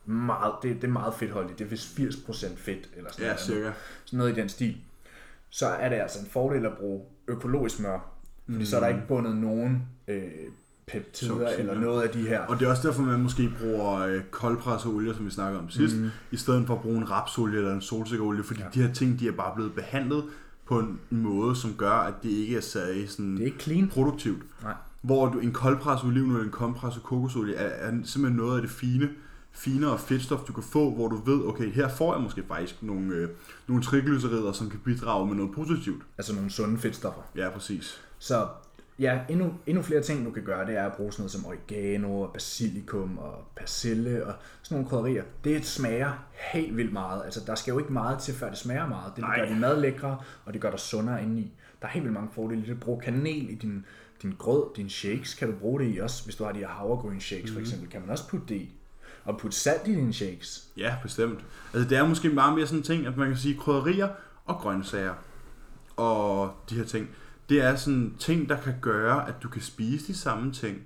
meget, 0.05 0.53
det, 0.63 0.75
det 0.75 0.83
er 0.83 0.87
meget 0.91 1.13
fedtholdigt, 1.13 1.59
det 1.59 1.65
er 1.65 1.69
vist 1.69 1.99
80% 1.99 2.57
fedt, 2.57 2.89
eller 2.97 3.11
sådan 3.11 3.25
Ja, 3.25 3.27
noget. 3.27 3.39
cirka. 3.39 3.71
sådan 4.05 4.17
noget 4.17 4.37
i 4.37 4.41
den 4.41 4.49
stil, 4.49 4.77
så 5.49 5.65
er 5.67 5.89
det 5.89 5.95
altså 5.95 6.19
en 6.19 6.25
fordel 6.31 6.65
at 6.65 6.71
bruge 6.79 7.01
økologisk 7.27 7.75
smør, 7.75 7.99
fordi 8.45 8.57
mm. 8.59 8.65
så 8.65 8.75
er 8.75 8.79
der 8.79 8.87
ikke 8.87 9.07
bundet 9.07 9.35
nogen 9.37 9.81
øh, 10.07 10.23
peptider 10.87 11.29
Toksiner. 11.29 11.57
eller 11.59 11.79
noget 11.79 12.03
af 12.03 12.09
de 12.09 12.27
her. 12.27 12.39
Og 12.41 12.59
det 12.59 12.65
er 12.65 12.69
også 12.69 12.87
derfor, 12.87 13.01
man 13.01 13.19
måske 13.19 13.49
bruger 13.61 13.93
øh, 13.99 14.23
koldpresset 14.31 14.91
olie, 14.91 15.13
som 15.15 15.25
vi 15.25 15.31
snakker 15.31 15.59
om 15.59 15.69
sidst, 15.69 15.95
mm. 15.97 16.09
i 16.31 16.37
stedet 16.37 16.67
for 16.67 16.75
at 16.75 16.81
bruge 16.81 16.97
en 16.97 17.11
rapsolie 17.11 17.57
eller 17.57 17.73
en 17.73 17.81
solsikkeolie, 17.81 18.43
fordi 18.43 18.61
ja. 18.61 18.67
de 18.73 18.81
her 18.87 18.93
ting, 18.93 19.19
de 19.19 19.27
er 19.27 19.31
bare 19.31 19.55
blevet 19.55 19.73
behandlet 19.75 20.23
på 20.65 20.79
en 20.79 20.99
måde, 21.09 21.55
som 21.55 21.73
gør, 21.73 21.91
at 21.91 22.13
det 22.23 22.29
ikke 22.29 22.57
er 22.57 22.61
særlig 22.61 23.09
sådan 23.09 23.33
Det 23.35 23.41
er 23.41 23.45
ikke 23.45 23.59
clean. 23.63 23.87
produktivt. 23.89 24.43
Nej. 24.63 24.73
Hvor 25.01 25.29
du, 25.29 25.39
en 25.39 25.51
koldpresset 25.53 26.07
oliven 26.07 26.31
eller 26.31 26.43
en 26.43 26.51
koldpresset 26.51 27.03
kokosolie 27.03 27.55
er, 27.55 27.89
er 27.89 27.91
simpelthen 28.03 28.37
noget 28.37 28.55
af 28.55 28.61
det 28.61 28.71
fine, 28.71 29.09
finere 29.51 29.97
fedtstof, 29.97 30.39
du 30.39 30.53
kan 30.53 30.63
få, 30.63 30.95
hvor 30.95 31.07
du 31.07 31.15
ved, 31.15 31.45
okay, 31.45 31.71
her 31.71 31.87
får 31.89 32.13
jeg 32.13 32.23
måske 32.23 32.43
faktisk 32.47 32.83
nogle, 32.83 33.15
øh, 33.15 33.29
nogle 33.67 33.83
triglycerider, 33.83 34.51
som 34.51 34.69
kan 34.69 34.79
bidrage 34.79 35.27
med 35.27 35.35
noget 35.35 35.51
positivt. 35.55 36.03
Altså 36.17 36.35
nogle 36.35 36.49
sunde 36.49 36.77
fedtstoffer. 36.77 37.21
Ja, 37.35 37.49
præcis. 37.49 38.01
Så 38.19 38.47
ja, 38.99 39.19
endnu, 39.29 39.53
endnu 39.67 39.83
flere 39.83 40.01
ting, 40.01 40.25
du 40.25 40.31
kan 40.31 40.43
gøre, 40.43 40.65
det 40.65 40.77
er 40.77 40.85
at 40.85 40.93
bruge 40.93 41.11
sådan 41.11 41.21
noget 41.21 41.31
som 41.31 41.45
oregano 41.45 42.21
og 42.21 42.33
basilikum 42.33 43.17
og 43.17 43.47
persille 43.55 44.25
og 44.25 44.33
sådan 44.61 44.75
nogle 44.75 44.89
krydderier. 44.89 45.23
Det 45.43 45.65
smager 45.65 46.11
helt 46.53 46.77
vildt 46.77 46.93
meget. 46.93 47.21
Altså, 47.25 47.41
der 47.47 47.55
skal 47.55 47.71
jo 47.71 47.79
ikke 47.79 47.93
meget 47.93 48.19
til, 48.19 48.33
før 48.33 48.49
det 48.49 48.57
smager 48.57 48.87
meget. 48.87 49.13
Det 49.15 49.21
Nej. 49.21 49.39
gør 49.39 49.45
din 49.45 49.59
mad 49.59 49.81
lækre, 49.81 50.17
og 50.45 50.53
det 50.53 50.61
gør 50.61 50.69
dig 50.69 50.79
sundere 50.79 51.23
indeni. 51.23 51.53
Der 51.81 51.87
er 51.87 51.91
helt 51.91 52.03
vildt 52.03 52.13
mange 52.13 52.29
fordele 52.33 52.65
det. 52.65 52.79
Brug 52.79 53.01
kanel 53.01 53.49
i 53.49 53.55
din, 53.55 53.85
din 54.21 54.35
grød, 54.37 54.63
dine 54.75 54.89
shakes, 54.89 55.33
kan 55.33 55.51
du 55.51 55.57
bruge 55.57 55.79
det 55.79 55.95
i 55.95 55.99
også. 55.99 56.23
Hvis 56.23 56.35
du 56.35 56.43
har 56.43 56.51
de 56.51 56.59
her 56.59 56.67
havregryn 56.67 57.19
shakes 57.19 57.49
mm. 57.49 57.53
for 57.53 57.61
eksempel, 57.61 57.89
kan 57.89 58.01
man 58.01 58.09
også 58.09 58.27
putte 58.27 58.45
det 58.47 58.55
i. 58.55 58.75
Og 59.25 59.37
putte 59.37 59.57
salt 59.57 59.87
i 59.87 59.95
dine 59.95 60.13
shakes. 60.13 60.67
Ja, 60.77 60.95
bestemt. 61.03 61.45
Altså, 61.73 61.89
det 61.89 61.97
er 61.97 62.07
måske 62.07 62.29
meget 62.29 62.55
mere 62.55 62.67
sådan 62.67 62.79
en 62.79 62.83
ting, 62.83 63.07
at 63.07 63.17
man 63.17 63.27
kan 63.27 63.37
sige 63.37 63.57
krydderier 63.57 64.09
og 64.45 64.55
grøntsager 64.55 65.13
og 65.95 66.53
de 66.69 66.75
her 66.75 66.85
ting. 66.85 67.09
Det 67.49 67.61
er 67.61 67.75
sådan 67.75 68.15
ting, 68.19 68.49
der 68.49 68.61
kan 68.61 68.73
gøre, 68.81 69.27
at 69.27 69.35
du 69.43 69.49
kan 69.49 69.61
spise 69.61 70.07
de 70.07 70.17
samme 70.17 70.51
ting 70.51 70.81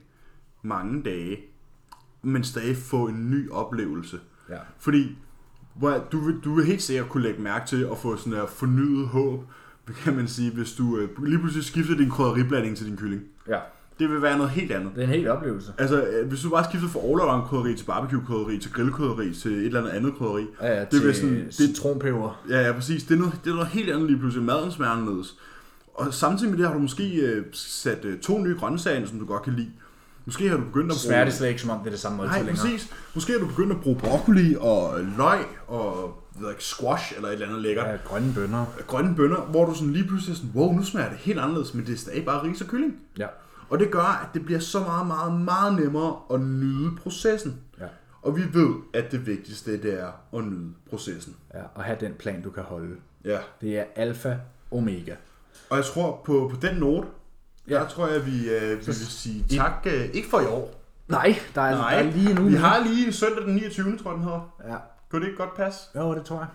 mange 0.62 1.04
dage, 1.04 1.40
men 2.22 2.44
stadig 2.44 2.78
få 2.78 3.08
en 3.08 3.32
ny 3.32 3.52
oplevelse. 3.52 4.20
Ja. 4.50 4.58
Fordi 4.78 5.18
hvor 5.76 6.08
du, 6.12 6.20
vil, 6.20 6.40
du 6.44 6.54
vil 6.54 6.66
helt 6.66 6.82
sikkert 6.82 7.10
kunne 7.10 7.24
lægge 7.24 7.42
mærke 7.42 7.68
til 7.68 7.84
at 7.92 7.98
få 7.98 8.18
sådan 8.18 8.34
her 8.34 8.46
fornyet 8.46 9.08
håb, 9.08 9.44
kan 10.04 10.16
man 10.16 10.28
sige, 10.28 10.52
hvis 10.52 10.74
du 10.74 10.98
øh, 10.98 11.10
lige 11.26 11.40
pludselig 11.40 11.66
skifter 11.66 11.96
din 11.96 12.10
krydderiblanding 12.10 12.78
til 12.78 12.86
din 12.86 12.98
kylling. 12.98 13.22
Ja. 13.48 13.60
Det 14.00 14.10
vil 14.10 14.22
være 14.22 14.38
noget 14.38 14.52
helt 14.52 14.72
andet. 14.72 14.92
Det 14.96 15.04
er 15.04 15.08
en 15.08 15.14
helt 15.14 15.28
oplevelse. 15.28 15.74
Altså, 15.78 16.04
øh, 16.04 16.28
hvis 16.28 16.42
du 16.42 16.50
bare 16.50 16.64
skifter 16.64 16.90
fra 16.90 17.00
all 17.00 17.48
krydderi 17.48 17.76
til 17.76 17.86
barbecue 17.86 18.22
krydderi 18.26 18.58
til 18.58 18.72
grill 18.72 18.92
krydderi 18.92 19.34
til 19.34 19.52
et 19.52 19.66
eller 19.66 19.80
andet 19.80 19.92
andet 19.92 20.14
krydderi. 20.18 20.46
Ja, 20.62 20.74
ja, 20.74 20.80
det 20.80 20.90
til 20.90 21.04
vil 21.04 21.16
sådan, 21.16 21.36
det, 21.36 21.54
citronpeber. 21.54 22.44
ja, 22.50 22.62
ja, 22.62 22.72
præcis. 22.72 23.04
Det 23.04 23.16
er, 23.16 23.20
noget, 23.20 23.40
det 23.44 23.50
er 23.50 23.56
noget 23.56 23.70
helt 23.70 23.90
andet 23.90 24.08
lige 24.08 24.20
pludselig. 24.20 24.46
Maden 24.46 24.72
smager 24.72 24.92
anderledes. 24.92 25.36
Og 25.94 26.14
samtidig 26.14 26.52
med 26.52 26.58
det 26.60 26.68
har 26.68 26.74
du 26.74 26.80
måske 26.80 27.16
øh, 27.16 27.46
sat 27.54 28.06
øh, 28.06 28.20
to 28.20 28.40
nye 28.44 28.56
grøntsager, 28.56 28.98
ind, 28.98 29.08
som 29.08 29.20
du 29.20 29.26
godt 29.26 29.44
kan 29.44 29.54
lide. 29.54 29.72
Måske 30.26 30.50
har 30.50 30.58
du 30.58 30.64
begyndt 30.64 30.92
at 30.92 30.98
Så 30.98 31.08
smager 31.08 31.24
det 31.26 31.34
slet 31.34 31.48
ikke, 31.50 31.62
som 31.62 31.70
om 31.70 31.80
det 31.80 31.86
er 31.88 31.92
det 31.92 32.00
samme 32.00 32.18
måltid 32.18 32.32
Nej, 32.32 32.42
længere. 32.46 32.66
præcis. 32.66 32.94
Måske 33.16 33.32
har 33.34 33.40
du 33.40 33.48
begyndt 33.48 33.72
at 33.72 33.82
bruge 33.82 33.98
broccoli 34.00 34.56
og 34.60 35.00
løg 35.18 35.46
og 35.68 36.14
ved 36.40 36.50
ikke, 36.50 36.64
squash 36.64 37.14
eller 37.16 37.28
et 37.30 37.34
eller 37.34 37.48
andet 37.48 37.62
lækkert. 37.62 37.88
Ja, 37.88 37.96
grønne 38.06 38.34
bønner. 38.34 38.66
Grønne 38.88 39.16
bønner, 39.16 39.42
hvor 39.42 39.66
du 39.66 39.74
sådan 39.74 39.94
lige 39.94 40.08
pludselig 40.08 40.34
er 40.34 40.38
sådan, 40.38 40.52
wow, 40.56 40.74
nu 40.74 40.84
smager 40.84 41.10
det 41.10 41.18
helt 41.18 41.40
anderledes, 41.40 41.74
men 41.74 41.86
det 41.86 41.94
er 41.94 41.98
stadig 41.98 42.26
bare 42.26 42.44
ris 42.44 42.62
og 42.62 42.68
kylling. 42.68 43.00
Ja. 43.18 43.28
Og 43.70 43.80
det 43.80 43.92
gør, 43.92 44.22
at 44.24 44.28
det 44.34 44.46
bliver 44.46 44.60
så 44.60 44.80
meget, 44.80 45.08
meget, 45.08 45.42
meget 45.42 45.76
nemmere 45.80 46.16
at 46.34 46.40
nyde 46.42 46.92
processen. 47.04 47.60
Ja. 47.80 47.86
Og 48.22 48.38
vi 48.38 48.44
ved, 48.54 48.70
at 48.94 49.12
det 49.12 49.28
vigtigste 49.28 49.82
det 49.82 50.00
er 50.02 50.38
at 50.38 50.44
nyde 50.44 50.74
processen. 50.90 51.36
ja. 51.54 51.60
Og 51.76 51.84
have 51.84 51.98
den 52.00 52.14
plan, 52.14 52.42
du 52.42 52.50
kan 52.50 52.64
holde. 52.64 52.96
Ja. 53.26 53.38
Det 53.62 53.78
er 53.80 53.84
alfa 53.96 54.36
omega. 54.72 55.16
Og 55.70 55.78
jeg 55.78 55.86
tror 55.86 56.22
på, 56.26 56.52
på 56.54 56.60
den 56.62 56.76
note, 56.76 57.08
ja. 57.70 57.74
Der 57.76 57.88
tror 57.88 58.08
jeg, 58.08 58.26
vi, 58.26 58.50
øh, 58.50 58.70
vi 58.80 58.86
vil 58.86 58.96
sige 58.96 59.46
tak, 59.58 59.74
øh, 59.86 60.06
ikke 60.14 60.30
for 60.30 60.40
i 60.40 60.46
år. 60.46 60.82
Nej, 61.08 61.36
der 61.56 61.62
er, 61.62 61.76
Nej, 61.76 61.96
der 61.96 62.10
er 62.10 62.12
lige 62.12 62.34
nu. 62.34 62.44
vi 62.44 62.56
har 62.56 62.84
lige 62.84 63.14
søndag 63.14 63.44
den 63.46 63.56
29. 63.56 63.98
tror 63.98 64.12
jeg, 64.12 64.16
den 64.18 64.24
hedder. 64.24 64.56
Ja. 64.68 64.76
Kunne 65.10 65.22
det 65.22 65.28
ikke 65.28 65.38
godt 65.38 65.56
passe? 65.56 65.80
Jo, 65.96 66.16
det 66.16 66.26
tror 66.26 66.38
jeg. 66.40 66.48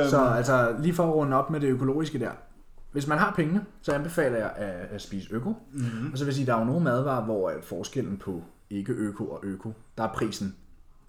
Øhm, 0.00 0.10
Så 0.10 0.24
altså, 0.24 0.76
lige 0.80 0.94
for 0.94 1.04
at 1.08 1.14
runde 1.14 1.36
op 1.36 1.50
med 1.50 1.60
det 1.60 1.68
økologiske 1.68 2.18
der. 2.18 2.30
Hvis 2.92 3.06
man 3.06 3.18
har 3.18 3.32
pengene, 3.36 3.64
så 3.82 3.92
anbefaler 3.92 4.38
jeg 4.38 4.52
at, 4.56 4.74
at 4.90 5.02
spise 5.02 5.28
øko. 5.32 5.54
Mm-hmm. 5.72 6.12
Og 6.12 6.18
så 6.18 6.24
vil 6.24 6.28
jeg 6.30 6.34
sige, 6.34 6.42
at 6.42 6.46
der 6.46 6.54
er 6.54 6.58
jo 6.58 6.64
nogle 6.64 6.84
madvarer, 6.84 7.24
hvor 7.24 7.50
at 7.50 7.64
forskellen 7.64 8.16
på 8.16 8.42
ikke 8.70 8.92
øko 8.92 9.24
og 9.26 9.40
øko, 9.42 9.72
der 9.98 10.04
er 10.04 10.12
prisen 10.14 10.54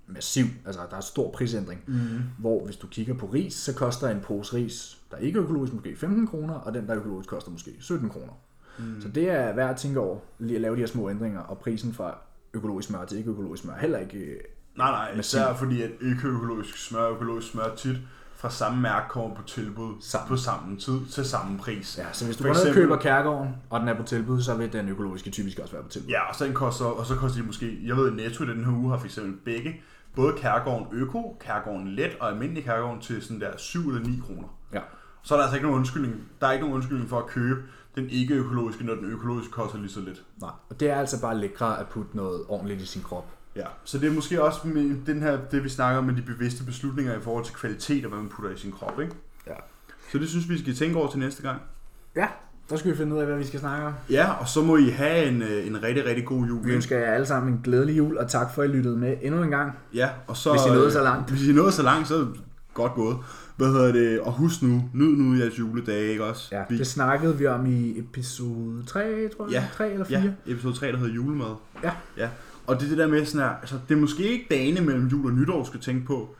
massiv. 0.07 0.45
Altså, 0.65 0.81
der 0.91 0.97
er 0.97 1.01
stor 1.01 1.31
prisændring. 1.31 1.81
Mm-hmm. 1.87 2.19
Hvor 2.39 2.65
hvis 2.65 2.75
du 2.75 2.87
kigger 2.87 3.13
på 3.13 3.25
ris, 3.25 3.53
så 3.53 3.73
koster 3.75 4.09
en 4.09 4.19
pose 4.21 4.55
ris, 4.55 4.97
der 5.11 5.17
er 5.17 5.21
ikke 5.21 5.39
økologisk, 5.39 5.73
måske 5.73 5.95
15 5.95 6.27
kroner, 6.27 6.53
og 6.53 6.73
den, 6.73 6.87
der 6.87 6.93
er 6.93 6.97
økologisk, 6.99 7.29
koster 7.29 7.51
måske 7.51 7.71
17 7.79 8.09
kroner. 8.09 8.33
Mm. 8.77 9.01
Så 9.01 9.07
det 9.07 9.29
er 9.29 9.53
værd 9.55 9.69
at 9.69 9.77
tænke 9.77 9.99
over, 9.99 10.19
lige 10.39 10.55
at 10.55 10.61
lave 10.61 10.75
de 10.75 10.79
her 10.79 10.87
små 10.87 11.09
ændringer, 11.09 11.39
og 11.39 11.57
prisen 11.57 11.93
fra 11.93 12.17
økologisk 12.53 12.87
smør 12.87 13.05
til 13.05 13.17
ikke 13.17 13.29
økologisk 13.31 13.63
smør 13.63 13.73
er 13.73 13.79
heller 13.79 13.99
ikke 13.99 14.17
øh, 14.17 14.39
Nej, 14.77 14.91
nej, 14.91 15.19
især 15.19 15.53
fordi 15.53 15.81
at 15.81 15.91
ikke-økologisk 16.01 16.77
smør 16.77 16.99
og 17.01 17.13
økologisk 17.13 17.51
smør 17.51 17.75
tit 17.77 17.97
fra 18.35 18.49
samme 18.49 18.81
mærke 18.81 19.09
kommer 19.09 19.35
på 19.35 19.43
tilbud 19.43 19.93
Sammen. 20.01 20.27
på 20.27 20.37
samme 20.37 20.77
tid 20.77 21.05
til 21.11 21.25
samme 21.25 21.57
pris. 21.57 21.97
Ja, 21.97 22.05
så 22.11 22.25
hvis 22.25 22.37
du 22.37 22.43
For 22.43 22.47
går 22.47 22.55
ned 22.55 22.67
og 22.69 22.73
køber 22.73 22.97
Kærgården, 22.97 23.49
og 23.69 23.79
den 23.79 23.87
er 23.89 23.93
på 23.93 24.03
tilbud, 24.03 24.41
så 24.41 24.55
vil 24.55 24.73
den 24.73 24.89
økologiske 24.89 25.29
typisk 25.31 25.59
også 25.59 25.73
være 25.73 25.83
på 25.83 25.89
tilbud. 25.89 26.09
Ja, 26.09 26.29
og 26.29 26.35
så, 26.35 26.45
den 26.45 26.53
koster, 26.53 26.85
og 26.85 27.05
så 27.05 27.15
koster 27.15 27.41
de 27.41 27.47
måske, 27.47 27.79
jeg 27.85 27.97
ved, 27.97 28.11
Netto 28.11 28.43
i 28.43 28.47
den 28.47 28.65
her 28.65 28.71
uge 28.73 28.89
har 28.89 28.97
for 28.97 29.05
eksempel 29.05 29.33
begge, 29.45 29.81
både 30.15 30.33
Kærgården 30.37 30.87
Øko, 30.91 31.37
Kærgården 31.39 31.87
Let 31.87 32.17
og 32.19 32.29
almindelig 32.29 32.63
Kærgården 32.63 33.01
til 33.01 33.21
sådan 33.21 33.41
der 33.41 33.57
7 33.57 33.89
eller 33.89 34.09
9 34.09 34.21
kroner. 34.27 34.47
ja. 34.73 34.79
Så 35.25 35.33
er 35.33 35.37
der 35.37 35.43
altså 35.43 35.55
ikke 35.55 35.67
nogen 35.67 35.79
undskyldning. 35.79 36.15
Der 36.41 36.47
er 36.47 36.51
ikke 36.51 36.61
nogen 36.63 36.75
undskyldning 36.75 37.09
for 37.09 37.19
at 37.19 37.25
købe 37.27 37.61
den 37.95 38.09
ikke-økologiske, 38.09 38.83
når 38.83 38.95
den 38.95 39.05
økologiske 39.05 39.51
koster 39.51 39.77
lige 39.77 39.91
så 39.91 39.99
lidt. 39.99 40.23
Nej, 40.41 40.49
og 40.69 40.79
det 40.79 40.89
er 40.89 40.95
altså 40.95 41.21
bare 41.21 41.37
lækre 41.37 41.79
at 41.79 41.87
putte 41.87 42.17
noget 42.17 42.41
ordentligt 42.47 42.81
i 42.81 42.85
sin 42.85 43.01
krop. 43.01 43.25
Ja, 43.55 43.65
så 43.83 43.97
det 43.97 44.09
er 44.09 44.13
måske 44.13 44.43
også 44.43 44.67
med 44.67 45.05
den 45.05 45.21
her, 45.21 45.39
det 45.51 45.63
vi 45.63 45.69
snakker 45.69 45.97
om 45.97 46.03
med 46.05 46.15
de 46.15 46.21
bevidste 46.21 46.63
beslutninger 46.63 47.17
i 47.17 47.21
forhold 47.21 47.45
til 47.45 47.55
kvalitet 47.55 48.05
og 48.05 48.09
hvad 48.11 48.19
man 48.19 48.29
putter 48.29 48.51
i 48.51 48.57
sin 48.57 48.71
krop, 48.71 48.99
ikke? 48.99 49.13
Ja. 49.47 49.53
Så 50.11 50.17
det 50.17 50.29
synes 50.29 50.49
vi 50.49 50.59
skal 50.59 50.75
tænke 50.75 50.97
over 50.97 51.09
til 51.09 51.19
næste 51.19 51.41
gang. 51.41 51.61
Ja, 52.15 52.27
der 52.69 52.75
skal 52.75 52.91
vi 52.91 52.97
finde 52.97 53.15
ud 53.15 53.19
af, 53.19 53.25
hvad 53.25 53.37
vi 53.37 53.45
skal 53.45 53.59
snakke 53.59 53.85
om. 53.85 53.93
Ja, 54.09 54.31
og 54.31 54.47
så 54.47 54.61
må 54.61 54.77
I 54.77 54.89
have 54.89 55.27
en, 55.27 55.41
øh, 55.41 55.67
en 55.67 55.83
rigtig, 55.83 56.05
rigtig 56.05 56.25
god 56.25 56.45
jul. 56.45 56.65
Vi 56.65 56.71
ønsker 56.71 56.97
jer 56.97 57.13
alle 57.13 57.25
sammen 57.25 57.53
en 57.53 57.61
glædelig 57.63 57.97
jul, 57.97 58.17
og 58.17 58.29
tak 58.29 58.53
for, 58.53 58.61
at 58.61 58.69
I 58.69 58.71
lyttede 58.71 58.97
med 58.97 59.17
endnu 59.21 59.43
en 59.43 59.49
gang. 59.49 59.71
Ja, 59.93 60.09
og 60.27 60.37
så... 60.37 60.51
Hvis 60.51 60.65
I 60.65 60.69
nåede 60.69 60.85
øh, 60.85 60.91
så 60.91 61.03
langt. 61.03 61.29
Hvis 61.29 61.47
I 61.47 61.51
nåede 61.51 61.71
så 61.71 61.83
langt, 61.83 62.07
så 62.07 62.27
godt 62.73 62.93
gået. 62.93 63.17
Hvad 63.55 63.67
hedder 63.67 63.91
det? 63.91 64.19
Og 64.19 64.31
husk 64.31 64.61
nu, 64.61 64.89
nyd 64.93 65.15
nu 65.17 65.37
jeres 65.39 65.59
juledage, 65.59 66.11
ikke 66.11 66.23
også? 66.23 66.49
Ja, 66.51 66.63
Vi- 66.69 66.77
det 66.77 66.87
snakkede 66.87 67.37
vi 67.37 67.47
om 67.47 67.65
i 67.65 67.99
episode 67.99 68.83
3, 68.87 69.29
tror 69.37 69.45
jeg. 69.45 69.51
Ja, 69.53 69.65
3 69.73 69.91
eller 69.93 70.05
4. 70.05 70.19
Ja, 70.47 70.51
episode 70.51 70.73
3, 70.73 70.87
der 70.91 70.97
hedder 70.97 71.13
julemad. 71.13 71.55
Ja. 71.83 71.91
ja. 72.17 72.29
Og 72.67 72.75
det 72.79 72.83
er 72.85 72.89
det 72.89 72.97
der 72.97 73.07
med 73.07 73.25
sådan 73.25 73.47
her, 73.47 73.55
altså 73.55 73.75
det 73.89 73.95
er 73.95 73.99
måske 73.99 74.23
ikke 74.31 74.45
dagene 74.49 74.81
mellem 74.81 75.07
jul 75.07 75.25
og 75.25 75.37
nytår, 75.37 75.63
skal 75.63 75.79
tænke 75.79 76.05
på, 76.05 76.35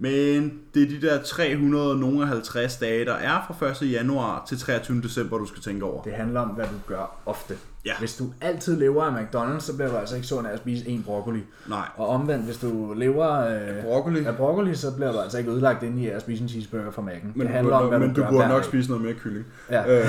men 0.00 0.52
det 0.74 0.82
er 0.82 0.86
de 1.00 1.06
der 1.06 1.22
350 1.22 2.76
dage, 2.76 3.04
der 3.04 3.14
er 3.14 3.54
fra 3.58 3.66
1. 3.86 3.92
januar 3.92 4.44
til 4.48 4.58
23. 4.58 5.00
december, 5.02 5.38
du 5.38 5.46
skal 5.46 5.62
tænke 5.62 5.84
over. 5.84 6.02
Det 6.02 6.12
handler 6.12 6.40
om, 6.40 6.48
hvad 6.48 6.64
du 6.64 6.94
gør 6.94 7.16
ofte. 7.26 7.54
Ja. 7.86 7.92
Hvis 7.98 8.16
du 8.16 8.24
altid 8.40 8.76
lever 8.76 9.04
af 9.04 9.22
McDonald's, 9.22 9.60
så 9.60 9.76
bliver 9.76 9.90
du 9.90 9.96
altså 9.96 10.14
ikke 10.14 10.26
sund 10.28 10.46
af 10.46 10.52
at 10.52 10.58
spise 10.58 10.88
en 10.88 11.02
broccoli. 11.02 11.40
Nej. 11.68 11.88
Og 11.96 12.08
omvendt, 12.08 12.44
hvis 12.44 12.56
du 12.56 12.92
lever 12.96 13.38
øh, 13.46 13.82
Broccoli. 13.82 14.24
af 14.24 14.36
broccoli, 14.36 14.74
så 14.74 14.94
bliver 14.96 15.12
du 15.12 15.18
altså 15.18 15.38
ikke 15.38 15.50
ødelagt 15.50 15.82
ind 15.82 15.98
i 16.00 16.06
at 16.06 16.20
spise 16.20 16.42
en 16.42 16.48
cheeseburger 16.48 16.90
fra 16.90 17.02
Mac'en. 17.02 17.26
Men, 17.34 17.46
det 17.46 17.54
handler 17.54 17.76
om, 17.76 17.88
hvad 17.88 17.98
men 17.98 18.14
du, 18.14 18.20
du 18.22 18.26
burde 18.30 18.48
nok 18.48 18.56
dag. 18.62 18.64
spise 18.64 18.88
noget 18.88 19.04
mere 19.04 19.14
kylling. 19.14 19.44
Ja. 19.70 19.98
Øh, 20.00 20.06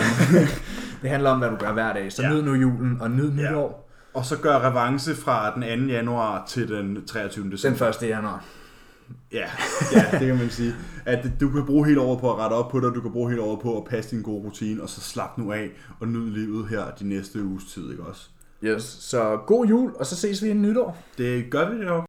Det 1.02 1.10
handler 1.10 1.30
om, 1.30 1.40
hvad 1.40 1.50
du 1.50 1.56
gør 1.56 1.72
hver 1.74 1.94
dag. 1.94 2.12
Så 2.14 2.22
Ja. 2.22 2.30
nyd 2.30 2.42
nu 2.42 2.54
julen, 2.54 2.98
og 3.02 3.12
nyd 3.12 3.32
nytår 3.32 3.86
og 4.14 4.26
så 4.26 4.38
gør 4.38 4.60
revanche 4.70 5.16
fra 5.16 5.54
den 5.56 5.88
2. 5.88 5.94
januar 5.94 6.46
til 6.48 6.68
den 6.70 7.06
23. 7.06 7.52
december. 7.52 7.92
den 7.92 8.08
1. 8.08 8.10
januar. 8.10 8.44
Ja, 9.32 9.48
ja, 9.94 10.06
det 10.20 10.28
kan 10.28 10.38
man 10.38 10.50
sige. 10.50 10.76
At 11.06 11.32
du 11.40 11.50
kan 11.50 11.66
bruge 11.66 11.88
hele 11.88 12.02
året 12.02 12.20
på 12.20 12.32
at 12.32 12.38
rette 12.38 12.54
op 12.54 12.72
på 12.72 12.80
dig, 12.80 12.96
du 12.96 13.02
kan 13.02 13.12
bruge 13.12 13.30
hele 13.30 13.42
året 13.42 13.60
på 13.60 13.78
at 13.78 13.84
passe 13.86 14.16
din 14.16 14.24
gode 14.24 14.44
rutine, 14.46 14.82
og 14.82 14.90
så 14.90 15.02
slap 15.02 15.38
nu 15.38 15.52
af 15.52 15.70
og 16.00 16.08
nyd 16.08 16.32
livet 16.32 16.68
her 16.68 16.92
de 17.00 17.08
næste 17.08 17.44
uges 17.44 17.66
tid, 17.66 17.92
ikke 17.92 18.04
også? 18.04 18.30
Yes, 18.64 18.84
så 18.84 19.38
god 19.48 19.66
jul, 19.66 19.92
og 19.96 20.06
så 20.06 20.16
ses 20.16 20.44
vi 20.44 20.50
i 20.50 20.54
nytår. 20.54 20.98
Det 21.18 21.52
gør 21.52 21.70
vi 21.70 21.84
jo. 21.86 22.09